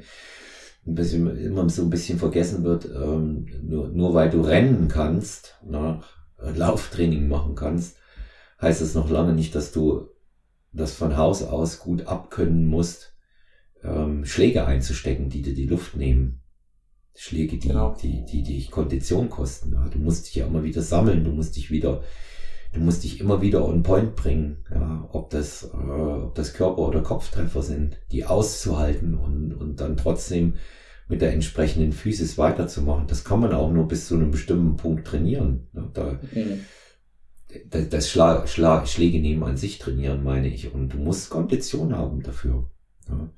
Ein 0.84 0.94
bisschen, 0.94 1.36
immer 1.36 1.68
so 1.68 1.82
ein 1.82 1.90
bisschen 1.90 2.18
vergessen 2.18 2.64
wird, 2.64 2.86
ähm, 2.86 3.46
nur, 3.62 3.88
nur 3.88 4.14
weil 4.14 4.30
du 4.30 4.40
rennen 4.40 4.88
kannst, 4.88 5.56
nach 5.64 6.04
Lauftraining 6.38 7.28
machen 7.28 7.54
kannst, 7.54 7.98
heißt 8.60 8.80
es 8.80 8.94
noch 8.94 9.08
lange 9.08 9.32
nicht, 9.32 9.54
dass 9.54 9.70
du 9.70 10.08
das 10.72 10.92
von 10.92 11.16
Haus 11.16 11.42
aus 11.44 11.78
gut 11.78 12.06
abkönnen 12.06 12.66
musst, 12.66 13.14
ähm, 13.84 14.24
Schläge 14.24 14.66
einzustecken, 14.66 15.28
die 15.28 15.42
dir 15.42 15.54
die 15.54 15.66
Luft 15.66 15.96
nehmen. 15.96 16.41
Schläge, 17.14 17.58
die, 17.58 17.68
genau. 17.68 17.94
die, 18.00 18.24
die, 18.24 18.42
die 18.42 18.54
dich 18.54 18.70
Kondition 18.70 19.28
kosten. 19.28 19.72
Ja. 19.74 19.88
Du 19.88 19.98
musst 19.98 20.26
dich 20.26 20.36
ja 20.36 20.46
immer 20.46 20.64
wieder 20.64 20.82
sammeln, 20.82 21.24
du 21.24 21.30
musst 21.30 21.56
dich 21.56 21.70
wieder, 21.70 22.02
du 22.72 22.80
musst 22.80 23.04
dich 23.04 23.20
immer 23.20 23.42
wieder 23.42 23.66
on 23.66 23.82
point 23.82 24.16
bringen, 24.16 24.64
ja, 24.70 25.08
ob 25.12 25.30
das, 25.30 25.64
äh, 25.64 25.76
ob 25.76 26.34
das 26.34 26.54
Körper- 26.54 26.88
oder 26.88 27.02
Kopftreffer 27.02 27.62
sind, 27.62 27.98
die 28.10 28.24
auszuhalten 28.24 29.14
und, 29.14 29.52
und 29.52 29.80
dann 29.80 29.96
trotzdem 29.96 30.54
mit 31.08 31.20
der 31.20 31.32
entsprechenden 31.34 31.92
Physis 31.92 32.38
weiterzumachen. 32.38 33.06
Das 33.06 33.24
kann 33.24 33.40
man 33.40 33.52
auch 33.52 33.70
nur 33.70 33.86
bis 33.88 34.08
zu 34.08 34.14
einem 34.14 34.30
bestimmten 34.30 34.76
Punkt 34.76 35.06
trainieren. 35.06 35.68
Ja, 35.74 35.90
da, 35.92 36.20
mhm. 36.32 36.60
das, 37.68 37.88
das 37.90 38.10
Schla 38.10 38.46
Schla 38.46 38.86
Schläge 38.86 39.20
nehmen 39.20 39.42
an 39.42 39.58
sich 39.58 39.78
trainieren, 39.78 40.24
meine 40.24 40.48
ich. 40.48 40.72
Und 40.72 40.94
du 40.94 40.96
musst 40.96 41.28
Kondition 41.28 41.94
haben 41.94 42.22
dafür. 42.22 42.70
Ja. 43.08 43.28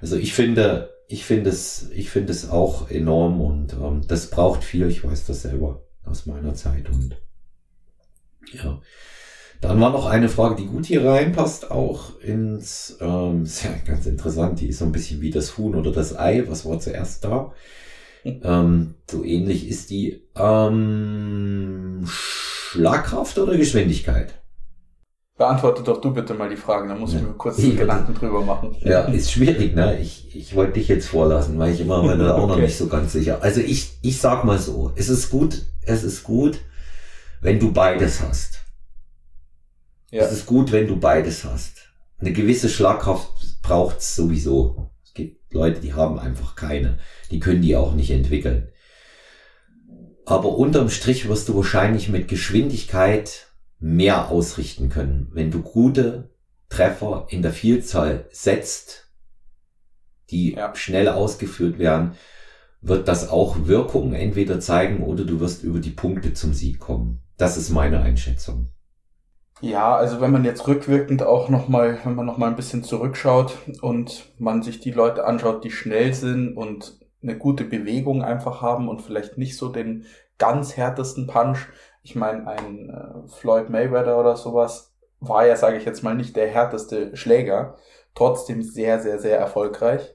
Also 0.00 0.16
ich 0.16 0.34
finde, 0.34 0.93
ich 1.06 1.24
finde 1.24 1.50
es, 1.50 1.90
ich 1.92 2.10
finde 2.10 2.32
es 2.32 2.48
auch 2.48 2.90
enorm 2.90 3.40
und 3.40 3.74
ähm, 3.74 4.02
das 4.06 4.30
braucht 4.30 4.64
viel. 4.64 4.88
Ich 4.88 5.04
weiß 5.04 5.26
das 5.26 5.42
selber 5.42 5.82
aus 6.04 6.26
meiner 6.26 6.54
Zeit 6.54 6.88
und 6.88 7.16
ja. 8.52 8.80
Dann 9.60 9.80
war 9.80 9.90
noch 9.90 10.06
eine 10.06 10.28
Frage, 10.28 10.56
die 10.56 10.66
gut 10.66 10.84
hier 10.84 11.04
reinpasst, 11.04 11.70
auch 11.70 12.20
ins, 12.20 12.98
ähm, 13.00 13.42
ist 13.44 13.64
ja 13.64 13.70
ganz 13.86 14.06
interessant, 14.06 14.60
die 14.60 14.68
ist 14.68 14.78
so 14.78 14.84
ein 14.84 14.92
bisschen 14.92 15.20
wie 15.20 15.30
das 15.30 15.56
Huhn 15.56 15.74
oder 15.74 15.92
das 15.92 16.16
Ei, 16.16 16.44
was 16.46 16.64
war 16.66 16.78
zuerst 16.78 17.24
da? 17.24 17.52
Ähm, 18.26 18.94
so 19.10 19.22
ähnlich 19.22 19.68
ist 19.68 19.90
die 19.90 20.22
ähm, 20.34 22.04
Schlagkraft 22.06 23.38
oder 23.38 23.54
Geschwindigkeit? 23.58 24.42
Beantworte 25.36 25.82
doch 25.82 26.00
du 26.00 26.12
bitte 26.12 26.34
mal 26.34 26.48
die 26.48 26.56
Fragen, 26.56 26.88
dann 26.88 27.00
muss 27.00 27.12
ich 27.12 27.20
mir 27.20 27.32
kurz 27.32 27.58
ich 27.58 27.76
Gedanken 27.76 28.14
drüber 28.14 28.42
machen. 28.42 28.76
Ja, 28.80 29.02
ist 29.02 29.32
schwierig, 29.32 29.74
ne? 29.74 29.98
Ich, 30.00 30.34
ich 30.34 30.54
wollte 30.54 30.74
dich 30.74 30.86
jetzt 30.86 31.08
vorlassen, 31.08 31.58
weil 31.58 31.74
ich 31.74 31.80
immer 31.80 32.16
da 32.16 32.34
auch 32.34 32.44
okay. 32.44 32.52
noch 32.52 32.58
nicht 32.60 32.78
so 32.78 32.86
ganz 32.86 33.12
sicher. 33.12 33.42
Also 33.42 33.60
ich, 33.60 33.98
ich 34.02 34.20
sag 34.20 34.44
mal 34.44 34.58
so, 34.58 34.92
es 34.94 35.08
ist 35.08 35.30
gut, 35.30 35.66
es 35.82 36.04
ist 36.04 36.22
gut, 36.22 36.60
wenn 37.40 37.58
du 37.58 37.72
beides 37.72 38.20
hast. 38.22 38.60
Ja. 40.10 40.22
Es 40.22 40.30
ist 40.30 40.46
gut, 40.46 40.70
wenn 40.70 40.86
du 40.86 41.00
beides 41.00 41.44
hast. 41.44 41.88
Eine 42.20 42.32
gewisse 42.32 42.68
Schlagkraft 42.68 43.60
braucht's 43.62 44.14
sowieso. 44.14 44.92
Es 45.02 45.14
gibt 45.14 45.52
Leute, 45.52 45.80
die 45.80 45.94
haben 45.94 46.20
einfach 46.20 46.54
keine. 46.54 46.98
Die 47.32 47.40
können 47.40 47.62
die 47.62 47.74
auch 47.74 47.94
nicht 47.94 48.12
entwickeln. 48.12 48.68
Aber 50.26 50.56
unterm 50.56 50.90
Strich 50.90 51.28
wirst 51.28 51.48
du 51.48 51.56
wahrscheinlich 51.56 52.08
mit 52.08 52.28
Geschwindigkeit 52.28 53.48
mehr 53.84 54.30
ausrichten 54.30 54.88
können. 54.88 55.28
Wenn 55.34 55.50
du 55.50 55.60
gute 55.60 56.30
Treffer 56.70 57.26
in 57.28 57.42
der 57.42 57.52
Vielzahl 57.52 58.24
setzt, 58.32 59.10
die 60.30 60.54
ja. 60.54 60.74
schnell 60.74 61.06
ausgeführt 61.08 61.78
werden, 61.78 62.12
wird 62.80 63.08
das 63.08 63.28
auch 63.28 63.66
Wirkung 63.66 64.14
entweder 64.14 64.58
zeigen 64.58 65.04
oder 65.04 65.24
du 65.24 65.38
wirst 65.38 65.62
über 65.62 65.80
die 65.80 65.90
Punkte 65.90 66.32
zum 66.32 66.54
Sieg 66.54 66.80
kommen. 66.80 67.20
Das 67.36 67.58
ist 67.58 67.68
meine 67.68 68.00
Einschätzung. 68.00 68.70
Ja, 69.60 69.94
also 69.94 70.18
wenn 70.22 70.32
man 70.32 70.46
jetzt 70.46 70.66
rückwirkend 70.66 71.22
auch 71.22 71.50
nochmal, 71.50 71.98
wenn 72.04 72.14
man 72.14 72.24
nochmal 72.24 72.48
ein 72.48 72.56
bisschen 72.56 72.84
zurückschaut 72.84 73.54
und 73.82 74.32
man 74.38 74.62
sich 74.62 74.80
die 74.80 74.92
Leute 74.92 75.26
anschaut, 75.26 75.62
die 75.62 75.70
schnell 75.70 76.14
sind 76.14 76.56
und 76.56 77.00
eine 77.22 77.36
gute 77.36 77.64
Bewegung 77.64 78.22
einfach 78.22 78.62
haben 78.62 78.88
und 78.88 79.02
vielleicht 79.02 79.36
nicht 79.36 79.58
so 79.58 79.68
den 79.68 80.06
ganz 80.38 80.76
härtesten 80.78 81.26
Punch. 81.26 81.68
Ich 82.04 82.14
meine, 82.14 82.46
ein 82.46 82.90
äh, 82.90 83.28
Floyd 83.28 83.70
Mayweather 83.70 84.20
oder 84.20 84.36
sowas 84.36 84.94
war 85.20 85.46
ja, 85.46 85.56
sage 85.56 85.78
ich 85.78 85.84
jetzt 85.84 86.02
mal, 86.02 86.14
nicht 86.14 86.36
der 86.36 86.48
härteste 86.48 87.16
Schläger, 87.16 87.76
trotzdem 88.14 88.62
sehr, 88.62 89.00
sehr, 89.00 89.18
sehr 89.18 89.38
erfolgreich. 89.38 90.14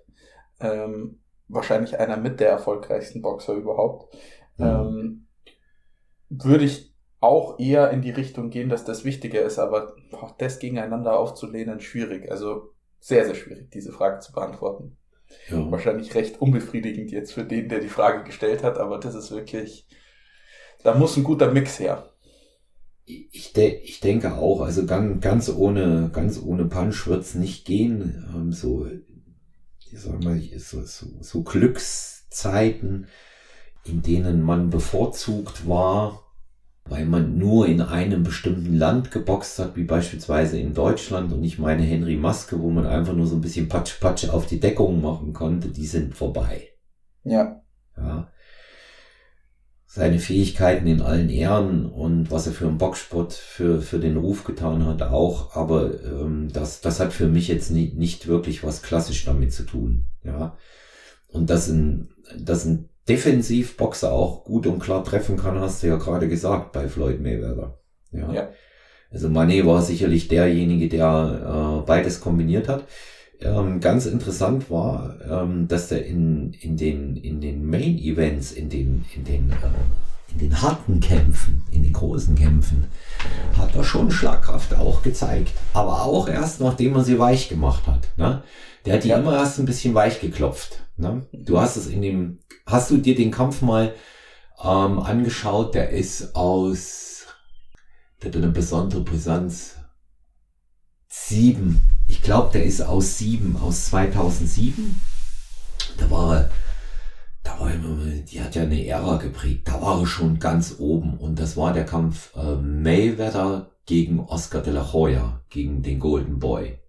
Ähm, 0.61 1.19
wahrscheinlich 1.47 1.99
einer 1.99 2.17
mit 2.17 2.39
der 2.39 2.49
erfolgreichsten 2.49 3.21
Boxer 3.21 3.53
überhaupt. 3.53 4.15
Mhm. 4.57 4.65
Ähm, 4.65 5.27
würde 6.29 6.65
ich 6.65 6.93
auch 7.21 7.59
eher 7.59 7.89
in 7.89 8.01
die 8.01 8.11
Richtung 8.11 8.49
gehen, 8.49 8.69
dass 8.69 8.85
das 8.85 9.03
wichtiger 9.03 9.41
ist, 9.41 9.59
aber 9.59 9.95
boah, 10.11 10.35
das 10.37 10.59
gegeneinander 10.59 11.17
aufzulehnen, 11.17 11.79
schwierig. 11.79 12.31
Also 12.31 12.73
sehr, 12.99 13.25
sehr 13.25 13.35
schwierig, 13.35 13.71
diese 13.71 13.91
Frage 13.91 14.19
zu 14.19 14.31
beantworten. 14.31 14.95
Ja. 15.49 15.71
Wahrscheinlich 15.71 16.15
recht 16.15 16.41
unbefriedigend 16.41 17.11
jetzt 17.11 17.33
für 17.33 17.43
den, 17.43 17.67
der 17.67 17.79
die 17.79 17.89
Frage 17.89 18.23
gestellt 18.23 18.63
hat, 18.63 18.77
aber 18.77 18.99
das 18.99 19.15
ist 19.15 19.31
wirklich, 19.31 19.87
da 20.83 20.95
muss 20.95 21.17
ein 21.17 21.23
guter 21.23 21.51
Mix 21.51 21.79
her. 21.79 22.09
Ich, 23.05 23.53
de 23.53 23.79
ich 23.79 24.01
denke 24.01 24.35
auch, 24.35 24.61
also 24.61 24.85
ganz, 24.85 25.21
ganz 25.21 25.49
ohne, 25.49 26.09
ganz 26.13 26.39
ohne 26.41 26.65
Punch 26.65 27.07
wird's 27.07 27.33
nicht 27.33 27.65
gehen. 27.65 28.25
Ähm, 28.33 28.51
so, 28.51 28.87
ich 29.79 29.99
sag 29.99 30.23
mal, 30.23 30.39
so, 30.57 30.83
so, 30.83 31.07
so 31.19 31.41
Glückszeiten, 31.41 33.07
in 33.83 34.03
denen 34.03 34.43
man 34.43 34.69
bevorzugt 34.69 35.67
war, 35.67 36.23
weil 36.85 37.05
man 37.05 37.37
nur 37.37 37.67
in 37.67 37.81
einem 37.81 38.23
bestimmten 38.23 38.75
Land 38.75 39.09
geboxt 39.09 39.57
hat, 39.57 39.75
wie 39.75 39.83
beispielsweise 39.83 40.59
in 40.59 40.75
Deutschland. 40.75 41.33
Und 41.33 41.43
ich 41.43 41.57
meine 41.57 41.83
Henry 41.83 42.15
Maske, 42.15 42.59
wo 42.59 42.69
man 42.69 42.85
einfach 42.85 43.13
nur 43.13 43.25
so 43.25 43.35
ein 43.35 43.41
bisschen 43.41 43.69
Patsch-Patsch 43.69 44.29
auf 44.29 44.45
die 44.45 44.59
Deckung 44.59 45.01
machen 45.01 45.33
konnte, 45.33 45.69
die 45.69 45.87
sind 45.87 46.15
vorbei. 46.15 46.69
Ja. 47.23 47.61
Ja. 47.97 48.31
Seine 49.91 50.19
Fähigkeiten 50.19 50.85
in 50.85 51.01
allen 51.01 51.29
Ehren 51.29 51.87
und 51.87 52.29
was 52.29 52.45
er 52.45 52.53
für 52.53 52.67
einen 52.67 52.77
Boxsport 52.77 53.33
für, 53.33 53.81
für 53.81 53.97
den 53.97 54.17
Ruf 54.17 54.43
getan 54.43 54.85
hat 54.85 55.01
auch, 55.01 55.55
aber 55.55 56.03
ähm, 56.03 56.49
das, 56.53 56.81
das 56.81 56.99
hat 56.99 57.11
für 57.11 57.27
mich 57.27 57.47
jetzt 57.47 57.71
nie, 57.71 57.93
nicht 57.95 58.27
wirklich 58.27 58.63
was 58.63 58.83
klassisch 58.83 59.25
damit 59.25 59.51
zu 59.51 59.63
tun. 59.63 60.05
Ja. 60.23 60.55
Und 61.27 61.49
dass 61.49 61.69
ein, 61.69 62.09
dass 62.37 62.65
ein 62.65 62.89
Defensivboxer 63.07 64.11
auch 64.11 64.43
gut 64.43 64.67
und 64.67 64.77
klar 64.77 65.03
treffen 65.03 65.37
kann, 65.37 65.59
hast 65.59 65.81
du 65.81 65.87
ja 65.87 65.95
gerade 65.95 66.27
gesagt 66.27 66.71
bei 66.71 66.87
Floyd 66.87 67.19
Mayweather. 67.19 67.79
Ja. 68.11 68.31
ja. 68.31 68.49
Also 69.09 69.27
Mané 69.27 69.65
war 69.65 69.81
sicherlich 69.81 70.27
derjenige, 70.27 70.87
der 70.87 71.81
äh, 71.81 71.87
beides 71.87 72.21
kombiniert 72.21 72.67
hat. 72.67 72.85
Ähm, 73.41 73.79
ganz 73.79 74.05
interessant 74.05 74.69
war, 74.69 75.15
ähm, 75.29 75.67
dass 75.67 75.87
der 75.87 76.05
in, 76.05 76.53
in 76.53 76.75
den, 76.75 77.15
in 77.15 77.39
den 77.39 77.65
Main 77.65 77.97
Events, 77.97 78.51
in 78.51 78.69
den, 78.69 79.05
in 79.15 79.23
den, 79.23 79.51
äh, 79.51 80.33
in 80.33 80.39
den 80.39 80.61
harten 80.61 80.99
Kämpfen, 80.99 81.63
in 81.71 81.83
den 81.83 81.93
großen 81.93 82.35
Kämpfen, 82.35 82.87
hat 83.57 83.75
er 83.75 83.83
schon 83.83 84.11
Schlagkraft 84.11 84.73
auch 84.73 85.01
gezeigt. 85.03 85.53
Aber 85.73 86.03
auch 86.03 86.27
erst, 86.27 86.59
nachdem 86.59 86.95
er 86.95 87.03
sie 87.03 87.17
weich 87.17 87.47
gemacht 87.47 87.87
hat. 87.87 88.09
Ne? 88.17 88.43
Der 88.85 88.95
hat 88.95 89.03
die 89.03 89.09
ja. 89.09 89.17
immer 89.17 89.35
erst 89.35 89.59
ein 89.59 89.65
bisschen 89.65 89.93
weich 89.93 90.19
geklopft. 90.19 90.83
Ne? 90.97 91.25
Du 91.31 91.59
hast 91.59 91.77
es 91.77 91.87
in 91.87 92.01
dem 92.01 92.39
Hast 92.69 92.91
du 92.91 92.97
dir 92.97 93.15
den 93.15 93.31
Kampf 93.31 93.63
mal 93.63 93.95
ähm, 94.63 94.99
angeschaut? 94.99 95.73
Der 95.73 95.89
ist 95.89 96.35
aus, 96.35 97.25
der 98.21 98.29
hat 98.29 98.37
eine 98.37 98.49
besondere 98.49 99.01
Brisanz. 99.01 99.77
Sieben. 101.07 101.81
Ich 102.09 102.23
glaube, 102.23 102.49
der 102.51 102.63
ist 102.65 102.81
aus 102.81 103.19
sieben, 103.19 103.55
aus 103.55 103.85
2007. 103.85 104.99
Da 105.97 106.09
war 106.09 106.35
er, 106.35 106.49
da 107.43 107.59
war 107.59 107.71
immer, 107.71 108.03
die 108.03 108.41
hat 108.41 108.55
ja 108.55 108.63
eine 108.63 108.85
Ära 108.85 109.17
geprägt. 109.17 109.67
Da 109.67 109.79
war 109.79 110.01
er 110.01 110.07
schon 110.07 110.39
ganz 110.39 110.75
oben. 110.79 111.17
Und 111.17 111.39
das 111.39 111.55
war 111.55 111.71
der 111.71 111.85
Kampf 111.85 112.35
äh, 112.35 112.55
Mayweather 112.55 113.71
gegen 113.85 114.19
Oscar 114.19 114.61
de 114.61 114.73
la 114.73 114.91
Hoya, 114.91 115.43
gegen 115.49 115.83
den 115.83 115.99
Golden 115.99 116.39
Boy. 116.39 116.79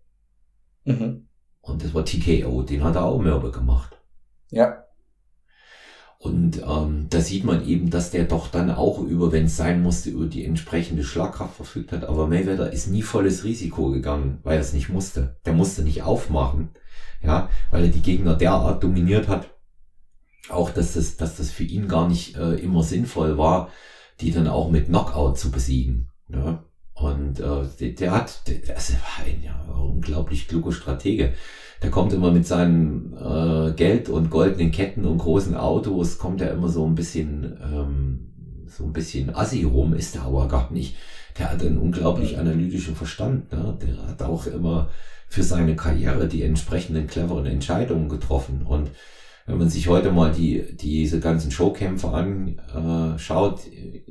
Mhm. 0.84 1.28
Und 1.60 1.84
das 1.84 1.92
war 1.92 2.04
TKO, 2.04 2.62
den 2.62 2.82
hat 2.82 2.96
er 2.96 3.04
auch 3.04 3.20
mürbe 3.20 3.50
gemacht. 3.50 4.00
Ja. 4.50 4.84
Und 6.22 6.60
ähm, 6.68 7.06
da 7.08 7.22
sieht 7.22 7.44
man 7.44 7.66
eben, 7.66 7.88
dass 7.88 8.10
der 8.10 8.24
doch 8.24 8.48
dann 8.48 8.70
auch 8.70 8.98
über, 9.00 9.32
wenn 9.32 9.46
es 9.46 9.56
sein 9.56 9.82
musste, 9.82 10.10
über 10.10 10.26
die 10.26 10.44
entsprechende 10.44 11.02
Schlagkraft 11.02 11.54
verfügt 11.54 11.92
hat. 11.92 12.04
Aber 12.04 12.26
Mayweather 12.26 12.70
ist 12.70 12.88
nie 12.88 13.00
volles 13.00 13.42
Risiko 13.42 13.90
gegangen, 13.90 14.38
weil 14.42 14.56
er 14.56 14.60
es 14.60 14.74
nicht 14.74 14.90
musste. 14.90 15.38
Der 15.46 15.54
musste 15.54 15.80
nicht 15.80 16.02
aufmachen, 16.02 16.72
ja, 17.22 17.48
weil 17.70 17.84
er 17.84 17.90
die 17.90 18.02
Gegner 18.02 18.34
derart 18.34 18.84
dominiert 18.84 19.28
hat. 19.28 19.48
Auch, 20.50 20.68
dass 20.68 20.92
das, 20.92 21.16
dass 21.16 21.36
das 21.36 21.50
für 21.50 21.64
ihn 21.64 21.88
gar 21.88 22.06
nicht 22.06 22.36
äh, 22.36 22.56
immer 22.56 22.82
sinnvoll 22.82 23.38
war, 23.38 23.70
die 24.20 24.30
dann 24.30 24.46
auch 24.46 24.70
mit 24.70 24.88
Knockout 24.88 25.38
zu 25.38 25.50
besiegen. 25.50 26.10
Ja. 26.28 26.62
Und 26.92 27.40
äh, 27.40 27.62
der, 27.80 27.92
der 27.92 28.10
hat, 28.12 28.46
der, 28.46 28.58
das 28.74 28.92
war 28.92 29.24
ein 29.24 29.42
ja, 29.42 29.58
unglaublich 29.72 30.48
kluger 30.48 30.72
Stratege 30.72 31.32
der 31.82 31.90
kommt 31.90 32.12
immer 32.12 32.30
mit 32.30 32.46
seinem 32.46 33.14
äh, 33.14 33.72
Geld 33.72 34.08
und 34.08 34.30
goldenen 34.30 34.70
Ketten 34.70 35.04
und 35.04 35.18
großen 35.18 35.56
Autos, 35.56 36.18
kommt 36.18 36.40
er 36.40 36.52
immer 36.52 36.68
so 36.68 36.86
ein 36.86 36.94
bisschen, 36.94 37.58
ähm, 37.62 38.66
so 38.66 38.84
ein 38.84 38.92
bisschen 38.92 39.34
assi 39.34 39.64
rum, 39.64 39.94
ist 39.94 40.16
er 40.16 40.22
aber 40.22 40.48
gar 40.48 40.70
nicht. 40.72 40.96
Der 41.38 41.50
hat 41.50 41.64
einen 41.64 41.78
unglaublich 41.78 42.38
analytischen 42.38 42.94
Verstand, 42.94 43.52
ne? 43.52 43.78
Der 43.80 44.08
hat 44.08 44.22
auch 44.22 44.46
immer 44.46 44.90
für 45.28 45.42
seine 45.42 45.76
Karriere 45.76 46.28
die 46.28 46.42
entsprechenden 46.42 47.06
cleveren 47.06 47.46
Entscheidungen 47.46 48.08
getroffen 48.08 48.62
und 48.64 48.90
wenn 49.46 49.58
man 49.58 49.68
sich 49.68 49.88
heute 49.88 50.12
mal 50.12 50.32
die, 50.32 50.76
diese 50.76 51.18
ganzen 51.18 51.50
Showkämpfe 51.50 52.08
anschaut, 52.08 53.66
äh, 53.66 54.02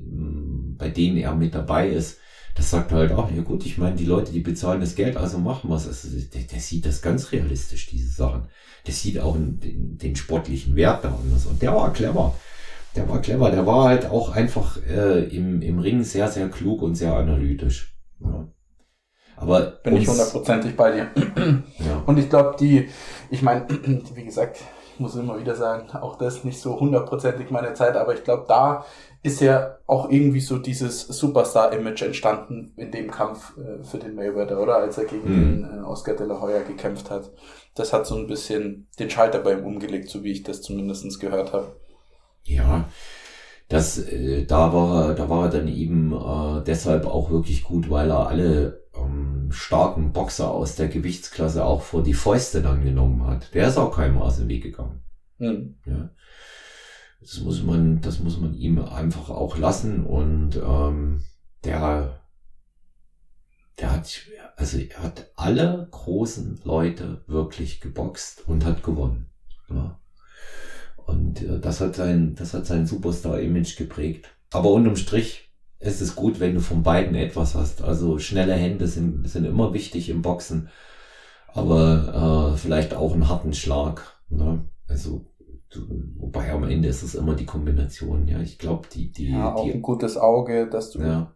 bei 0.77 0.89
denen 0.89 1.17
er 1.17 1.33
mit 1.35 1.55
dabei 1.55 1.89
ist, 1.89 2.19
das 2.59 2.71
sagt 2.71 2.91
halt 2.91 3.13
auch, 3.13 3.31
ja 3.31 3.41
gut, 3.41 3.65
ich 3.65 3.77
meine, 3.77 3.95
die 3.95 4.03
Leute, 4.03 4.33
die 4.33 4.41
bezahlen 4.41 4.81
das 4.81 4.95
Geld, 4.95 5.15
also 5.15 5.37
machen 5.37 5.69
wir 5.69 5.77
es. 5.77 5.87
Also 5.87 6.09
der, 6.09 6.41
der, 6.41 6.59
sieht 6.59 6.85
das 6.85 7.01
ganz 7.01 7.31
realistisch, 7.31 7.85
diese 7.85 8.11
Sachen. 8.11 8.49
Der 8.85 8.93
sieht 8.93 9.17
auch 9.17 9.35
den, 9.35 9.97
den 9.97 10.17
sportlichen 10.17 10.75
Wert 10.75 11.05
da 11.05 11.09
und, 11.09 11.39
so. 11.39 11.51
und 11.51 11.61
der 11.61 11.73
war 11.73 11.93
clever. 11.93 12.35
Der 12.97 13.07
war 13.07 13.21
clever, 13.21 13.49
der 13.49 13.65
war 13.65 13.85
halt 13.85 14.07
auch 14.07 14.35
einfach 14.35 14.77
äh, 14.85 15.23
im, 15.33 15.61
im 15.61 15.79
Ring 15.79 16.03
sehr, 16.03 16.27
sehr 16.27 16.49
klug 16.49 16.81
und 16.81 16.95
sehr 16.95 17.13
analytisch. 17.13 17.95
Ja. 18.19 18.49
Aber 19.37 19.61
bin 19.81 19.95
ich 19.95 20.05
hundertprozentig 20.05 20.75
bei 20.75 20.91
dir. 20.91 21.11
Ja. 21.79 22.03
Und 22.05 22.19
ich 22.19 22.29
glaube, 22.29 22.57
die, 22.59 22.89
ich 23.29 23.41
meine, 23.41 23.67
wie 24.15 24.25
gesagt, 24.25 24.57
ich 24.99 25.01
muss 25.01 25.15
immer 25.15 25.39
wieder 25.39 25.55
sagen, 25.55 25.89
auch 25.91 26.17
das 26.17 26.43
nicht 26.43 26.59
so 26.59 26.77
hundertprozentig 26.77 27.51
meine 27.51 27.73
Zeit, 27.73 27.95
aber 27.95 28.13
ich 28.13 28.25
glaube, 28.25 28.43
da 28.49 28.83
ist 29.23 29.39
ja 29.39 29.77
auch 29.87 30.09
irgendwie 30.09 30.41
so 30.41 30.57
dieses 30.57 31.07
Superstar-Image 31.07 32.01
entstanden 32.01 32.73
in 32.75 32.91
dem 32.91 33.09
Kampf 33.09 33.53
äh, 33.57 33.81
für 33.81 33.97
den 33.97 34.15
Mayweather, 34.15 34.61
oder? 34.61 34.75
Als 34.75 34.97
er 34.97 35.05
gegen 35.05 35.29
mhm. 35.29 35.63
den 35.63 35.79
äh, 35.79 35.85
Oscar 35.85 36.15
de 36.15 36.27
la 36.27 36.41
Hoya 36.41 36.63
gekämpft 36.63 37.09
hat. 37.09 37.31
Das 37.75 37.93
hat 37.93 38.07
so 38.07 38.17
ein 38.17 38.27
bisschen 38.27 38.89
den 38.99 39.09
Schalter 39.09 39.39
bei 39.39 39.53
ihm 39.53 39.63
umgelegt, 39.63 40.09
so 40.09 40.25
wie 40.25 40.33
ich 40.33 40.43
das 40.43 40.61
zumindest 40.61 41.17
gehört 41.21 41.53
habe. 41.53 41.77
Ja, 42.43 42.83
das, 43.69 43.99
äh, 43.99 44.43
da 44.45 44.73
war, 44.73 45.15
da 45.15 45.29
war 45.29 45.45
er 45.45 45.49
dann 45.49 45.69
eben 45.69 46.11
äh, 46.11 46.61
deshalb 46.65 47.05
auch 47.07 47.31
wirklich 47.31 47.63
gut, 47.63 47.89
weil 47.89 48.11
er 48.11 48.27
alle 48.27 48.83
ähm, 48.93 49.38
starken 49.51 50.11
Boxer 50.13 50.51
aus 50.51 50.75
der 50.75 50.87
Gewichtsklasse 50.87 51.63
auch 51.65 51.81
vor 51.81 52.03
die 52.03 52.13
Fäuste 52.13 52.61
dann 52.61 52.83
genommen 52.83 53.25
hat. 53.25 53.53
Der 53.53 53.67
ist 53.67 53.77
auch 53.77 53.95
keinem 53.95 54.17
aus 54.17 54.37
dem 54.37 54.47
Weg 54.47 54.63
gegangen. 54.63 55.01
Mhm. 55.37 55.75
Ja. 55.85 56.09
Das 57.21 57.39
muss 57.41 57.63
man, 57.63 58.01
das 58.01 58.19
muss 58.19 58.39
man 58.39 58.53
ihm 58.53 58.79
einfach 58.79 59.29
auch 59.29 59.57
lassen 59.57 60.05
und 60.05 60.55
ähm, 60.55 61.23
der, 61.65 62.21
der 63.77 63.91
hat, 63.91 64.21
also 64.55 64.77
er 64.77 65.03
hat 65.03 65.31
alle 65.35 65.87
großen 65.91 66.61
Leute 66.63 67.23
wirklich 67.27 67.81
geboxt 67.81 68.47
und 68.47 68.65
hat 68.65 68.83
gewonnen. 68.83 69.29
Ja. 69.69 69.99
Und 70.95 71.41
äh, 71.41 71.59
das 71.59 71.81
hat 71.81 71.95
sein, 71.95 72.35
das 72.35 72.53
hat 72.53 72.65
sein 72.65 72.85
Superstar-Image 72.85 73.77
geprägt. 73.77 74.29
Aber 74.51 74.71
unterm 74.71 74.95
Strich 74.95 75.48
ist 75.79 76.01
es 76.01 76.15
gut, 76.15 76.39
wenn 76.39 76.55
du 76.55 76.59
von 76.61 76.83
beiden 76.83 77.15
etwas 77.15 77.55
hast. 77.55 77.81
Also 77.81 78.19
schnelle 78.19 78.53
Hände 78.53 78.87
sind, 78.87 79.27
sind 79.29 79.45
immer 79.45 79.73
wichtig 79.73 80.09
im 80.09 80.21
Boxen, 80.21 80.69
aber 81.47 82.53
äh, 82.53 82.57
vielleicht 82.57 82.93
auch 82.93 83.13
einen 83.13 83.29
harten 83.29 83.53
Schlag. 83.53 84.19
Ne? 84.29 84.65
Also 84.87 85.25
Wobei 86.17 86.51
am 86.51 86.63
Ende 86.63 86.87
ist 86.87 87.03
es 87.03 87.13
immer 87.13 87.35
die 87.35 87.45
Kombination, 87.45 88.27
ja. 88.27 88.39
Ich 88.39 88.57
glaube, 88.57 88.87
die, 88.91 89.11
die. 89.11 89.31
Ja, 89.31 89.53
auch 89.53 89.63
die, 89.63 89.71
ein 89.71 89.83
gutes 89.83 90.17
Auge, 90.17 90.67
dass 90.67 90.89
du 90.89 90.99
ja. 90.99 91.31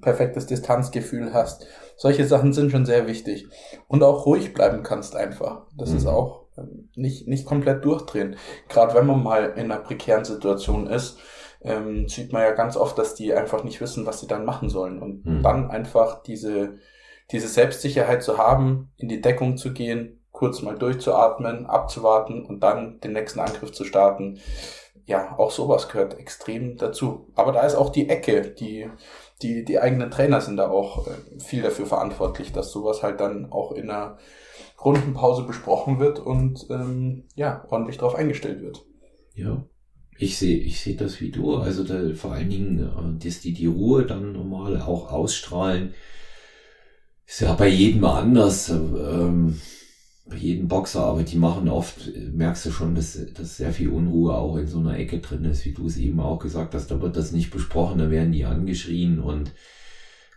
perfektes 0.00 0.46
Distanzgefühl 0.46 1.34
hast. 1.34 1.66
Solche 1.96 2.26
Sachen 2.26 2.54
sind 2.54 2.70
schon 2.70 2.86
sehr 2.86 3.06
wichtig. 3.06 3.46
Und 3.86 4.02
auch 4.02 4.24
ruhig 4.24 4.54
bleiben 4.54 4.82
kannst 4.82 5.14
einfach. 5.14 5.66
Das 5.76 5.90
mhm. 5.90 5.96
ist 5.98 6.06
auch 6.06 6.46
ähm, 6.56 6.88
nicht, 6.96 7.28
nicht 7.28 7.44
komplett 7.44 7.84
durchdrehen. 7.84 8.36
Gerade 8.68 8.94
wenn 8.94 9.06
man 9.06 9.22
mal 9.22 9.52
in 9.56 9.70
einer 9.70 9.80
prekären 9.80 10.24
Situation 10.24 10.86
ist, 10.86 11.18
ähm, 11.64 12.08
sieht 12.08 12.32
man 12.32 12.42
ja 12.42 12.52
ganz 12.52 12.76
oft, 12.76 12.98
dass 12.98 13.14
die 13.14 13.32
einfach 13.34 13.64
nicht 13.64 13.80
wissen, 13.80 14.06
was 14.06 14.20
sie 14.20 14.26
dann 14.26 14.44
machen 14.44 14.68
sollen. 14.68 15.00
Und 15.00 15.24
Mhm. 15.24 15.42
dann 15.42 15.70
einfach 15.70 16.22
diese, 16.22 16.78
diese 17.32 17.48
Selbstsicherheit 17.48 18.22
zu 18.22 18.38
haben, 18.38 18.92
in 18.96 19.08
die 19.08 19.20
Deckung 19.20 19.56
zu 19.56 19.72
gehen, 19.72 20.20
kurz 20.30 20.62
mal 20.62 20.76
durchzuatmen, 20.76 21.66
abzuwarten 21.66 22.44
und 22.44 22.60
dann 22.60 23.00
den 23.00 23.12
nächsten 23.12 23.40
Angriff 23.40 23.72
zu 23.72 23.84
starten. 23.84 24.40
Ja, 25.06 25.38
auch 25.38 25.50
sowas 25.50 25.88
gehört 25.88 26.18
extrem 26.18 26.76
dazu. 26.76 27.28
Aber 27.34 27.52
da 27.52 27.62
ist 27.62 27.74
auch 27.74 27.90
die 27.90 28.08
Ecke, 28.08 28.42
die, 28.50 28.88
die, 29.42 29.64
die 29.64 29.78
eigenen 29.78 30.10
Trainer 30.10 30.40
sind 30.40 30.56
da 30.56 30.70
auch 30.70 31.06
äh, 31.06 31.40
viel 31.40 31.62
dafür 31.62 31.86
verantwortlich, 31.86 32.52
dass 32.52 32.72
sowas 32.72 33.02
halt 33.02 33.20
dann 33.20 33.52
auch 33.52 33.72
in 33.72 33.90
einer 33.90 34.16
Rundenpause 34.82 35.44
besprochen 35.44 35.98
wird 35.98 36.18
und 36.20 36.66
ähm, 36.70 37.24
ja, 37.34 37.64
ordentlich 37.70 37.98
darauf 37.98 38.14
eingestellt 38.14 38.60
wird. 38.62 38.84
Ja. 39.34 39.64
Ich 40.18 40.38
sehe, 40.38 40.58
ich 40.58 40.80
sehe 40.80 40.96
das 40.96 41.20
wie 41.20 41.30
du. 41.30 41.56
Also 41.56 41.84
da, 41.84 42.14
vor 42.14 42.32
allen 42.32 42.50
Dingen, 42.50 42.78
äh, 42.80 43.24
dass 43.24 43.40
die 43.40 43.52
die 43.52 43.66
Ruhe 43.66 44.06
dann 44.06 44.32
normal 44.32 44.80
auch 44.80 45.10
ausstrahlen, 45.10 45.94
ist 47.26 47.40
ja 47.40 47.54
bei 47.54 47.68
jedem 47.68 48.04
anders. 48.04 48.70
Ähm, 48.70 49.60
bei 50.26 50.36
jedem 50.36 50.68
Boxer, 50.68 51.04
aber 51.04 51.22
die 51.22 51.36
machen 51.36 51.68
oft, 51.68 52.08
äh, 52.08 52.30
merkst 52.32 52.66
du 52.66 52.70
schon, 52.70 52.94
dass, 52.94 53.18
dass 53.34 53.56
sehr 53.56 53.72
viel 53.72 53.90
Unruhe 53.90 54.34
auch 54.34 54.56
in 54.56 54.66
so 54.66 54.78
einer 54.78 54.98
Ecke 54.98 55.18
drin 55.18 55.44
ist, 55.44 55.64
wie 55.64 55.72
du 55.72 55.86
es 55.86 55.96
eben 55.96 56.20
auch 56.20 56.38
gesagt 56.38 56.74
hast. 56.74 56.90
Da 56.90 57.00
wird 57.00 57.16
das 57.16 57.32
nicht 57.32 57.50
besprochen, 57.50 57.98
da 57.98 58.10
werden 58.10 58.32
die 58.32 58.44
angeschrien 58.44 59.18
und 59.18 59.52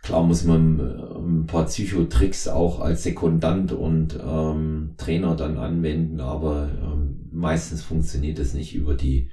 klar 0.02 0.22
muss 0.22 0.44
man 0.44 0.78
äh, 0.78 1.18
ein 1.18 1.46
paar 1.46 1.66
Psychotricks 1.66 2.48
auch 2.48 2.80
als 2.80 3.02
Sekundant 3.02 3.72
und 3.72 4.18
ähm, 4.22 4.94
Trainer 4.98 5.36
dann 5.36 5.56
anwenden, 5.56 6.20
aber 6.20 6.68
ähm, 6.82 7.28
meistens 7.32 7.82
funktioniert 7.82 8.38
es 8.38 8.52
nicht 8.52 8.74
über 8.74 8.94
die 8.94 9.30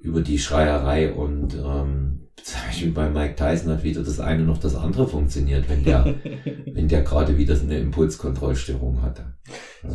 über 0.00 0.20
die 0.20 0.38
Schreierei 0.38 1.12
und 1.12 1.54
ähm, 1.54 2.28
zum 2.42 2.60
Beispiel 2.66 2.92
bei 2.92 3.10
Mike 3.10 3.34
Tyson 3.36 3.72
hat 3.72 3.82
weder 3.82 4.02
das 4.02 4.20
eine 4.20 4.44
noch 4.44 4.58
das 4.58 4.74
andere 4.76 5.08
funktioniert, 5.08 5.68
wenn 5.68 5.84
der 5.84 6.04
wenn 6.66 6.88
der 6.88 7.02
gerade 7.02 7.36
wieder 7.36 7.56
so 7.56 7.64
eine 7.64 7.78
Impulskontrollstörung 7.78 9.02
hatte. 9.02 9.34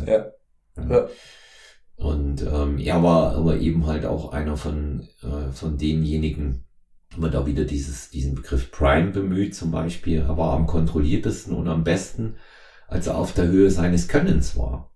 Ja. 0.06 0.26
Ja. 0.76 1.08
Und 1.96 2.42
ähm, 2.42 2.78
er 2.78 3.02
war 3.02 3.34
aber 3.36 3.58
eben 3.58 3.86
halt 3.86 4.04
auch 4.04 4.32
einer 4.32 4.56
von, 4.56 5.06
äh, 5.22 5.52
von 5.52 5.78
denjenigen, 5.78 6.64
wenn 7.12 7.20
man 7.20 7.30
da 7.30 7.46
wieder 7.46 7.64
dieses, 7.64 8.10
diesen 8.10 8.34
Begriff 8.34 8.72
Prime 8.72 9.12
bemüht 9.12 9.54
zum 9.54 9.70
Beispiel, 9.70 10.18
er 10.22 10.36
war 10.36 10.54
am 10.54 10.66
kontrolliertesten 10.66 11.54
und 11.54 11.68
am 11.68 11.84
besten, 11.84 12.34
als 12.88 13.06
er 13.06 13.16
auf 13.16 13.32
der 13.32 13.46
Höhe 13.46 13.70
seines 13.70 14.08
Könnens 14.08 14.56
war. 14.56 14.92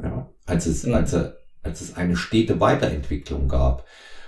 Ja. 0.00 0.30
Als 0.46 0.66
es, 0.66 0.84
Mhm. 0.84 0.94
als 0.94 1.12
er, 1.12 1.36
als 1.64 1.80
es 1.80 1.96
eine 1.96 2.16
stete 2.16 2.60
Weiterentwicklung 2.60 3.48
gab. 3.48 3.84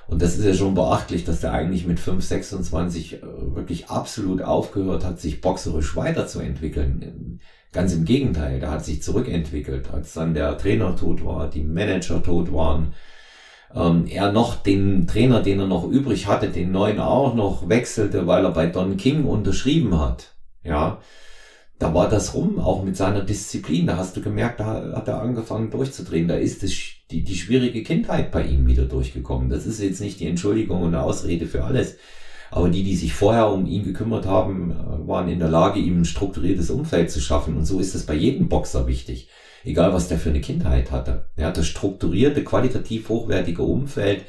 Und 0.08 0.22
das 0.22 0.36
ist 0.36 0.44
ja 0.44 0.54
schon 0.54 0.74
beachtlich, 0.74 1.24
dass 1.24 1.40
der 1.40 1.52
eigentlich 1.52 1.86
mit 1.86 1.98
5, 1.98 2.24
26 2.24 3.14
äh, 3.14 3.18
wirklich 3.54 3.88
absolut 3.88 4.42
aufgehört 4.42 5.04
hat, 5.04 5.20
sich 5.20 5.40
boxerisch 5.40 5.96
weiterzuentwickeln. 5.96 7.40
Ganz 7.72 7.92
im 7.92 8.04
Gegenteil, 8.04 8.60
der 8.60 8.70
hat 8.70 8.84
sich 8.84 9.02
zurückentwickelt, 9.02 9.92
als 9.92 10.12
dann 10.14 10.32
der 10.32 10.56
Trainer 10.58 10.94
tot 10.96 11.24
war, 11.24 11.50
die 11.50 11.64
Manager 11.64 12.22
tot 12.22 12.52
waren. 12.52 12.94
Ähm, 13.74 14.06
er 14.06 14.30
noch 14.32 14.56
den 14.56 15.06
Trainer, 15.08 15.42
den 15.42 15.60
er 15.60 15.66
noch 15.66 15.84
übrig 15.88 16.28
hatte, 16.28 16.48
den 16.48 16.70
neuen 16.70 17.00
auch 17.00 17.34
noch 17.34 17.68
wechselte, 17.68 18.26
weil 18.26 18.44
er 18.44 18.52
bei 18.52 18.66
Don 18.66 18.96
King 18.96 19.24
unterschrieben 19.24 19.98
hat. 19.98 20.34
Ja, 20.62 20.98
da 21.78 21.92
war 21.92 22.08
das 22.08 22.34
rum, 22.34 22.58
auch 22.58 22.84
mit 22.84 22.96
seiner 22.96 23.22
Disziplin. 23.22 23.86
Da 23.86 23.96
hast 23.96 24.16
du 24.16 24.22
gemerkt, 24.22 24.60
da 24.60 24.92
hat 24.94 25.08
er 25.08 25.20
angefangen 25.20 25.70
durchzudrehen. 25.70 26.28
Da 26.28 26.36
ist 26.36 26.62
es, 26.62 26.74
die, 27.10 27.22
die 27.22 27.36
schwierige 27.36 27.82
Kindheit 27.82 28.32
bei 28.32 28.44
ihm 28.44 28.66
wieder 28.66 28.84
durchgekommen. 28.84 29.50
Das 29.50 29.66
ist 29.66 29.80
jetzt 29.80 30.00
nicht 30.00 30.20
die 30.20 30.26
Entschuldigung 30.26 30.82
und 30.82 30.94
eine 30.94 31.02
Ausrede 31.02 31.46
für 31.46 31.64
alles. 31.64 31.96
Aber 32.50 32.70
die, 32.70 32.82
die 32.82 32.96
sich 32.96 33.12
vorher 33.12 33.50
um 33.50 33.66
ihn 33.66 33.84
gekümmert 33.84 34.24
haben, 34.24 34.70
äh, 34.70 35.08
waren 35.08 35.28
in 35.28 35.38
der 35.38 35.48
Lage, 35.48 35.80
ihm 35.80 36.00
ein 36.00 36.04
strukturiertes 36.04 36.70
Umfeld 36.70 37.10
zu 37.10 37.20
schaffen. 37.20 37.56
Und 37.56 37.66
so 37.66 37.78
ist 37.78 37.94
es 37.94 38.06
bei 38.06 38.14
jedem 38.14 38.48
Boxer 38.48 38.86
wichtig. 38.86 39.28
Egal, 39.64 39.92
was 39.92 40.08
der 40.08 40.18
für 40.18 40.30
eine 40.30 40.40
Kindheit 40.40 40.92
hatte. 40.92 41.26
Ja, 41.36 41.50
das 41.50 41.66
strukturierte, 41.66 42.44
qualitativ 42.44 43.08
hochwertige 43.08 43.62
Umfeld 43.62 44.24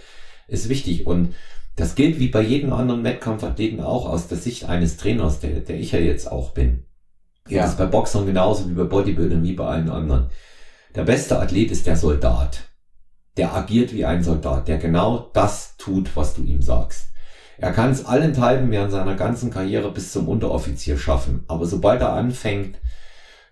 ist 0.47 0.67
wichtig. 0.67 1.05
Und 1.05 1.35
das 1.77 1.95
gilt 1.95 2.19
wie 2.19 2.29
bei 2.29 2.41
jedem 2.41 2.73
anderen 2.73 3.03
Wettkampfathleten 3.03 3.79
auch 3.81 4.09
aus 4.09 4.27
der 4.27 4.39
Sicht 4.39 4.65
eines 4.65 4.97
Trainers, 4.97 5.39
der, 5.39 5.59
der 5.59 5.79
ich 5.79 5.91
ja 5.91 5.99
jetzt 5.99 6.29
auch 6.29 6.51
bin. 6.51 6.86
Ja. 7.49 7.63
Das 7.63 7.71
ist 7.71 7.77
bei 7.77 7.85
Boxern 7.85 8.25
genauso 8.25 8.69
wie 8.69 8.73
bei 8.73 8.83
Bodybuildern, 8.83 9.43
wie 9.43 9.53
bei 9.53 9.65
allen 9.65 9.89
anderen. 9.89 10.29
Der 10.95 11.03
beste 11.03 11.39
Athlet 11.39 11.71
ist 11.71 11.87
der 11.87 11.95
Soldat. 11.95 12.63
Der 13.37 13.53
agiert 13.53 13.93
wie 13.93 14.05
ein 14.05 14.23
Soldat, 14.23 14.67
der 14.67 14.77
genau 14.77 15.29
das 15.33 15.77
tut, 15.77 16.15
was 16.15 16.33
du 16.33 16.43
ihm 16.43 16.61
sagst. 16.61 17.07
Er 17.59 17.71
kann 17.71 17.91
es 17.91 18.05
allenthalben 18.05 18.69
während 18.71 18.91
seiner 18.91 19.15
ganzen 19.15 19.49
Karriere 19.51 19.91
bis 19.91 20.11
zum 20.11 20.27
Unteroffizier 20.27 20.97
schaffen. 20.97 21.43
Aber 21.47 21.65
sobald 21.65 22.01
er 22.01 22.13
anfängt, 22.13 22.79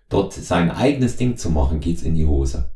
dort 0.08 0.32
sein 0.32 0.70
eigenes 0.70 1.16
Ding 1.16 1.36
zu 1.36 1.50
machen, 1.50 1.80
geht's 1.80 2.02
in 2.02 2.14
die 2.14 2.26
Hose. 2.26 2.70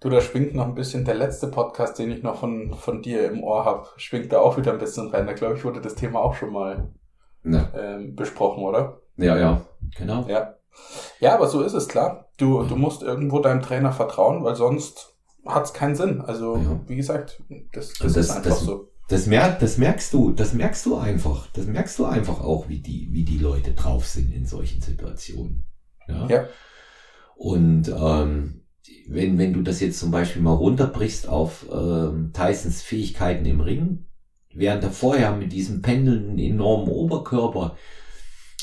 Du, 0.00 0.08
da 0.08 0.20
schwingt 0.20 0.54
noch 0.54 0.66
ein 0.66 0.74
bisschen 0.74 1.04
der 1.04 1.14
letzte 1.14 1.48
Podcast, 1.48 1.98
den 1.98 2.10
ich 2.10 2.22
noch 2.22 2.40
von, 2.40 2.72
von 2.74 3.02
dir 3.02 3.30
im 3.30 3.42
Ohr 3.42 3.64
habe, 3.64 3.86
schwingt 3.96 4.32
da 4.32 4.38
auch 4.38 4.56
wieder 4.56 4.72
ein 4.72 4.78
bisschen 4.78 5.08
rein. 5.08 5.26
Da 5.26 5.34
glaube 5.34 5.56
ich, 5.56 5.64
wurde 5.64 5.80
das 5.80 5.94
Thema 5.94 6.20
auch 6.20 6.34
schon 6.34 6.52
mal 6.52 6.88
Ne. 7.42 7.68
ähm, 7.74 8.14
besprochen, 8.16 8.62
oder? 8.62 8.99
Ja, 9.16 9.36
ja, 9.38 9.62
genau. 9.96 10.26
Ja. 10.28 10.54
Ja, 11.20 11.34
aber 11.34 11.48
so 11.48 11.62
ist 11.62 11.74
es, 11.74 11.88
klar. 11.88 12.30
Du, 12.38 12.62
du 12.62 12.76
musst 12.76 13.02
irgendwo 13.02 13.40
deinem 13.40 13.60
Trainer 13.60 13.92
vertrauen, 13.92 14.42
weil 14.44 14.54
sonst 14.56 15.14
hat 15.44 15.64
es 15.64 15.72
keinen 15.72 15.94
Sinn. 15.96 16.20
Also, 16.20 16.56
Ja. 16.56 16.80
wie 16.86 16.96
gesagt, 16.96 17.42
das, 17.72 17.92
das, 17.94 18.12
das- 18.14 18.16
ist 18.16 18.30
einfach 18.30 18.50
das- 18.50 18.60
so. 18.60 18.86
Das, 19.08 19.26
mer 19.26 19.56
das 19.60 19.76
merkst 19.76 20.12
du, 20.14 20.30
das 20.30 20.52
merkst 20.54 20.86
du 20.86 20.96
einfach. 20.96 21.48
Das 21.52 21.66
merkst 21.66 21.98
du 21.98 22.04
einfach 22.04 22.40
auch, 22.40 22.68
wie 22.68 22.78
die, 22.78 23.08
wie 23.10 23.24
die 23.24 23.38
Leute 23.38 23.72
drauf 23.72 24.06
sind 24.06 24.32
in 24.32 24.46
solchen 24.46 24.80
Situationen. 24.80 25.66
Ja. 26.06 26.26
Ja. 26.28 26.44
Und 27.36 27.88
ähm, 27.88 28.62
wenn, 29.08 29.36
wenn 29.38 29.52
du 29.52 29.62
das 29.62 29.80
jetzt 29.80 29.98
zum 29.98 30.10
Beispiel 30.12 30.42
mal 30.42 30.52
runterbrichst 30.54 31.28
auf 31.28 31.66
ähm, 31.72 32.32
Tysons 32.32 32.82
Fähigkeiten 32.82 33.44
im 33.46 33.60
Ring, 33.60 34.06
während 34.54 34.84
er 34.84 34.90
vorher 34.92 35.32
mit 35.36 35.52
diesem 35.52 35.82
pendelnden 35.82 36.38
enormen 36.38 36.88
Oberkörper 36.88 37.76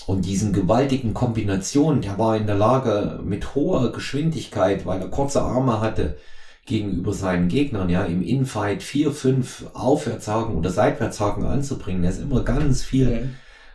und 0.07 0.25
diesen 0.25 0.53
gewaltigen 0.53 1.13
Kombinationen, 1.13 2.01
der 2.01 2.17
war 2.17 2.35
in 2.35 2.47
der 2.47 2.55
Lage 2.55 3.19
mit 3.23 3.53
hoher 3.53 3.91
Geschwindigkeit, 3.91 4.85
weil 4.85 5.01
er 5.01 5.09
kurze 5.09 5.41
Arme 5.41 5.79
hatte, 5.81 6.17
gegenüber 6.65 7.13
seinen 7.13 7.47
Gegnern, 7.47 7.89
ja, 7.89 8.03
im 8.03 8.23
Infight 8.23 8.81
vier, 8.81 9.11
fünf 9.11 9.65
Aufwärtshaken 9.73 10.55
oder 10.55 10.69
Seitwärtshaken 10.69 11.45
anzubringen. 11.45 12.01
Der 12.01 12.11
ist 12.11 12.21
immer 12.21 12.43
ganz 12.43 12.83
viel 12.83 13.29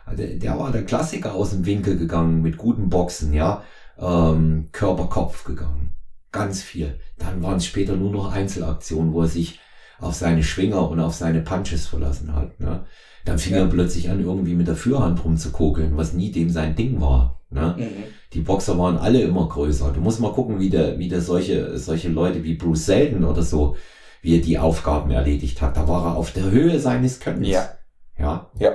also 0.05 0.23
der 0.25 0.59
war 0.59 0.71
der 0.71 0.85
Klassiker 0.85 1.33
aus 1.33 1.51
dem 1.51 1.65
Winkel 1.65 1.97
gegangen 1.97 2.41
mit 2.41 2.57
guten 2.57 2.89
Boxen, 2.89 3.33
ja. 3.33 3.63
Ähm, 3.97 4.69
Körper-Kopf 4.71 5.43
gegangen. 5.43 5.95
Ganz 6.31 6.61
viel. 6.61 6.99
Dann 7.17 7.43
waren 7.43 7.57
es 7.57 7.65
später 7.65 7.95
nur 7.95 8.11
noch 8.11 8.31
Einzelaktionen, 8.31 9.13
wo 9.13 9.21
er 9.21 9.27
sich 9.27 9.59
auf 9.99 10.15
seine 10.15 10.43
Schwinger 10.43 10.89
und 10.89 10.99
auf 10.99 11.13
seine 11.13 11.41
Punches 11.41 11.87
verlassen 11.87 12.35
hat. 12.35 12.59
Ne? 12.59 12.85
Dann 13.25 13.39
fing 13.39 13.53
Ja. 13.53 13.59
er 13.59 13.67
plötzlich 13.67 14.09
an, 14.09 14.21
irgendwie 14.23 14.53
mit 14.55 14.67
der 14.67 14.75
Führhand 14.75 15.23
rumzukokeln, 15.23 15.95
was 15.95 16.13
nie 16.13 16.31
dem 16.31 16.49
sein 16.49 16.75
Ding 16.75 16.99
war. 16.99 17.41
Ne? 17.49 17.75
Mhm. 17.77 18.03
Die 18.33 18.41
Boxer 18.41 18.77
waren 18.77 18.97
alle 18.97 19.21
immer 19.21 19.47
größer. 19.47 19.91
Du 19.93 20.01
musst 20.01 20.19
mal 20.19 20.33
gucken, 20.33 20.59
wie 20.59 20.69
der, 20.69 20.97
wie 20.99 21.07
der 21.07 21.21
solche, 21.21 21.77
solche 21.77 22.09
Leute 22.09 22.43
wie 22.43 22.55
Bruce 22.55 22.85
Selden 22.85 23.23
oder 23.23 23.43
so, 23.43 23.75
wie 24.21 24.35
er 24.37 24.41
die 24.41 24.57
Aufgaben 24.57 25.11
erledigt 25.11 25.61
hat. 25.61 25.77
Da 25.77 25.87
war 25.87 26.05
er 26.07 26.15
auf 26.17 26.31
der 26.31 26.49
Höhe 26.49 26.79
seines 26.79 27.19
Könnens. 27.19 27.47
Ja. 27.49 27.69
Ja 28.17 28.49
Ja. 28.59 28.71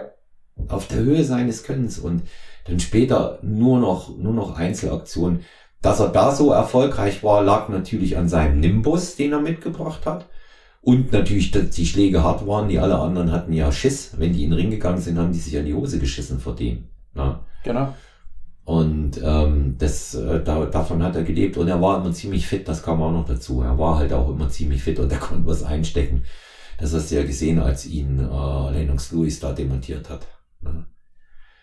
auf 0.68 0.86
der 0.88 0.98
Höhe 0.98 1.24
seines 1.24 1.62
Könnens 1.64 1.98
und 1.98 2.22
dann 2.66 2.80
später 2.80 3.38
nur 3.42 3.78
noch, 3.78 4.16
nur 4.16 4.32
noch 4.32 4.56
Einzelaktionen. 4.56 5.40
Dass 5.82 6.00
er 6.00 6.08
da 6.08 6.34
so 6.34 6.52
erfolgreich 6.52 7.22
war, 7.22 7.42
lag 7.42 7.68
natürlich 7.68 8.16
an 8.16 8.28
seinem 8.28 8.60
Nimbus, 8.60 9.16
den 9.16 9.32
er 9.32 9.40
mitgebracht 9.40 10.06
hat. 10.06 10.26
Und 10.80 11.12
natürlich, 11.12 11.50
dass 11.50 11.70
die 11.70 11.86
Schläge 11.86 12.22
hart 12.22 12.46
waren. 12.46 12.68
Die 12.68 12.78
alle 12.78 12.98
anderen 12.98 13.32
hatten 13.32 13.52
ja 13.52 13.70
Schiss. 13.72 14.12
Wenn 14.16 14.32
die 14.32 14.44
in 14.44 14.50
den 14.50 14.58
Ring 14.58 14.70
gegangen 14.70 15.00
sind, 15.00 15.18
haben 15.18 15.32
die 15.32 15.38
sich 15.38 15.58
an 15.58 15.66
die 15.66 15.74
Hose 15.74 15.98
geschissen 15.98 16.38
vor 16.38 16.54
dem. 16.54 16.84
Ne? 17.14 17.38
Genau. 17.64 17.94
Und 18.64 19.20
ähm, 19.22 19.76
das, 19.78 20.14
äh, 20.14 20.42
da, 20.44 20.66
davon 20.66 21.02
hat 21.02 21.16
er 21.16 21.24
gelebt. 21.24 21.56
Und 21.56 21.68
er 21.68 21.80
war 21.80 22.00
immer 22.00 22.12
ziemlich 22.12 22.46
fit, 22.46 22.68
das 22.68 22.82
kam 22.82 23.02
auch 23.02 23.12
noch 23.12 23.26
dazu. 23.26 23.62
Er 23.62 23.78
war 23.78 23.96
halt 23.96 24.12
auch 24.12 24.28
immer 24.28 24.48
ziemlich 24.48 24.82
fit 24.82 24.98
und 24.98 25.10
er 25.10 25.18
konnte 25.20 25.46
was 25.46 25.62
einstecken. 25.62 26.24
Das 26.78 26.94
hast 26.94 27.10
du 27.10 27.16
ja 27.16 27.24
gesehen, 27.24 27.58
als 27.58 27.86
ihn 27.86 28.18
äh, 28.20 28.70
Lennox 28.72 29.10
Lewis 29.10 29.40
da 29.40 29.52
demontiert 29.52 30.08
hat. 30.10 30.26
Ne? 30.60 30.84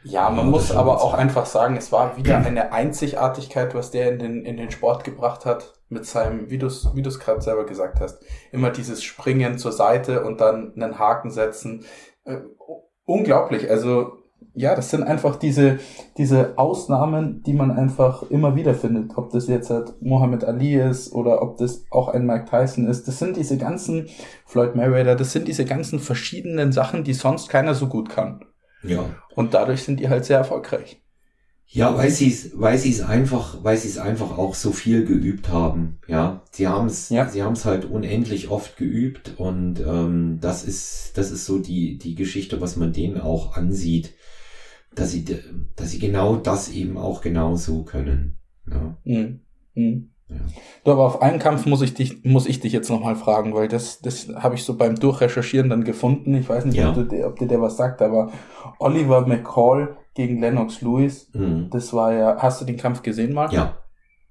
Ja, 0.06 0.30
man 0.30 0.46
Ja, 0.46 0.52
muss 0.52 0.72
aber 0.72 1.02
auch 1.02 1.16
einfach 1.16 1.48
sagen, 1.48 1.78
es 1.78 1.92
war 1.92 2.16
wieder 2.16 2.38
eine 2.38 2.72
Einzigartigkeit, 2.72 3.74
was 3.74 3.90
der 3.90 4.12
in 4.12 4.20
den, 4.20 4.46
in 4.46 4.58
den 4.58 4.70
Sport 4.70 5.04
gebracht 5.04 5.46
hat, 5.46 5.74
mit 5.90 6.06
seinem, 6.06 6.50
wie 6.50 6.60
du 6.60 6.68
es 6.68 6.90
wie 6.94 7.02
du's 7.02 7.20
gerade 7.20 7.42
selber 7.42 7.66
gesagt 7.66 8.00
hast, 8.00 8.24
immer 8.52 8.70
dieses 8.70 9.04
Springen 9.04 9.58
zur 9.58 9.72
Seite 9.72 10.24
und 10.24 10.42
dann 10.42 10.74
einen 10.76 11.00
Haken 11.00 11.32
setzen. 11.32 11.86
Äh, 12.24 12.38
unglaublich, 13.06 13.70
also 13.70 14.14
ja, 14.54 14.76
das 14.76 14.90
sind 14.90 15.04
einfach 15.04 15.36
diese, 15.36 15.80
diese 16.18 16.58
Ausnahmen, 16.58 17.44
die 17.44 17.54
man 17.54 17.72
einfach 17.72 18.24
immer 18.30 18.56
wieder 18.56 18.74
findet. 18.74 19.18
Ob 19.18 19.32
das 19.32 19.48
jetzt 19.48 19.70
halt 19.70 20.02
Muhammad 20.02 20.46
Ali 20.46 20.76
ist 20.76 21.12
oder 21.14 21.42
ob 21.42 21.58
das 21.58 21.86
auch 21.92 22.08
ein 22.10 22.26
Mike 22.26 22.46
Tyson 22.46 22.88
ist. 22.88 23.08
Das 23.08 23.20
sind 23.20 23.36
diese 23.36 23.58
ganzen 23.58 24.08
Floyd 24.46 24.76
Mayweather, 24.76 25.16
das 25.16 25.34
sind 25.34 25.48
diese 25.48 25.66
ganzen 25.66 26.00
verschiedenen 26.00 26.72
Sachen, 26.72 27.04
die 27.04 27.14
sonst 27.14 27.50
keiner 27.50 27.74
so 27.74 27.88
gut 27.88 28.10
kann. 28.10 28.46
Ja. 28.90 29.16
Und 29.36 29.54
dadurch 29.54 29.84
sind 29.84 30.00
die 30.00 30.10
halt 30.10 30.26
sehr 30.26 30.38
erfolgreich. 30.38 31.02
Ja, 31.68 31.98
weil 31.98 32.12
sie 32.12 32.30
es, 32.30 32.52
weil 32.60 32.78
sie 32.78 32.92
es 32.92 33.02
einfach, 33.02 33.64
weil 33.64 33.76
sie 33.78 33.88
es 33.90 33.98
einfach 33.98 34.38
auch 34.38 34.54
so 34.54 34.72
viel 34.72 35.04
geübt 35.04 35.50
haben. 35.50 35.98
Ja, 36.08 36.44
sie 36.52 36.68
haben 36.68 36.88
es, 36.88 37.10
Ja. 37.10 37.28
sie 37.28 37.42
haben 37.44 37.54
es 37.54 37.66
halt 37.66 37.86
unendlich 37.86 38.50
oft 38.50 38.78
geübt 38.78 39.34
und 39.38 39.80
ähm, 39.80 40.38
das 40.42 40.64
ist, 40.64 41.14
das 41.16 41.32
ist 41.32 41.46
so 41.46 41.58
die 41.60 41.98
die 41.98 42.14
Geschichte, 42.16 42.62
was 42.62 42.76
man 42.76 42.94
denen 42.94 43.20
auch 43.20 43.56
ansieht, 43.56 44.14
dass 44.94 45.12
sie, 45.12 45.26
dass 45.76 45.92
sie 45.92 46.00
genau 46.00 46.36
das 46.38 46.70
eben 46.70 46.98
auch 46.98 47.22
genau 47.22 47.56
so 47.56 47.84
können. 47.84 48.38
Ja, 48.70 48.98
Mhm. 49.04 49.42
Mhm. 49.74 50.12
Du, 50.84 50.92
aber 50.92 51.04
auf 51.06 51.22
einen 51.22 51.38
Kampf 51.40 51.66
muss 51.66 51.82
ich 51.82 51.94
dich, 51.94 52.24
muss 52.24 52.48
ich 52.48 52.60
dich 52.60 52.74
jetzt 52.74 52.90
nochmal 52.90 53.16
fragen, 53.16 53.54
weil 53.54 53.68
das, 53.68 54.00
das 54.02 54.28
habe 54.36 54.56
ich 54.56 54.64
so 54.64 54.76
beim 54.76 54.96
Durchrecherchieren 54.96 55.70
dann 55.70 55.84
gefunden. 55.84 56.34
Ich 56.36 56.50
weiß 56.50 56.66
nicht, 56.66 56.76
Ja. 56.78 56.90
ob, 56.90 56.96
du, 56.96 57.04
dir- 57.04 57.28
ob 57.28 57.38
dir 57.38 57.48
der 57.48 57.62
was 57.62 57.78
sagt, 57.78 58.02
aber 58.02 58.32
Oliver 58.80 59.26
McCall 59.28 59.98
gegen 60.16 60.40
Lennox 60.42 60.82
Lewis, 60.82 61.30
mhm. 61.34 61.70
das 61.72 61.94
war 61.94 62.14
ja, 62.14 62.38
hast 62.40 62.62
du 62.62 62.66
den 62.66 62.78
Kampf 62.78 63.02
gesehen 63.04 63.34
mal? 63.34 63.52
ja, 63.54 63.78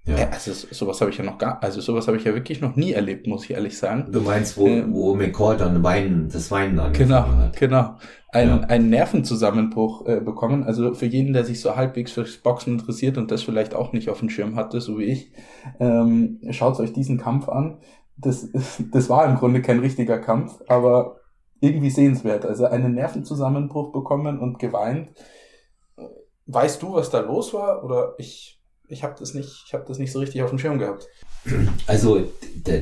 Ja, 0.07 0.19
ja. 0.19 0.29
also 0.31 0.53
sowas 0.53 1.01
habe 1.01 1.11
ich 1.11 1.17
ja 1.19 1.25
noch 1.25 1.39
gar, 1.39 1.63
also 1.63 1.81
sowas 1.81 2.07
habe 2.09 2.19
ich 2.19 2.25
ja 2.25 2.35
wirklich 2.35 2.61
noch 2.61 2.77
nie 2.77 2.93
erlebt, 2.93 3.27
muss 3.27 3.45
ich 3.45 3.53
ehrlich 3.53 3.79
sagen. 3.79 4.13
Du 4.13 4.21
meinst, 4.21 4.59
wo, 4.59 4.67
Ähm. 4.67 4.93
wo 4.95 5.15
McCall 5.15 5.57
dann 5.57 5.83
Weinen, 5.83 6.29
das 6.31 6.51
Weinen 6.51 6.79
angefangen 6.79 7.09
Genau, 7.09 7.27
hat? 7.45 7.57
genau. 7.57 7.97
Ein, 8.31 8.49
Ja. 8.49 8.61
einen 8.61 8.91
Nervenzusammenbruch 8.91 10.07
äh, 10.07 10.21
bekommen. 10.21 10.65
Also 10.65 10.93
für 10.93 11.07
jeden, 11.07 11.33
der 11.33 11.45
sich 11.45 11.61
so 11.61 11.75
halbwegs 11.77 12.13
fürs 12.13 12.37
Boxen 12.37 12.75
interessiert 12.75 13.17
und 13.17 13.31
das 13.31 13.43
vielleicht 13.43 13.75
auch 13.75 13.93
nicht 13.93 14.11
auf 14.11 14.19
dem 14.21 14.29
Schirm 14.29 14.57
hatte, 14.57 14.81
so 14.81 14.99
wie 14.99 15.05
ich, 15.05 15.33
ähm, 15.81 16.41
schaut 16.51 16.79
euch 16.81 16.93
diesen 16.93 17.17
Kampf 17.19 17.49
an. 17.49 17.79
Das, 18.17 18.49
das 18.93 19.09
war 19.09 19.25
im 19.27 19.37
Grunde 19.37 19.63
kein 19.63 19.79
richtiger 19.79 20.19
Kampf, 20.19 20.61
aber 20.69 21.17
irgendwie 21.61 21.91
sehenswert. 21.91 22.45
Also 22.45 22.67
einen 22.67 22.95
Nervenzusammenbruch 22.95 23.91
bekommen 23.93 24.39
und 24.39 24.59
geweint. 24.59 25.11
Weißt 26.47 26.83
du, 26.83 26.93
was 26.95 27.09
da 27.11 27.21
los 27.21 27.55
war? 27.55 27.83
Oder 27.85 28.15
ich, 28.19 28.61
ich 28.89 29.03
habe 29.03 29.15
das 29.19 29.35
nicht, 29.35 29.65
ich 29.67 29.75
habe 29.75 29.85
das 29.87 29.99
nicht 29.99 30.13
so 30.13 30.19
richtig 30.19 30.43
auf 30.43 30.51
dem 30.51 30.59
Schirm 30.59 30.79
gehabt. 30.79 31.07
Also 31.87 32.27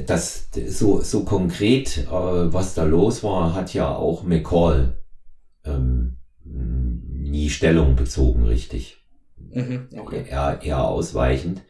das 0.06 0.48
so 0.68 1.00
so 1.00 1.24
konkret, 1.24 1.98
äh, 1.98 2.10
was 2.10 2.74
da 2.74 2.84
los 2.84 3.24
war, 3.24 3.54
hat 3.54 3.74
ja 3.74 3.94
auch 3.94 4.22
McCall 4.22 4.96
ähm, 5.64 6.18
nie 6.44 7.50
Stellung 7.50 7.96
bezogen, 7.96 8.44
richtig. 8.44 9.04
Mhm, 9.36 9.88
okay. 9.98 10.24
Eher, 10.28 10.60
eher 10.62 10.84
ausweichend. 10.84 11.62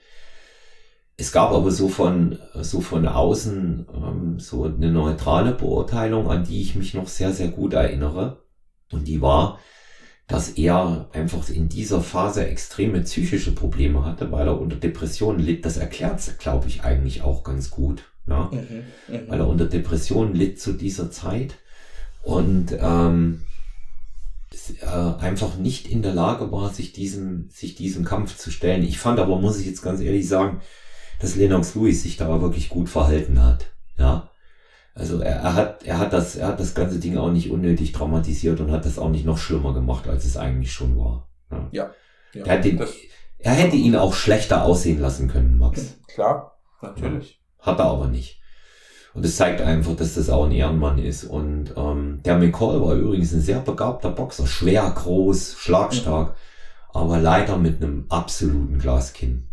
Es 1.16 1.32
gab 1.32 1.52
aber 1.52 1.70
so 1.70 1.88
von 1.88 2.38
so 2.60 2.80
von 2.80 3.06
außen 3.06 3.86
ähm, 3.94 4.38
so 4.38 4.64
eine 4.64 4.90
neutrale 4.90 5.52
Beurteilung, 5.52 6.30
an 6.30 6.44
die 6.44 6.60
ich 6.60 6.74
mich 6.74 6.94
noch 6.94 7.08
sehr 7.08 7.32
sehr 7.32 7.48
gut 7.48 7.74
erinnere. 7.74 8.42
Und 8.90 9.08
die 9.08 9.22
war, 9.22 9.58
dass 10.28 10.50
er 10.50 11.08
einfach 11.12 11.48
in 11.50 11.68
dieser 11.68 12.00
Phase 12.00 12.46
extreme 12.46 13.00
psychische 13.02 13.54
Probleme 13.54 14.04
hatte, 14.04 14.30
weil 14.32 14.46
er 14.46 14.60
unter 14.60 14.76
Depressionen 14.76 15.40
litt. 15.40 15.64
Das 15.64 15.76
erklärt, 15.76 16.38
glaube 16.38 16.68
ich, 16.68 16.84
eigentlich 16.84 17.22
auch 17.22 17.44
ganz 17.44 17.70
gut. 17.70 18.04
Ja? 18.26 18.50
Mhm, 18.52 18.84
mhm. 19.08 19.28
Weil 19.28 19.40
er 19.40 19.48
unter 19.48 19.66
Depressionen 19.66 20.34
litt 20.34 20.60
zu 20.60 20.72
dieser 20.72 21.10
Zeit 21.10 21.56
und 22.22 22.76
ähm, 22.80 23.42
äh, 24.80 24.86
einfach 24.86 25.56
nicht 25.56 25.88
in 25.88 26.02
der 26.02 26.14
Lage 26.14 26.52
war, 26.52 26.72
sich 26.72 26.92
diesem, 26.92 27.48
sich 27.50 27.74
diesem 27.74 28.04
Kampf 28.04 28.36
zu 28.36 28.50
stellen. 28.50 28.84
Ich 28.84 28.98
fand 28.98 29.18
aber, 29.18 29.38
muss 29.38 29.58
ich 29.58 29.66
jetzt 29.66 29.82
ganz 29.82 30.00
ehrlich 30.00 30.28
sagen, 30.28 30.60
dass 31.20 31.36
Lennox 31.36 31.74
Lewis 31.74 32.02
sich 32.02 32.16
da 32.16 32.40
wirklich 32.40 32.68
gut 32.68 32.88
verhalten 32.88 33.42
hat. 33.42 33.66
Ja. 33.98 34.30
Also 34.94 35.20
er, 35.20 35.36
er 35.36 35.54
hat, 35.54 35.82
er 35.84 35.98
hat 35.98 36.12
das, 36.12 36.36
er 36.36 36.48
hat 36.48 36.60
das 36.60 36.74
ganze 36.74 36.98
Ding 36.98 37.16
auch 37.16 37.30
nicht 37.30 37.50
unnötig 37.50 37.92
dramatisiert 37.92 38.60
und 38.60 38.70
hat 38.70 38.84
das 38.84 38.98
auch 38.98 39.08
nicht 39.08 39.24
noch 39.24 39.38
schlimmer 39.38 39.72
gemacht, 39.72 40.06
als 40.08 40.24
es 40.24 40.36
eigentlich 40.36 40.72
schon 40.72 40.96
war. 40.98 41.28
Ja. 41.70 41.90
Ja, 42.34 42.44
Er, 42.44 42.56
hat 42.58 42.64
den, 42.64 42.82
er 43.38 43.52
hätte 43.52 43.76
ihn 43.76 43.96
auch 43.96 44.14
schlechter 44.14 44.64
aussehen 44.64 45.00
lassen 45.00 45.28
können, 45.28 45.58
Max. 45.58 45.98
klar, 46.08 46.58
natürlich. 46.80 47.40
Hat 47.58 47.78
er 47.78 47.86
aber 47.86 48.08
nicht. 48.08 48.40
Und 49.14 49.24
es 49.26 49.36
zeigt 49.36 49.60
einfach, 49.60 49.94
dass 49.94 50.14
das 50.14 50.30
auch 50.30 50.44
ein 50.46 50.52
Ehrenmann 50.52 50.98
ist. 50.98 51.24
Und 51.24 51.74
ähm, 51.76 52.22
der 52.24 52.38
McCall 52.38 52.80
war 52.80 52.94
übrigens 52.94 53.32
ein 53.34 53.42
sehr 53.42 53.60
begabter 53.60 54.10
Boxer. 54.10 54.46
Schwer, 54.46 54.90
groß, 54.90 55.56
schlagstark, 55.58 56.34
aber 56.92 57.18
leider 57.18 57.58
mit 57.58 57.82
einem 57.82 58.06
absoluten 58.08 58.78
Glaskinn. 58.78 59.48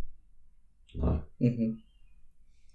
Ja, 0.94 1.24
Mhm. 1.40 1.82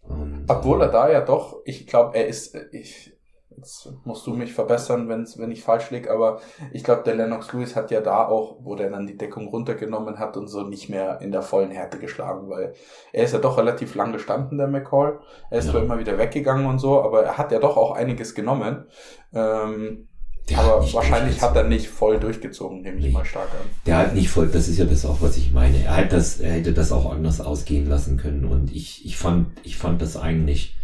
Und, 0.09 0.44
Obwohl 0.48 0.80
äh, 0.80 0.84
er 0.84 0.90
da 0.90 1.11
ja 1.11 1.20
doch, 1.20 1.61
ich 1.64 1.86
glaube, 1.86 2.16
er 2.16 2.26
ist, 2.26 2.55
äh, 2.55 2.66
ich, 2.72 3.16
jetzt 3.57 3.88
musst 4.05 4.26
du 4.26 4.34
mich 4.34 4.52
verbessern, 4.52 5.09
wenn's, 5.09 5.38
wenn 5.38 5.50
ich 5.50 5.62
falsch 5.62 5.90
lieg, 5.90 6.11
aber 6.11 6.40
ich 6.72 6.82
glaube, 6.84 7.02
der 7.05 7.14
Lennox 7.14 7.52
Lewis 7.52 7.76
hat 7.76 7.90
ja 7.90 8.00
da 8.00 8.26
auch, 8.26 8.59
wo 8.61 8.74
der 8.74 8.90
dann 8.90 9.07
die 9.07 9.16
Deckung 9.16 9.48
runtergenommen 9.48 10.18
hat 10.18 10.36
und 10.36 10.48
so 10.48 10.62
nicht 10.62 10.88
mehr 10.90 11.20
in 11.20 11.32
der 11.32 11.42
vollen 11.42 11.70
Härte 11.70 11.98
geschlagen, 11.98 12.48
weil 12.50 12.74
er 13.12 13.24
ist 13.24 13.32
ja 13.32 13.38
doch 13.38 13.57
relativ 13.57 13.94
lang 13.94 14.12
gestanden, 14.12 14.59
der 14.59 14.66
McCall. 14.68 15.20
Er 15.50 15.59
ist 15.59 15.66
Ja. 15.66 15.72
zwar 15.72 15.82
immer 15.82 15.98
wieder 15.98 16.18
weggegangen 16.18 16.66
und 16.66 16.78
so, 16.78 17.00
aber 17.00 17.22
er 17.24 17.38
hat 17.38 17.52
ja 17.52 17.59
doch 17.61 17.76
auch 17.76 17.92
einiges 17.92 18.34
genommen. 18.34 18.86
Ähm, 19.32 20.09
der 20.49 20.59
aber 20.59 20.92
wahrscheinlich 20.92 21.40
hat 21.40 21.57
er 21.57 21.64
nicht 21.64 21.86
voll 21.88 22.20
durchgezogen, 22.20 22.82
nehme 22.82 22.99
ich 22.99 23.07
Nee. 23.07 23.12
mal 23.12 23.24
stark 23.24 23.49
an. 23.51 23.66
Der 23.86 23.97
hat 23.99 24.14
nicht 24.14 24.28
voll, 24.28 24.49
das 24.49 24.68
ist 24.68 24.78
ja 24.78 24.84
das 24.84 25.07
auch, 25.07 25.22
was 25.22 25.36
ich 25.36 25.53
meine. 25.53 25.82
Er 25.84 25.97
hat 25.97 26.12
das, 26.12 26.38
er 26.40 26.53
hätte 26.53 26.72
das 26.72 26.92
auch 26.92 27.11
anders 27.11 27.40
ausgehen 27.40 27.88
lassen 27.88 28.16
können. 28.18 28.45
Und 28.45 28.74
ich, 28.74 29.07
ich 29.07 29.16
fand, 29.16 29.49
ich 29.62 29.76
fand 29.76 30.03
das 30.03 30.16
eigentlich, 30.18 30.76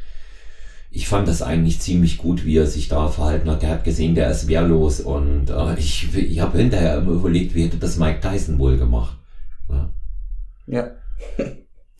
ich 0.91 1.07
fand 1.09 1.29
das 1.29 1.43
eigentlich 1.43 1.81
ziemlich 1.81 2.19
gut, 2.19 2.45
wie 2.45 2.57
er 2.57 2.67
sich 2.67 2.89
da 2.89 3.09
verhalten 3.09 3.51
hat. 3.51 3.63
Er 3.63 3.71
hat 3.71 3.85
gesehen, 3.85 4.15
der 4.15 4.31
ist 4.31 4.49
wehrlos 4.49 5.01
und 5.01 5.51
äh, 5.51 5.75
ich, 5.79 6.15
ich 6.17 6.41
habe 6.41 6.59
hinterher 6.59 6.99
immer 6.99 7.13
überlegt, 7.13 7.55
wie 7.55 7.65
hätte 7.65 7.77
das 7.77 7.97
Mike 7.99 8.21
Tyson 8.21 8.59
wohl 8.59 8.77
gemacht. 8.79 9.19
Ja. 9.69 9.91
Ja. 10.67 10.91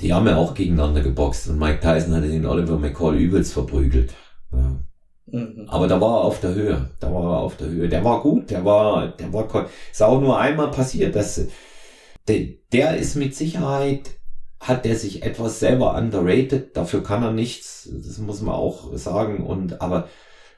Die 0.01 0.15
haben 0.15 0.27
ja 0.27 0.37
auch 0.37 0.55
gegeneinander 0.55 1.03
geboxt 1.03 1.49
und 1.49 1.59
Mike 1.59 1.81
Tyson 1.81 2.15
hatte 2.15 2.29
den 2.29 2.47
Oliver 2.47 2.79
McCall 2.79 3.17
übelst 3.17 3.53
verprügelt. 3.53 4.15
Ja. 4.51 4.81
Mhm. 5.33 5.67
Aber 5.69 5.87
da 5.87 6.01
war 6.01 6.21
er 6.21 6.25
auf 6.25 6.41
der 6.41 6.55
Höhe. 6.55 6.91
Da 7.01 7.13
war 7.13 7.35
er 7.35 7.39
auf 7.41 7.57
der 7.57 7.69
Höhe. 7.69 7.89
Der 7.89 8.05
war 8.05 8.23
gut, 8.23 8.51
der 8.51 8.65
war, 8.65 9.09
der 9.09 9.33
war, 9.33 9.69
ist 9.91 10.03
auch 10.03 10.21
nur 10.21 10.39
einmal 10.39 10.71
passiert, 10.71 11.15
dass, 11.17 11.47
der, 12.29 12.47
der 12.73 12.97
ist 12.97 13.17
mit 13.17 13.35
Sicherheit, 13.35 14.11
hat 14.61 14.85
der 14.85 14.97
sich 14.97 15.23
etwas 15.23 15.61
selber 15.61 15.95
underrated. 15.97 16.77
Dafür 16.77 17.03
kann 17.03 17.23
er 17.23 17.33
nichts. 17.33 17.89
Das 17.93 18.19
muss 18.19 18.43
man 18.43 18.55
auch 18.55 18.97
sagen. 18.97 19.47
Und, 19.47 19.81
aber 19.81 20.09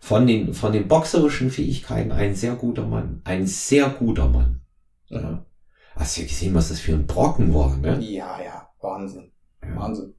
von 0.00 0.26
den, 0.26 0.54
von 0.54 0.72
den 0.72 0.88
boxerischen 0.88 1.50
Fähigkeiten 1.50 2.10
ein 2.10 2.34
sehr 2.34 2.56
guter 2.56 2.86
Mann. 2.86 3.22
Ein 3.24 3.46
sehr 3.46 3.88
guter 3.88 4.28
Mann. 4.28 4.62
Ja. 5.08 5.46
Hast 5.94 6.16
du 6.16 6.22
ja 6.22 6.26
gesehen, 6.26 6.54
was 6.54 6.70
das 6.70 6.80
für 6.80 6.92
ein 6.92 7.06
Brocken 7.06 7.54
war, 7.54 7.76
ne? 7.76 8.00
Ja, 8.00 8.40
ja, 8.42 8.68
Wahnsinn. 8.80 9.30
Ja. 9.62 9.76
Wahnsinn. 9.76 10.14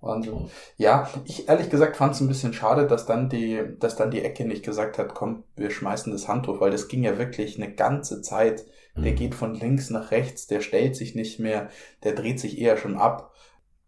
Wahnsinn. 0.00 0.48
Ja, 0.76 1.08
ich 1.24 1.48
ehrlich 1.48 1.68
gesagt 1.68 1.96
fand 1.96 2.14
es 2.14 2.20
ein 2.20 2.28
bisschen 2.28 2.52
schade, 2.54 2.86
dass 2.86 3.04
dann 3.06 3.28
die, 3.28 3.60
dass 3.78 3.96
dann 3.96 4.10
die 4.10 4.22
Ecke 4.22 4.46
nicht 4.46 4.64
gesagt 4.64 4.98
hat, 4.98 5.14
komm, 5.14 5.44
wir 5.56 5.70
schmeißen 5.70 6.10
das 6.12 6.26
Handtuch, 6.28 6.60
weil 6.60 6.70
das 6.70 6.88
ging 6.88 7.02
ja 7.02 7.18
wirklich 7.18 7.56
eine 7.62 7.72
ganze 7.74 8.22
Zeit. 8.22 8.64
Der 8.96 9.12
Mhm. 9.12 9.16
geht 9.16 9.34
von 9.34 9.54
links 9.54 9.88
nach 9.90 10.10
rechts, 10.10 10.46
der 10.46 10.60
stellt 10.62 10.96
sich 10.96 11.14
nicht 11.14 11.38
mehr, 11.38 11.68
der 12.02 12.14
dreht 12.14 12.40
sich 12.40 12.58
eher 12.58 12.76
schon 12.76 12.96
ab. 12.96 13.32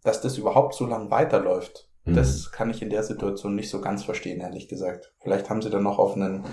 Dass 0.04 0.20
das 0.20 0.36
überhaupt 0.38 0.74
so 0.74 0.86
lang 0.86 1.10
weiterläuft, 1.10 1.88
Mhm. 2.04 2.14
das 2.14 2.50
kann 2.52 2.70
ich 2.70 2.82
in 2.82 2.90
der 2.90 3.02
Situation 3.04 3.54
nicht 3.54 3.70
so 3.70 3.80
ganz 3.80 4.04
verstehen, 4.04 4.40
ehrlich 4.40 4.68
gesagt. 4.68 5.12
Vielleicht 5.20 5.48
haben 5.48 5.62
sie 5.62 5.70
dann 5.70 5.82
noch 5.84 5.98
auf 5.98 6.14
einen 6.16 6.44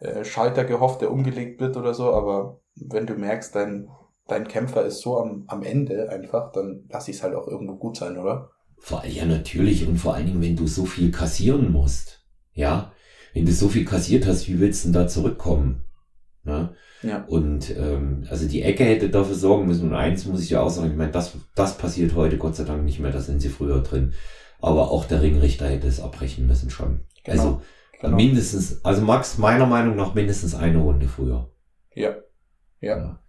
äh, 0.00 0.24
Schalter 0.24 0.64
gehofft, 0.64 1.00
der 1.00 1.10
umgelegt 1.12 1.60
wird 1.60 1.76
oder 1.76 1.94
so, 1.94 2.12
aber 2.12 2.60
wenn 2.76 3.06
du 3.06 3.14
merkst, 3.14 3.54
dein, 3.54 3.88
dein 4.26 4.48
Kämpfer 4.48 4.84
ist 4.84 5.00
so 5.00 5.18
am, 5.18 5.44
am 5.48 5.62
Ende 5.62 6.08
einfach, 6.10 6.50
dann 6.52 6.86
lass 6.90 7.08
ich 7.08 7.16
es 7.16 7.22
halt 7.22 7.34
auch 7.34 7.46
irgendwo 7.46 7.74
gut 7.76 7.96
sein, 7.96 8.16
oder? 8.18 8.50
Vor, 8.82 9.04
ja, 9.06 9.24
natürlich. 9.24 9.86
Und 9.86 9.98
vor 9.98 10.14
allen 10.14 10.26
Dingen, 10.26 10.42
wenn 10.42 10.56
du 10.56 10.66
so 10.66 10.86
viel 10.86 11.12
kassieren 11.12 11.70
musst. 11.70 12.20
Ja. 12.52 12.92
Wenn 13.32 13.46
du 13.46 13.52
so 13.52 13.68
viel 13.68 13.84
kassiert 13.84 14.26
hast, 14.26 14.48
wie 14.48 14.58
willst 14.58 14.84
du 14.84 14.88
denn 14.88 14.94
da 14.94 15.06
zurückkommen? 15.06 15.84
Ja. 16.44 16.74
Ja. 17.02 17.24
Und 17.28 17.74
ähm, 17.76 18.26
also 18.28 18.48
die 18.48 18.62
Ecke 18.62 18.84
hätte 18.84 19.08
dafür 19.08 19.36
sorgen 19.36 19.68
müssen. 19.68 19.88
Und 19.88 19.94
eins 19.94 20.26
muss 20.26 20.42
ich 20.42 20.50
ja 20.50 20.60
auch 20.60 20.68
sagen, 20.68 20.90
ich 20.90 20.96
meine, 20.96 21.12
das, 21.12 21.32
das 21.54 21.78
passiert 21.78 22.16
heute 22.16 22.38
Gott 22.38 22.56
sei 22.56 22.64
Dank 22.64 22.84
nicht 22.84 22.98
mehr, 22.98 23.12
da 23.12 23.20
sind 23.20 23.40
sie 23.40 23.50
früher 23.50 23.80
drin. 23.82 24.14
Aber 24.60 24.90
auch 24.90 25.04
der 25.04 25.22
Ringrichter 25.22 25.68
hätte 25.68 25.86
es 25.86 26.00
abbrechen 26.00 26.48
müssen 26.48 26.68
schon. 26.68 27.02
Also 27.24 27.62
genau. 28.00 28.16
mindestens, 28.16 28.84
also 28.84 29.02
Max, 29.02 29.38
meiner 29.38 29.66
Meinung 29.66 29.94
nach 29.94 30.14
mindestens 30.14 30.56
eine 30.56 30.78
Runde 30.78 31.06
früher. 31.06 31.52
Ja. 31.94 32.16
Ja. 32.80 33.21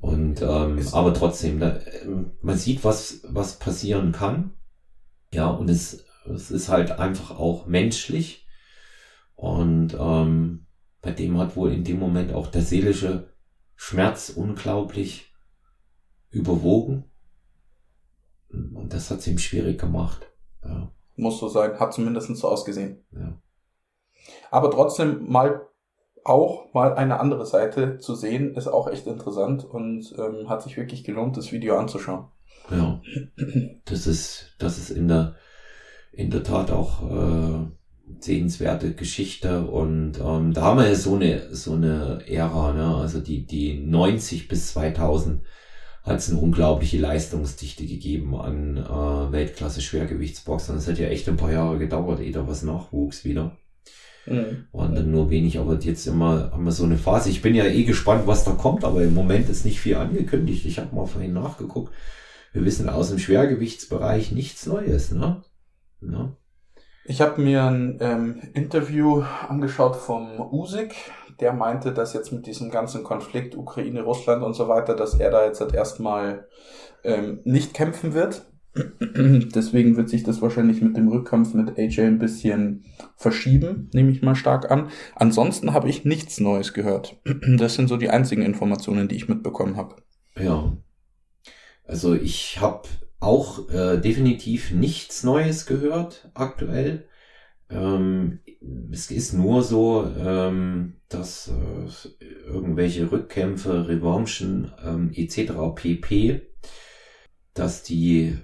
Und 0.00 0.42
ähm, 0.42 0.78
Ist- 0.78 0.94
aber 0.94 1.12
trotzdem, 1.12 1.58
da, 1.60 1.78
ähm, 2.02 2.32
man 2.40 2.56
sieht, 2.56 2.84
was 2.84 3.20
was 3.28 3.58
passieren 3.58 4.12
kann. 4.12 4.52
Ja, 5.32 5.48
und 5.50 5.68
es, 5.68 6.04
es 6.26 6.50
ist 6.50 6.68
halt 6.68 6.92
einfach 6.92 7.32
auch 7.38 7.66
menschlich. 7.66 8.46
Und 9.34 9.96
ähm, 9.98 10.66
bei 11.02 11.12
dem 11.12 11.38
hat 11.38 11.56
wohl 11.56 11.72
in 11.72 11.84
dem 11.84 11.98
Moment 11.98 12.32
auch 12.32 12.46
der 12.48 12.62
seelische 12.62 13.32
Schmerz 13.76 14.30
unglaublich 14.30 15.32
überwogen. 16.30 17.04
Und 18.50 18.92
das 18.92 19.10
hat 19.10 19.18
es 19.18 19.26
ihm 19.26 19.38
schwierig 19.38 19.78
gemacht. 19.78 20.26
Ja. 20.64 20.90
Muss 21.16 21.38
so 21.38 21.48
sein, 21.48 21.78
hat 21.78 21.92
zumindest 21.92 22.34
so 22.36 22.48
ausgesehen. 22.48 23.04
Ja. 23.12 23.40
Aber 24.50 24.70
trotzdem 24.70 25.28
mal 25.30 25.67
auch 26.28 26.72
mal 26.74 26.94
eine 26.94 27.20
andere 27.20 27.46
Seite 27.46 27.98
zu 27.98 28.14
sehen, 28.14 28.54
ist 28.54 28.68
auch 28.68 28.88
echt 28.88 29.06
interessant 29.06 29.64
und 29.64 30.14
ähm, 30.18 30.48
hat 30.48 30.62
sich 30.62 30.76
wirklich 30.76 31.04
gelohnt, 31.04 31.36
das 31.36 31.52
Video 31.52 31.76
anzuschauen. 31.76 32.26
Ja, 32.70 33.00
das 33.86 34.06
ist, 34.06 34.54
das 34.58 34.78
ist 34.78 34.90
in 34.90 35.08
der, 35.08 35.36
in 36.12 36.30
der 36.30 36.42
Tat 36.42 36.70
auch 36.70 37.02
äh, 37.10 37.66
sehenswerte 38.20 38.94
Geschichte 38.94 39.66
und 39.66 40.20
ähm, 40.20 40.52
da 40.52 40.62
haben 40.62 40.78
wir 40.78 40.88
ja 40.88 40.94
so 40.94 41.14
eine, 41.14 41.54
so 41.54 41.72
eine 41.72 42.20
Ära, 42.26 42.72
ne? 42.72 42.96
also 42.96 43.20
die, 43.20 43.46
die 43.46 43.80
90 43.80 44.48
bis 44.48 44.72
2000 44.72 45.42
hat 46.02 46.18
es 46.18 46.30
eine 46.30 46.40
unglaubliche 46.40 46.98
Leistungsdichte 46.98 47.86
gegeben 47.86 48.34
an 48.34 48.76
äh, 48.78 49.32
Weltklasse-Schwergewichtsboxern. 49.32 50.76
Das 50.76 50.88
hat 50.88 50.98
ja 50.98 51.08
echt 51.08 51.28
ein 51.28 51.36
paar 51.36 51.52
Jahre 51.52 51.78
gedauert, 51.78 52.20
ehe 52.20 52.32
da 52.32 52.46
was 52.46 52.62
nachwuchs 52.62 53.24
wieder. 53.24 53.56
Mhm. 54.28 54.66
Waren 54.72 54.94
dann 54.94 55.10
nur 55.10 55.30
wenig, 55.30 55.58
aber 55.58 55.74
jetzt 55.74 56.06
immer 56.06 56.50
haben 56.52 56.64
wir 56.64 56.72
so 56.72 56.84
eine 56.84 56.98
Phase. 56.98 57.30
Ich 57.30 57.42
bin 57.42 57.54
ja 57.54 57.64
eh 57.64 57.84
gespannt, 57.84 58.26
was 58.26 58.44
da 58.44 58.52
kommt, 58.52 58.84
aber 58.84 59.02
im 59.02 59.14
Moment 59.14 59.48
ist 59.48 59.64
nicht 59.64 59.80
viel 59.80 59.96
angekündigt. 59.96 60.66
Ich 60.66 60.78
habe 60.78 60.94
mal 60.94 61.06
vorhin 61.06 61.32
nachgeguckt. 61.32 61.92
Wir 62.52 62.64
wissen 62.64 62.88
aus 62.88 63.10
dem 63.10 63.18
Schwergewichtsbereich 63.18 64.32
nichts 64.32 64.66
Neues, 64.66 65.12
ne? 65.12 65.42
Ja. 66.00 66.36
Ich 67.04 67.22
habe 67.22 67.40
mir 67.40 67.64
ein 67.64 67.98
ähm, 68.00 68.42
Interview 68.52 69.22
angeschaut 69.48 69.96
vom 69.96 70.40
Usik, 70.52 70.94
der 71.40 71.54
meinte, 71.54 71.92
dass 71.94 72.12
jetzt 72.12 72.32
mit 72.32 72.46
diesem 72.46 72.70
ganzen 72.70 73.02
Konflikt 73.02 73.56
Ukraine, 73.56 74.02
Russland 74.02 74.42
und 74.42 74.52
so 74.52 74.68
weiter, 74.68 74.94
dass 74.94 75.14
er 75.14 75.30
da 75.30 75.46
jetzt 75.46 75.60
halt 75.60 75.72
erstmal 75.72 76.48
ähm, 77.04 77.40
nicht 77.44 77.72
kämpfen 77.72 78.12
wird. 78.12 78.47
Deswegen 78.74 79.96
wird 79.96 80.08
sich 80.08 80.22
das 80.22 80.40
wahrscheinlich 80.42 80.80
mit 80.80 80.96
dem 80.96 81.08
Rückkampf 81.08 81.54
mit 81.54 81.78
AJ 81.78 82.02
ein 82.02 82.18
bisschen 82.18 82.84
verschieben, 83.16 83.90
nehme 83.92 84.10
ich 84.10 84.22
mal 84.22 84.34
stark 84.34 84.70
an. 84.70 84.88
Ansonsten 85.14 85.72
habe 85.72 85.88
ich 85.88 86.04
nichts 86.04 86.40
Neues 86.40 86.72
gehört. 86.74 87.16
Das 87.58 87.74
sind 87.74 87.88
so 87.88 87.96
die 87.96 88.10
einzigen 88.10 88.42
Informationen, 88.42 89.08
die 89.08 89.16
ich 89.16 89.28
mitbekommen 89.28 89.76
habe. 89.76 89.96
Ja. 90.38 90.76
Also 91.84 92.14
ich 92.14 92.60
habe 92.60 92.88
auch 93.20 93.68
äh, 93.70 93.98
definitiv 93.98 94.72
nichts 94.72 95.24
Neues 95.24 95.66
gehört 95.66 96.30
aktuell. 96.34 97.08
Ähm, 97.70 98.40
es 98.90 99.10
ist 99.10 99.32
nur 99.32 99.62
so, 99.62 100.10
ähm, 100.18 100.96
dass 101.08 101.48
äh, 101.48 102.24
irgendwelche 102.46 103.10
Rückkämpfe, 103.10 103.88
Revanchen 103.88 104.72
ähm, 104.84 105.10
etc. 105.14 105.52
pp, 105.74 106.42
dass 107.54 107.82
die, 107.82 108.38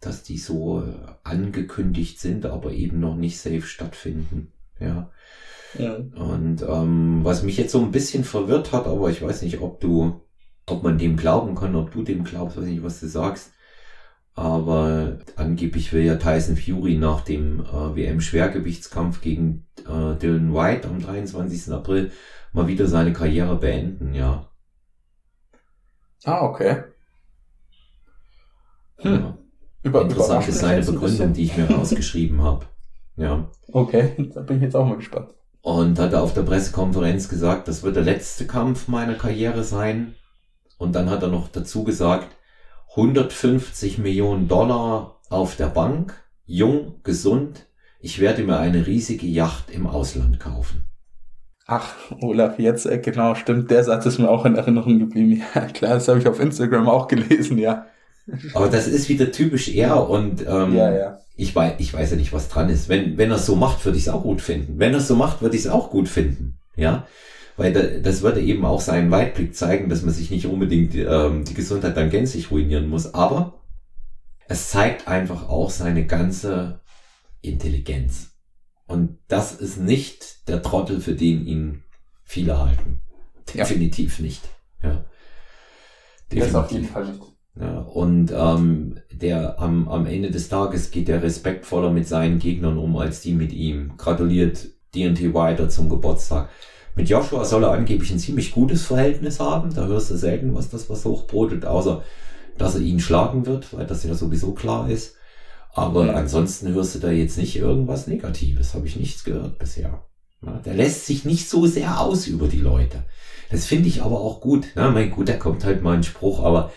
dass 0.00 0.22
die 0.22 0.38
so 0.38 0.82
angekündigt 1.24 2.20
sind, 2.20 2.46
aber 2.46 2.72
eben 2.72 3.00
noch 3.00 3.16
nicht 3.16 3.38
safe 3.38 3.62
stattfinden. 3.62 4.52
Ja. 4.78 5.10
ja. 5.78 5.96
Und 5.96 6.62
ähm, 6.62 7.20
was 7.24 7.42
mich 7.42 7.56
jetzt 7.56 7.72
so 7.72 7.80
ein 7.80 7.90
bisschen 7.90 8.24
verwirrt 8.24 8.72
hat, 8.72 8.86
aber 8.86 9.10
ich 9.10 9.20
weiß 9.20 9.42
nicht, 9.42 9.60
ob 9.60 9.80
du, 9.80 10.20
ob 10.66 10.82
man 10.82 10.98
dem 10.98 11.16
glauben 11.16 11.54
kann, 11.54 11.74
ob 11.74 11.90
du 11.90 12.02
dem 12.02 12.24
glaubst, 12.24 12.56
weiß 12.56 12.64
nicht, 12.64 12.82
was 12.82 13.00
du 13.00 13.08
sagst 13.08 13.52
aber 14.38 15.18
angeblich 15.34 15.92
will 15.92 16.04
ja 16.04 16.14
Tyson 16.14 16.56
Fury 16.56 16.96
nach 16.96 17.22
dem 17.22 17.58
äh, 17.58 17.96
WM-Schwergewichtskampf 17.96 19.20
gegen 19.20 19.66
äh, 19.80 20.14
Dylan 20.14 20.54
White 20.54 20.86
am 20.86 21.00
23. 21.00 21.72
April 21.74 22.12
mal 22.52 22.68
wieder 22.68 22.86
seine 22.86 23.12
Karriere 23.12 23.56
beenden, 23.56 24.14
ja. 24.14 24.48
Ah, 26.24 26.42
okay. 26.42 26.84
Hm. 28.98 29.12
Ja. 29.12 29.38
Über, 29.88 30.02
Interessant 30.02 30.48
ist 30.48 30.58
seine 30.58 30.84
Begründung, 30.84 31.32
die 31.32 31.44
ich 31.44 31.56
mir 31.56 31.70
rausgeschrieben 31.70 32.42
habe. 32.42 32.66
Ja. 33.16 33.48
Okay, 33.72 34.12
da 34.34 34.40
bin 34.42 34.58
ich 34.58 34.62
jetzt 34.62 34.76
auch 34.76 34.86
mal 34.86 34.96
gespannt. 34.96 35.30
Und 35.60 35.98
hat 35.98 36.12
er 36.12 36.22
auf 36.22 36.34
der 36.34 36.42
Pressekonferenz 36.42 37.28
gesagt, 37.28 37.68
das 37.68 37.82
wird 37.82 37.96
der 37.96 38.04
letzte 38.04 38.46
Kampf 38.46 38.88
meiner 38.88 39.14
Karriere 39.14 39.64
sein. 39.64 40.14
Und 40.78 40.94
dann 40.94 41.10
hat 41.10 41.22
er 41.22 41.28
noch 41.28 41.48
dazu 41.48 41.84
gesagt, 41.84 42.28
150 42.90 43.98
Millionen 43.98 44.48
Dollar 44.48 45.20
auf 45.28 45.56
der 45.56 45.66
Bank, 45.66 46.14
jung, 46.46 47.00
gesund. 47.02 47.66
Ich 48.00 48.20
werde 48.20 48.44
mir 48.44 48.58
eine 48.58 48.86
riesige 48.86 49.26
Yacht 49.26 49.70
im 49.70 49.86
Ausland 49.86 50.38
kaufen. 50.38 50.84
Ach, 51.66 51.94
Olaf, 52.22 52.58
jetzt, 52.58 52.86
äh, 52.86 52.98
genau, 52.98 53.34
stimmt, 53.34 53.70
der 53.70 53.84
Satz 53.84 54.06
ist 54.06 54.18
mir 54.18 54.30
auch 54.30 54.46
in 54.46 54.56
Erinnerung 54.56 54.98
geblieben. 54.98 55.42
Ja, 55.54 55.66
klar, 55.66 55.94
das 55.94 56.08
habe 56.08 56.18
ich 56.18 56.26
auf 56.26 56.40
Instagram 56.40 56.88
auch 56.88 57.08
gelesen, 57.08 57.58
ja. 57.58 57.86
Aber 58.54 58.68
das 58.68 58.86
ist 58.86 59.08
wieder 59.08 59.32
typisch 59.32 59.68
er 59.68 60.08
und 60.08 60.42
ähm, 60.46 60.76
ja, 60.76 60.92
ja. 60.92 61.18
Ich, 61.36 61.54
weiß, 61.54 61.74
ich 61.78 61.94
weiß 61.94 62.10
ja 62.10 62.16
nicht, 62.16 62.32
was 62.32 62.48
dran 62.48 62.68
ist. 62.68 62.88
Wenn, 62.88 63.16
wenn 63.16 63.30
er 63.30 63.36
es 63.36 63.46
so 63.46 63.56
macht, 63.56 63.84
würde 63.84 63.96
ich 63.96 64.04
es 64.04 64.08
auch 64.12 64.22
gut 64.22 64.40
finden. 64.40 64.78
Wenn 64.78 64.92
er 64.92 64.98
es 64.98 65.08
so 65.08 65.14
macht, 65.14 65.40
würde 65.40 65.56
ich 65.56 65.62
es 65.62 65.68
auch 65.68 65.90
gut 65.90 66.08
finden. 66.08 66.58
Ja 66.76 67.06
weil 67.58 68.00
das 68.02 68.22
würde 68.22 68.40
eben 68.40 68.64
auch 68.64 68.80
seinen 68.80 69.10
Weitblick 69.10 69.54
zeigen, 69.54 69.88
dass 69.88 70.02
man 70.02 70.14
sich 70.14 70.30
nicht 70.30 70.46
unbedingt 70.46 70.94
ähm, 70.94 71.44
die 71.44 71.54
Gesundheit 71.54 71.96
dann 71.96 72.08
gänzlich 72.08 72.52
ruinieren 72.52 72.88
muss. 72.88 73.14
Aber 73.14 73.60
es 74.46 74.70
zeigt 74.70 75.08
einfach 75.08 75.48
auch 75.48 75.68
seine 75.68 76.06
ganze 76.06 76.80
Intelligenz. 77.42 78.30
Und 78.86 79.18
das 79.26 79.52
ist 79.52 79.76
nicht 79.76 80.48
der 80.48 80.62
Trottel, 80.62 81.00
für 81.00 81.14
den 81.14 81.46
ihn 81.46 81.82
viele 82.22 82.58
halten. 82.58 83.02
Definitiv 83.52 84.18
ja. 84.18 84.24
nicht. 84.24 84.48
Ja. 84.82 85.04
Definitiv. 86.30 86.52
Das 86.52 86.54
auf 86.54 86.70
jeden 86.70 86.88
Fall 86.88 87.12
nicht. 87.12 87.22
Ja, 87.60 87.78
und 87.78 88.32
ähm, 88.32 89.00
der 89.10 89.60
am, 89.60 89.88
am 89.88 90.06
Ende 90.06 90.30
des 90.30 90.48
Tages 90.48 90.90
geht 90.90 91.08
der 91.08 91.22
respektvoller 91.22 91.90
mit 91.90 92.06
seinen 92.06 92.38
Gegnern 92.38 92.78
um, 92.78 92.96
als 92.96 93.20
die 93.20 93.32
mit 93.32 93.52
ihm. 93.52 93.94
Gratuliert 93.96 94.68
DNT 94.94 95.34
weiter 95.34 95.68
zum 95.68 95.88
Geburtstag. 95.88 96.48
Mit 96.94 97.08
Joshua 97.08 97.44
soll 97.44 97.64
er 97.64 97.72
angeblich 97.72 98.10
ein 98.10 98.18
ziemlich 98.18 98.52
gutes 98.52 98.84
Verhältnis 98.84 99.40
haben. 99.40 99.74
Da 99.74 99.86
hörst 99.86 100.10
du 100.10 100.16
selten, 100.16 100.54
was 100.54 100.68
das 100.70 100.88
was 100.88 101.04
hochbrotet, 101.04 101.64
außer 101.64 102.02
dass 102.58 102.74
er 102.74 102.80
ihn 102.80 103.00
schlagen 103.00 103.46
wird, 103.46 103.72
weil 103.76 103.86
das 103.86 104.04
ja 104.04 104.14
sowieso 104.14 104.52
klar 104.52 104.90
ist. 104.90 105.14
Aber 105.72 106.04
mhm. 106.04 106.10
ansonsten 106.10 106.72
hörst 106.72 106.94
du 106.94 106.98
da 106.98 107.10
jetzt 107.10 107.38
nicht 107.38 107.56
irgendwas 107.56 108.06
Negatives. 108.06 108.74
Habe 108.74 108.86
ich 108.86 108.96
nichts 108.96 109.24
gehört 109.24 109.58
bisher. 109.58 110.04
Ja, 110.44 110.58
der 110.64 110.74
lässt 110.74 111.06
sich 111.06 111.24
nicht 111.24 111.48
so 111.48 111.66
sehr 111.66 112.00
aus 112.00 112.26
über 112.26 112.46
die 112.46 112.60
Leute. 112.60 113.04
Das 113.50 113.66
finde 113.66 113.88
ich 113.88 114.02
aber 114.02 114.20
auch 114.20 114.40
gut. 114.40 114.68
Na, 114.74 114.90
mein 114.90 115.10
gut, 115.10 115.28
da 115.28 115.34
kommt 115.34 115.64
halt 115.64 115.82
mal 115.82 115.96
ein 115.96 116.04
Spruch, 116.04 116.42
aber 116.42 116.72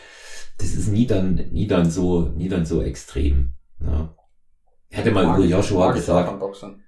das 0.62 0.74
ist 0.74 0.88
nie 0.88 1.08
dann, 1.08 1.36
nie 1.52 1.68
dann 1.68 1.90
so, 1.90 2.32
nie 2.36 2.50
dann 2.50 2.66
so 2.66 2.82
extrem. 2.82 3.54
Ja. 3.80 4.16
Ich 4.90 4.98
hatte 4.98 5.12
mal 5.12 5.24
über 5.24 5.46
Joshua 5.46 5.92
gesagt, 5.94 6.42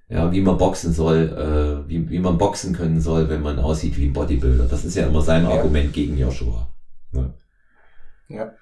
ja, 0.10 0.32
wie 0.32 0.42
man 0.42 0.58
boxen 0.58 0.94
soll, 0.94 1.86
äh, 1.86 1.90
wie, 1.90 2.10
wie 2.10 2.20
man 2.20 2.38
boxen 2.38 2.76
können 2.76 3.00
soll, 3.00 3.30
wenn 3.30 3.42
man 3.42 3.60
aussieht 3.60 3.98
wie 3.98 4.08
ein 4.08 4.14
Bodybuilder. 4.14 4.66
Das 4.66 4.84
ist 4.84 4.96
ja 4.96 5.08
immer 5.08 5.22
sein 5.22 5.44
ja. 5.44 5.52
Argument 5.52 5.94
gegen 5.94 6.18
Joshua. 6.18 6.68
Ne? 7.12 7.34
Ja. 8.28 8.54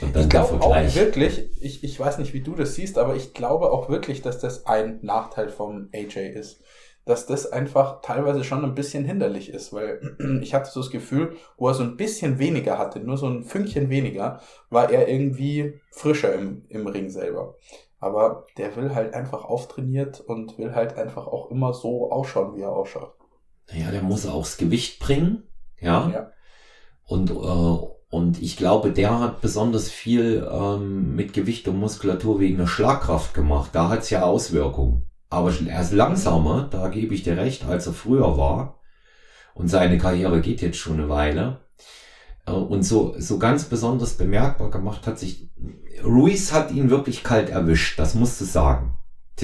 ich 0.00 0.28
glaube 0.28 0.60
auch 0.60 0.94
wirklich, 0.94 1.50
ich, 1.60 1.82
ich 1.82 1.98
weiß 1.98 2.18
nicht, 2.18 2.34
wie 2.34 2.42
du 2.42 2.54
das 2.54 2.74
siehst, 2.74 2.98
aber 2.98 3.16
ich 3.16 3.32
glaube 3.32 3.72
auch 3.72 3.88
wirklich, 3.88 4.20
dass 4.20 4.38
das 4.38 4.66
ein 4.66 4.98
Nachteil 5.02 5.48
vom 5.48 5.88
AJ 5.94 6.34
ist. 6.34 6.60
Dass 7.06 7.26
das 7.26 7.52
einfach 7.52 8.00
teilweise 8.00 8.44
schon 8.44 8.64
ein 8.64 8.74
bisschen 8.74 9.04
hinderlich 9.04 9.50
ist, 9.50 9.72
weil 9.72 10.16
ich 10.42 10.54
hatte 10.54 10.70
so 10.70 10.80
das 10.80 10.90
Gefühl, 10.90 11.36
wo 11.56 11.68
er 11.68 11.74
so 11.74 11.82
ein 11.82 11.96
bisschen 11.96 12.38
weniger 12.38 12.78
hatte, 12.78 13.00
nur 13.00 13.18
so 13.18 13.26
ein 13.26 13.44
Fünkchen 13.44 13.90
weniger, 13.90 14.40
war 14.70 14.90
er 14.90 15.08
irgendwie 15.08 15.80
frischer 15.90 16.34
im, 16.34 16.64
im 16.68 16.86
Ring 16.86 17.10
selber. 17.10 17.56
Aber 17.98 18.46
der 18.58 18.76
will 18.76 18.94
halt 18.94 19.14
einfach 19.14 19.44
auftrainiert 19.44 20.20
und 20.20 20.58
will 20.58 20.74
halt 20.74 20.98
einfach 20.98 21.26
auch 21.26 21.50
immer 21.50 21.72
so 21.72 22.10
ausschauen, 22.10 22.56
wie 22.56 22.62
er 22.62 22.72
ausschaut. 22.72 23.14
Naja, 23.70 23.90
der 23.90 24.02
muss 24.02 24.26
auch 24.26 24.42
das 24.42 24.56
Gewicht 24.56 25.00
bringen. 25.00 25.44
Ja. 25.80 26.10
ja. 26.10 26.30
Und, 27.06 27.30
äh, 27.30 27.34
und 28.14 28.42
ich 28.42 28.56
glaube, 28.56 28.92
der 28.92 29.18
hat 29.20 29.40
besonders 29.40 29.90
viel 29.90 30.46
ähm, 30.50 31.14
mit 31.14 31.32
Gewicht 31.32 31.66
und 31.68 31.78
Muskulatur 31.78 32.40
wegen 32.40 32.58
der 32.58 32.66
Schlagkraft 32.66 33.34
gemacht. 33.34 33.70
Da 33.72 33.88
hat's 33.88 34.10
ja 34.10 34.22
Auswirkungen. 34.22 35.08
Aber 35.34 35.52
er 35.66 35.80
ist 35.80 35.92
langsamer, 35.92 36.68
da 36.70 36.88
gebe 36.88 37.14
ich 37.14 37.22
dir 37.22 37.36
recht, 37.36 37.64
als 37.66 37.86
er 37.86 37.92
früher 37.92 38.38
war. 38.38 38.78
Und 39.54 39.68
seine 39.68 39.98
Karriere 39.98 40.40
geht 40.40 40.62
jetzt 40.62 40.78
schon 40.78 40.94
eine 40.94 41.08
Weile. 41.08 41.60
Äh, 42.46 42.52
und 42.52 42.82
so, 42.82 43.14
so 43.18 43.38
ganz 43.38 43.64
besonders 43.64 44.14
bemerkbar 44.14 44.70
gemacht 44.70 45.06
hat 45.06 45.18
sich 45.18 45.50
Ruiz 46.02 46.52
hat 46.52 46.70
ihn 46.72 46.90
wirklich 46.90 47.22
kalt 47.22 47.50
erwischt, 47.50 47.98
das 47.98 48.14
musst 48.14 48.40
du 48.40 48.44
sagen. 48.44 48.94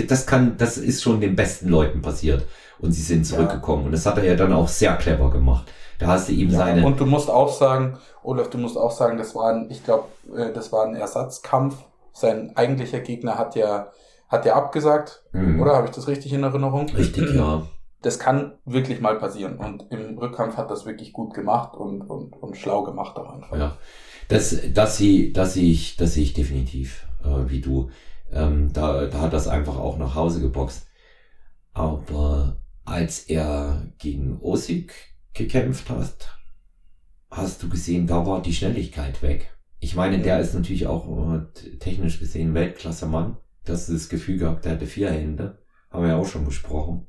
Das 0.09 0.27
kann, 0.27 0.57
das 0.57 0.79
ist 0.79 1.03
schon 1.03 1.21
den 1.21 1.35
besten 1.35 1.69
Leuten 1.69 2.03
passiert. 2.03 2.47
Und 2.79 2.93
sie 2.93 3.03
sind 3.03 3.25
zurückgekommen. 3.25 3.83
Ja. 3.83 3.87
Und 3.87 3.93
das 3.93 4.07
hat 4.07 4.19
er 4.19 4.25
ja 4.25 4.37
dann 4.37 4.53
auch 4.53 4.69
sehr 4.69 4.97
clever 4.97 5.31
gemacht. 5.31 5.71
Da 5.99 6.07
hast 6.07 6.29
du 6.29 6.33
ihm 6.33 6.51
ja, 6.51 6.59
seine. 6.59 6.87
Und 6.87 7.01
du 7.01 7.07
musst 7.07 7.29
auch 7.29 7.53
sagen, 7.53 7.99
Olaf, 8.23 8.51
du 8.51 8.59
musst 8.59 8.77
auch 8.77 8.93
sagen, 8.93 9.19
das 9.19 9.35
war 9.35 9.53
ein, 9.53 9.69
ich 9.71 9.85
glaube, 9.85 10.05
äh, 10.35 10.53
das 10.53 10.73
war 10.73 10.87
ein 10.87 10.95
Ersatzkampf. 10.95 11.77
Sein 12.13 12.57
eigentlicher 12.57 13.01
Gegner 13.01 13.37
hat 13.37 13.57
ja, 13.57 13.91
hat 14.31 14.47
ja 14.47 14.55
abgesagt. 14.55 15.25
Mhm. 15.33 15.61
Oder 15.61 15.77
habe 15.77 15.89
ich 15.89 15.93
das 15.93 16.09
richtig 16.09 16.33
in 16.33 16.43
Erinnerung? 16.43 16.89
Richtig, 16.89 17.35
ja. 17.35 17.67
das 18.01 18.19
kann 18.19 18.59
wirklich 18.65 19.01
mal 19.01 19.19
passieren. 19.19 19.59
Und 19.59 19.87
im 19.91 20.17
Rückkampf 20.17 20.57
hat 20.57 20.71
das 20.71 20.87
wirklich 20.87 21.13
gut 21.13 21.35
gemacht 21.35 21.77
und, 21.77 22.03
und, 22.03 22.33
und 22.33 22.57
schlau 22.57 22.85
gemacht 22.85 23.17
auch 23.17 23.35
einfach. 23.35 23.57
Ja, 23.57 23.77
das, 24.29 24.57
das 24.73 24.97
sehe 24.97 25.33
das 25.33 25.55
sehe 25.55 25.71
ich, 25.71 25.97
das 25.97 26.15
sehe 26.15 26.23
ich 26.23 26.33
definitiv, 26.33 27.07
äh, 27.25 27.51
wie 27.51 27.61
du. 27.61 27.91
Ähm, 28.33 28.73
da, 28.73 29.07
da 29.07 29.21
hat 29.21 29.33
das 29.33 29.49
einfach 29.49 29.77
auch 29.77 29.99
nach 29.99 30.15
Hause 30.15 30.41
geboxt. 30.41 30.87
Aber 31.73 32.59
als 32.85 33.25
er 33.25 33.89
gegen 33.99 34.39
Osik 34.41 34.95
gekämpft 35.35 35.91
hat, 35.91 36.39
hast 37.31 37.63
du 37.63 37.69
gesehen, 37.69 38.07
da 38.07 38.25
war 38.27 38.41
die 38.41 38.53
Schnelligkeit 38.53 39.23
weg. 39.23 39.57
Ich 39.81 39.97
meine, 39.97 40.19
der 40.19 40.41
ist 40.41 40.55
natürlich 40.55 40.87
auch 40.87 41.35
äh, 41.35 41.79
technisch 41.79 42.21
gesehen 42.21 42.55
Weltklasse 42.55 43.07
Mann. 43.07 43.37
Das 43.65 43.89
ist 43.89 44.05
das 44.05 44.09
Gefühl 44.09 44.39
gehabt, 44.39 44.65
der 44.65 44.73
hatte 44.73 44.87
vier 44.87 45.11
Hände. 45.11 45.59
Haben 45.91 46.03
wir 46.05 46.11
ja 46.11 46.17
auch 46.17 46.29
schon 46.29 46.45
besprochen. 46.45 47.07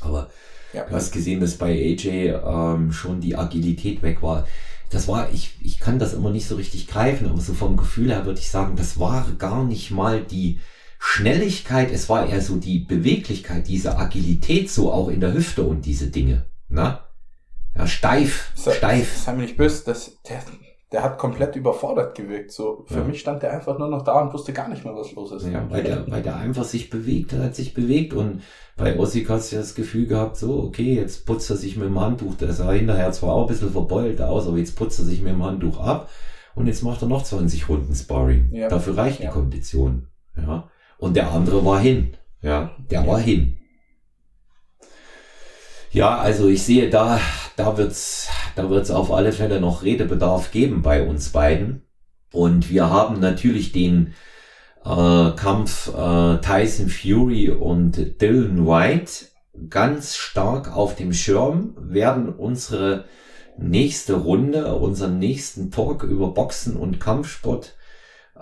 Aber 0.00 0.30
ja. 0.72 0.84
du 0.84 0.94
hast 0.94 1.12
gesehen, 1.12 1.40
dass 1.40 1.56
bei 1.56 1.72
AJ 1.72 2.34
ähm, 2.44 2.92
schon 2.92 3.20
die 3.20 3.36
Agilität 3.36 4.02
weg 4.02 4.22
war. 4.22 4.46
Das 4.90 5.08
war, 5.08 5.30
ich, 5.32 5.56
ich 5.62 5.80
kann 5.80 5.98
das 5.98 6.12
immer 6.12 6.30
nicht 6.30 6.46
so 6.46 6.56
richtig 6.56 6.86
greifen, 6.86 7.28
aber 7.28 7.40
so 7.40 7.54
vom 7.54 7.76
Gefühl 7.76 8.10
her 8.10 8.26
würde 8.26 8.40
ich 8.40 8.50
sagen, 8.50 8.76
das 8.76 8.98
war 8.98 9.26
gar 9.38 9.64
nicht 9.64 9.90
mal 9.90 10.22
die 10.22 10.60
Schnelligkeit, 10.98 11.90
es 11.90 12.08
war 12.08 12.28
eher 12.28 12.42
so 12.42 12.56
die 12.56 12.78
Beweglichkeit, 12.78 13.66
diese 13.68 13.96
Agilität 13.96 14.70
so 14.70 14.92
auch 14.92 15.08
in 15.08 15.20
der 15.20 15.32
Hüfte 15.32 15.64
und 15.64 15.86
diese 15.86 16.08
Dinge. 16.08 16.44
Na? 16.68 17.08
Ja, 17.74 17.86
steif, 17.86 18.52
so, 18.54 18.70
steif. 18.70 19.16
Sei 19.16 19.32
mir 19.32 19.42
nicht 19.42 19.56
böse, 19.56 19.82
das, 19.86 20.18
der, 20.28 20.42
der 20.92 21.02
hat 21.02 21.18
komplett 21.18 21.56
überfordert 21.56 22.14
gewirkt. 22.14 22.52
So, 22.52 22.84
für 22.86 22.98
ja. 22.98 23.04
mich 23.04 23.20
stand 23.20 23.42
der 23.42 23.52
einfach 23.52 23.78
nur 23.78 23.88
noch 23.88 24.02
da 24.02 24.20
und 24.20 24.32
wusste 24.32 24.52
gar 24.52 24.68
nicht 24.68 24.84
mehr, 24.84 24.94
was 24.94 25.12
los 25.12 25.32
ist. 25.32 25.46
Ja, 25.46 25.64
weil 25.70 25.82
der, 25.82 26.10
weil 26.10 26.22
der 26.22 26.36
einfach 26.36 26.64
sich 26.64 26.90
bewegt, 26.90 27.32
er 27.32 27.44
hat 27.44 27.54
sich 27.54 27.74
bewegt 27.74 28.12
und 28.12 28.42
bei 28.76 28.98
Ossi 28.98 29.24
hast 29.24 29.52
du 29.52 29.56
das 29.56 29.74
Gefühl 29.74 30.06
gehabt, 30.06 30.36
so, 30.36 30.62
okay, 30.62 30.94
jetzt 30.94 31.26
putzt 31.26 31.50
er 31.50 31.56
sich 31.56 31.76
mit 31.76 31.86
dem 31.86 32.00
Handtuch, 32.00 32.34
der 32.34 32.52
sah 32.52 32.72
hinterher 32.72 33.12
zwar 33.12 33.34
auch 33.34 33.42
ein 33.42 33.48
bisschen 33.48 33.70
verbeult 33.70 34.20
aus, 34.20 34.46
aber 34.46 34.58
jetzt 34.58 34.76
putzt 34.76 34.98
er 34.98 35.04
sich 35.04 35.22
mit 35.22 35.32
dem 35.32 35.44
Handtuch 35.44 35.80
ab 35.80 36.08
und 36.54 36.66
jetzt 36.66 36.82
macht 36.82 37.02
er 37.02 37.08
noch 37.08 37.22
20 37.22 37.68
Runden 37.68 37.94
Sparring. 37.94 38.50
Ja. 38.52 38.68
Dafür 38.68 38.96
reicht 38.96 39.22
die 39.22 39.28
Kondition. 39.28 40.08
Ja. 40.36 40.68
Und 40.98 41.16
der 41.16 41.30
andere 41.32 41.64
war 41.64 41.80
hin. 41.80 42.16
Ja, 42.40 42.72
der 42.90 43.06
war 43.06 43.18
hin. 43.18 43.58
Ja, 45.92 46.16
also 46.16 46.48
ich 46.48 46.62
sehe 46.62 46.88
da, 46.88 47.20
da 47.56 47.76
wird's, 47.76 48.30
da 48.56 48.70
wird's 48.70 48.90
auf 48.90 49.12
alle 49.12 49.30
Fälle 49.30 49.60
noch 49.60 49.82
Redebedarf 49.82 50.50
geben 50.50 50.80
bei 50.80 51.06
uns 51.06 51.28
beiden. 51.28 51.82
Und 52.32 52.70
wir 52.70 52.88
haben 52.88 53.20
natürlich 53.20 53.72
den 53.72 54.14
äh, 54.86 55.30
Kampf 55.32 55.88
äh, 55.94 56.38
Tyson 56.38 56.88
Fury 56.88 57.50
und 57.50 58.22
Dylan 58.22 58.66
White 58.66 59.26
ganz 59.68 60.16
stark 60.16 60.74
auf 60.74 60.96
dem 60.96 61.12
Schirm, 61.12 61.74
werden 61.78 62.30
unsere 62.30 63.04
nächste 63.58 64.14
Runde, 64.14 64.74
unseren 64.74 65.18
nächsten 65.18 65.70
Talk 65.70 66.04
über 66.04 66.32
Boxen 66.32 66.74
und 66.74 67.00
Kampfsport 67.00 67.76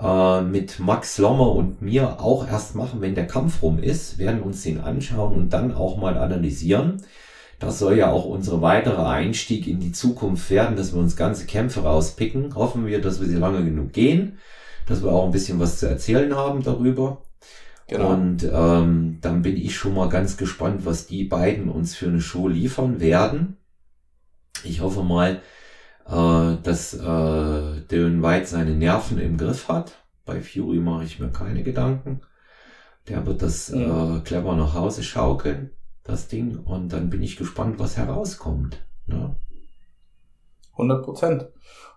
äh, 0.01 0.41
mit 0.43 0.79
Max 0.79 1.19
Lommer 1.19 1.51
und 1.51 1.83
mir 1.83 2.21
auch 2.21 2.47
erst 2.47 2.77
machen, 2.77 3.01
wenn 3.01 3.17
der 3.17 3.27
Kampf 3.27 3.61
rum 3.61 3.81
ist, 3.81 4.19
werden 4.19 4.41
uns 4.41 4.63
den 4.63 4.81
anschauen 4.81 5.35
und 5.35 5.53
dann 5.53 5.75
auch 5.75 5.97
mal 5.97 6.17
analysieren. 6.17 7.03
Das 7.61 7.79
soll 7.79 7.99
ja 7.99 8.11
auch 8.11 8.25
unsere 8.25 8.63
weitere 8.63 9.03
Einstieg 9.03 9.67
in 9.69 9.81
die 9.81 9.93
Zukunft 9.93 10.49
werden, 10.51 10.77
dass 10.77 10.95
wir 10.95 10.99
uns 10.99 11.15
ganze 11.15 11.45
Kämpfe 11.45 11.83
rauspicken. 11.83 12.55
Hoffen 12.55 12.87
wir, 12.87 13.03
dass 13.03 13.21
wir 13.21 13.29
sie 13.29 13.37
lange 13.37 13.63
genug 13.63 13.93
gehen, 13.93 14.39
dass 14.87 15.03
wir 15.03 15.13
auch 15.13 15.27
ein 15.27 15.31
bisschen 15.31 15.61
was 15.61 15.79
zu 15.79 15.87
erzählen 15.87 16.35
haben 16.35 16.63
darüber. 16.63 17.21
Genau. 17.87 18.13
Und 18.13 18.49
ähm, 18.51 19.19
dann 19.21 19.43
bin 19.43 19.59
ich 19.59 19.77
schon 19.77 19.95
mal 19.95 20.09
ganz 20.09 20.39
gespannt, 20.39 20.87
was 20.87 21.07
die 21.07 21.25
beiden 21.25 21.69
uns 21.69 21.95
für 21.95 22.07
eine 22.07 22.23
Show 22.23 22.49
liefern 22.49 22.99
werden. 22.99 23.59
Ich 24.65 24.81
hoffe 24.81 25.03
mal, 25.03 25.43
äh, 26.07 26.57
dass 26.63 26.95
äh, 26.95 27.81
Dylan 27.91 28.23
White 28.23 28.47
seine 28.47 28.75
Nerven 28.75 29.19
im 29.19 29.37
Griff 29.37 29.69
hat. 29.69 29.93
Bei 30.25 30.41
Fury 30.41 30.79
mache 30.79 31.05
ich 31.05 31.19
mir 31.19 31.29
keine 31.29 31.63
Gedanken. 31.63 32.23
Der 33.07 33.27
wird 33.27 33.43
das 33.43 33.69
äh, 33.69 34.21
clever 34.25 34.57
nach 34.57 34.73
Hause 34.73 35.03
schaukeln 35.03 35.73
das 36.05 36.29
Ding. 36.29 36.59
Und 36.59 36.93
dann 36.93 37.11
bin 37.11 37.23
ich 37.23 37.37
gespannt, 37.37 37.79
was 37.79 37.97
herauskommt. 37.97 38.85
Ne? 39.07 39.37
100 40.73 41.05
Prozent. 41.05 41.49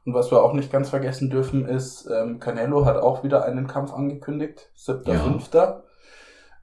Und 0.06 0.14
was 0.14 0.32
wir 0.32 0.44
auch 0.44 0.54
nicht 0.54 0.72
ganz 0.72 0.90
vergessen 0.90 1.30
dürfen, 1.30 1.66
ist, 1.66 2.10
ähm, 2.12 2.40
Canelo 2.40 2.86
hat 2.86 2.98
auch 2.98 3.24
wieder 3.24 3.46
einen 3.46 3.68
Kampf 3.68 3.94
angekündigt. 3.94 4.72
7.5. 4.78 5.56
Ja. 5.56 5.84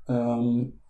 Ähm, 0.09 0.81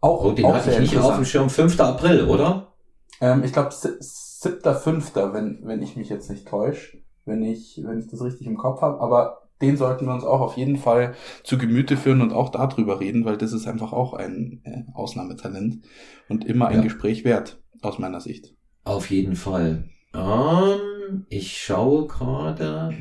auch, 0.00 0.24
oh, 0.24 0.32
den 0.32 0.44
auch 0.44 0.54
hatte 0.54 0.70
ich 0.70 0.78
nicht 0.78 0.98
auf 0.98 1.16
dem 1.16 1.24
Schirm. 1.24 1.48
5. 1.48 1.80
April, 1.80 2.28
oder? 2.28 2.72
Ähm, 3.20 3.42
ich 3.42 3.52
glaube 3.52 3.70
7.5., 3.70 5.32
wenn, 5.32 5.60
wenn 5.64 5.82
ich 5.82 5.96
mich 5.96 6.08
jetzt 6.08 6.30
nicht 6.30 6.46
täusche. 6.46 6.98
Wenn 7.24 7.42
ich, 7.42 7.80
wenn 7.84 7.98
ich 7.98 8.08
das 8.08 8.22
richtig 8.22 8.46
im 8.46 8.56
Kopf 8.56 8.82
habe. 8.82 9.00
Aber 9.00 9.47
den 9.60 9.76
sollten 9.76 10.06
wir 10.06 10.14
uns 10.14 10.24
auch 10.24 10.40
auf 10.40 10.56
jeden 10.56 10.76
Fall 10.76 11.14
zu 11.42 11.58
Gemüte 11.58 11.96
führen 11.96 12.20
und 12.20 12.32
auch 12.32 12.50
darüber 12.50 13.00
reden, 13.00 13.24
weil 13.24 13.36
das 13.36 13.52
ist 13.52 13.66
einfach 13.66 13.92
auch 13.92 14.14
ein 14.14 14.60
äh, 14.64 14.84
Ausnahmetalent 14.94 15.84
und 16.28 16.44
immer 16.44 16.68
ein 16.68 16.76
ja. 16.76 16.82
Gespräch 16.82 17.24
wert, 17.24 17.60
aus 17.82 17.98
meiner 17.98 18.20
Sicht. 18.20 18.54
Auf 18.84 19.10
jeden 19.10 19.36
Fall. 19.36 19.84
Um, 20.14 21.26
ich 21.28 21.58
schaue 21.58 22.06
gerade. 22.06 22.96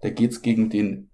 Da 0.00 0.10
geht's 0.10 0.42
gegen 0.42 0.68
den 0.68 1.10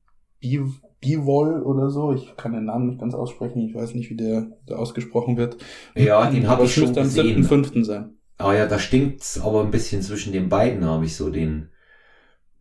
Bivol 1.01 1.63
oder 1.63 1.91
so. 1.91 2.13
Ich 2.13 2.37
kann 2.37 2.53
den 2.53 2.65
Namen 2.65 2.89
nicht 2.89 3.01
ganz 3.01 3.15
aussprechen. 3.15 3.61
Ich 3.69 3.75
weiß 3.75 3.95
nicht, 3.95 4.11
wie 4.11 4.17
der, 4.17 4.51
der 4.69 4.79
ausgesprochen 4.79 5.37
wird. 5.37 5.57
Ja, 5.95 6.29
den 6.31 6.49
habe 6.49 6.65
ich 6.65 6.75
schon 6.75 6.93
gesehen. 6.93 7.37
am 7.37 7.43
7.5. 7.43 7.85
sein. 7.85 8.15
Ah 8.39 8.55
ja, 8.55 8.67
da 8.67 8.79
stinkt's 8.79 9.41
aber 9.41 9.63
ein 9.63 9.71
bisschen 9.71 10.03
zwischen 10.03 10.33
den 10.33 10.49
beiden, 10.49 10.85
habe 10.85 11.05
ich 11.05 11.15
so 11.15 11.31
den 11.31 11.69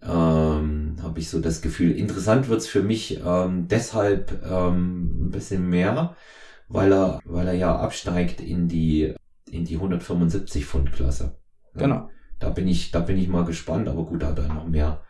ähm, 0.02 0.79
habe 1.04 1.20
ich 1.20 1.30
so 1.30 1.40
das 1.40 1.62
Gefühl. 1.62 1.92
Interessant 1.92 2.50
wird's 2.50 2.68
für 2.68 2.84
mich 2.84 3.20
ähm, 3.26 3.68
deshalb 3.68 4.44
ähm, 4.46 5.28
ein 5.28 5.32
bisschen 5.32 5.70
mehr, 5.70 6.16
weil 6.68 6.92
er, 6.92 7.20
weil 7.26 7.48
er 7.48 7.54
ja 7.54 7.78
absteigt 7.78 8.42
in 8.42 8.68
die 8.68 9.16
in 9.52 9.66
die 9.66 9.76
175 9.76 10.66
Pfund 10.66 10.92
Klasse. 10.92 11.36
Genau. 11.74 12.10
Da 12.40 12.50
bin 12.50 12.68
ich, 12.68 12.92
da 12.92 13.00
bin 13.00 13.18
ich 13.18 13.28
mal 13.28 13.46
gespannt, 13.46 13.88
aber 13.88 14.06
gut, 14.06 14.24
da 14.24 14.28
hat 14.28 14.40
er 14.40 14.48
noch 14.48 14.68
mehr, 14.68 15.02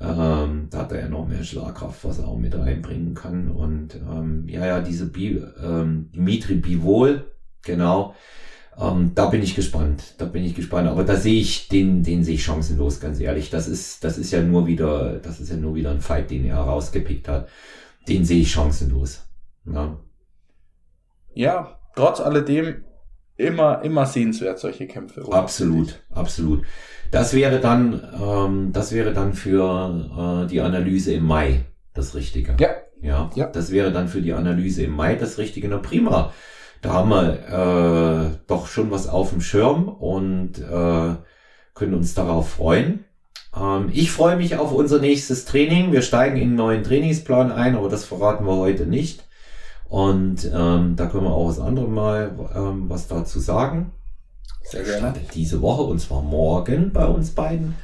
ähm, 0.00 0.68
da 0.70 0.78
hat 0.78 0.92
er 0.92 1.00
ja 1.00 1.08
noch 1.08 1.28
mehr 1.28 1.44
Schlagkraft, 1.44 2.04
was 2.04 2.20
er 2.20 2.28
auch 2.28 2.38
mit 2.38 2.56
reinbringen 2.56 3.14
kann. 3.14 3.50
Und 3.50 3.96
ähm, 3.96 4.48
ja, 4.48 4.66
ja, 4.66 4.80
diese 4.80 5.10
Bi, 5.10 5.42
ähm, 5.62 6.10
Dimitri 6.14 6.54
Bivol, 6.54 7.32
genau, 7.62 8.14
ähm, 8.80 9.12
da 9.14 9.26
bin 9.26 9.42
ich 9.42 9.54
gespannt. 9.54 10.14
Da 10.18 10.24
bin 10.24 10.44
ich 10.44 10.54
gespannt. 10.54 10.88
Aber 10.88 11.04
da 11.04 11.16
sehe 11.16 11.40
ich 11.40 11.68
den, 11.68 12.04
den 12.04 12.22
sehe 12.22 12.36
ich 12.36 12.44
chancenlos, 12.44 13.00
ganz 13.00 13.18
ehrlich. 13.18 13.50
Das 13.50 13.66
ist, 13.66 14.04
das 14.04 14.18
ist 14.18 14.30
ja 14.30 14.40
nur 14.42 14.66
wieder, 14.66 15.18
das 15.18 15.40
ist 15.40 15.50
ja 15.50 15.56
nur 15.56 15.74
wieder 15.74 15.90
ein 15.90 16.00
Fight, 16.00 16.30
den 16.30 16.44
er 16.44 16.58
rausgepickt 16.58 17.28
hat. 17.28 17.48
Den 18.08 18.24
sehe 18.24 18.40
ich 18.40 18.52
chancenlos. 18.52 19.24
Ja. 19.66 19.98
ja, 21.34 21.78
trotz 21.94 22.20
alledem 22.20 22.84
immer, 23.36 23.82
immer 23.82 24.06
sehenswert 24.06 24.58
solche 24.58 24.86
Kämpfe. 24.86 25.26
Absolut, 25.30 26.00
absolut. 26.10 26.64
Das 27.10 27.34
wäre 27.34 27.60
dann, 27.60 28.02
ähm, 28.18 28.70
das 28.72 28.92
wäre 28.92 29.12
dann 29.12 29.34
für 29.34 30.44
äh, 30.44 30.48
die 30.48 30.60
Analyse 30.60 31.12
im 31.12 31.24
Mai 31.24 31.64
das 31.94 32.14
Richtige. 32.14 32.56
Ja. 32.60 32.70
Ja, 33.00 33.30
ja. 33.34 33.46
Das 33.46 33.70
wäre 33.70 33.92
dann 33.92 34.08
für 34.08 34.22
die 34.22 34.32
Analyse 34.32 34.82
im 34.82 34.92
Mai 34.92 35.14
das 35.14 35.38
Richtige. 35.38 35.68
Na 35.68 35.78
prima 35.78 36.32
da 36.82 36.92
haben 36.92 37.10
wir 37.10 38.32
äh, 38.32 38.38
doch 38.46 38.66
schon 38.66 38.90
was 38.90 39.08
auf 39.08 39.30
dem 39.30 39.40
Schirm 39.40 39.88
und 39.88 40.58
äh, 40.58 41.16
können 41.74 41.94
uns 41.94 42.14
darauf 42.14 42.50
freuen. 42.50 43.04
Ähm, 43.56 43.90
ich 43.92 44.10
freue 44.10 44.36
mich 44.36 44.56
auf 44.56 44.72
unser 44.72 45.00
nächstes 45.00 45.44
Training. 45.44 45.92
Wir 45.92 46.02
steigen 46.02 46.36
in 46.36 46.48
einen 46.48 46.54
neuen 46.54 46.84
Trainingsplan 46.84 47.52
ein, 47.52 47.76
aber 47.76 47.88
das 47.88 48.04
verraten 48.04 48.46
wir 48.46 48.56
heute 48.56 48.86
nicht. 48.86 49.24
Und 49.88 50.44
ähm, 50.52 50.96
da 50.96 51.06
können 51.06 51.24
wir 51.24 51.32
auch 51.32 51.48
das 51.48 51.60
andere 51.60 51.88
Mal 51.88 52.32
ähm, 52.54 52.90
was 52.90 53.08
dazu 53.08 53.40
sagen. 53.40 53.92
Sehr 54.62 54.84
gerne. 54.84 55.14
Diese 55.34 55.62
Woche 55.62 55.82
und 55.82 55.98
zwar 55.98 56.22
morgen 56.22 56.92
bei 56.92 57.06
uns 57.06 57.30
beiden. 57.30 57.74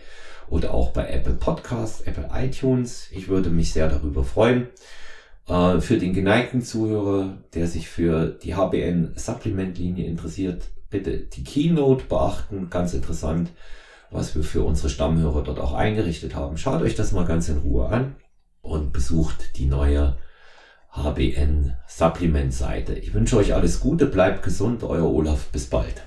oder 0.49 0.73
auch 0.73 0.91
bei 0.91 1.07
Apple 1.07 1.35
Podcasts, 1.35 2.01
Apple 2.01 2.29
iTunes. 2.33 3.07
Ich 3.11 3.27
würde 3.27 3.49
mich 3.49 3.71
sehr 3.71 3.87
darüber 3.87 4.23
freuen. 4.23 4.67
Äh, 5.47 5.79
für 5.81 5.97
den 5.97 6.13
geneigten 6.13 6.61
Zuhörer, 6.61 7.37
der 7.53 7.67
sich 7.67 7.89
für 7.89 8.27
die 8.27 8.55
HBN 8.55 9.13
Supplement 9.15 9.77
Linie 9.77 10.07
interessiert, 10.07 10.63
bitte 10.89 11.17
die 11.17 11.43
Keynote 11.43 12.05
beachten. 12.05 12.69
Ganz 12.69 12.93
interessant, 12.93 13.51
was 14.11 14.35
wir 14.35 14.43
für 14.43 14.63
unsere 14.63 14.89
Stammhörer 14.89 15.43
dort 15.43 15.59
auch 15.59 15.73
eingerichtet 15.73 16.35
haben. 16.35 16.57
Schaut 16.57 16.81
euch 16.81 16.95
das 16.95 17.11
mal 17.11 17.25
ganz 17.25 17.49
in 17.49 17.57
Ruhe 17.59 17.87
an 17.87 18.15
und 18.61 18.93
besucht 18.93 19.57
die 19.57 19.65
neue 19.65 20.17
HBN 20.91 21.73
Supplement 21.87 22.53
Seite. 22.53 22.93
Ich 22.93 23.13
wünsche 23.13 23.37
euch 23.37 23.53
alles 23.53 23.79
Gute, 23.79 24.05
bleibt 24.07 24.43
gesund, 24.43 24.83
euer 24.83 25.09
Olaf, 25.09 25.47
bis 25.47 25.67
bald. 25.67 26.03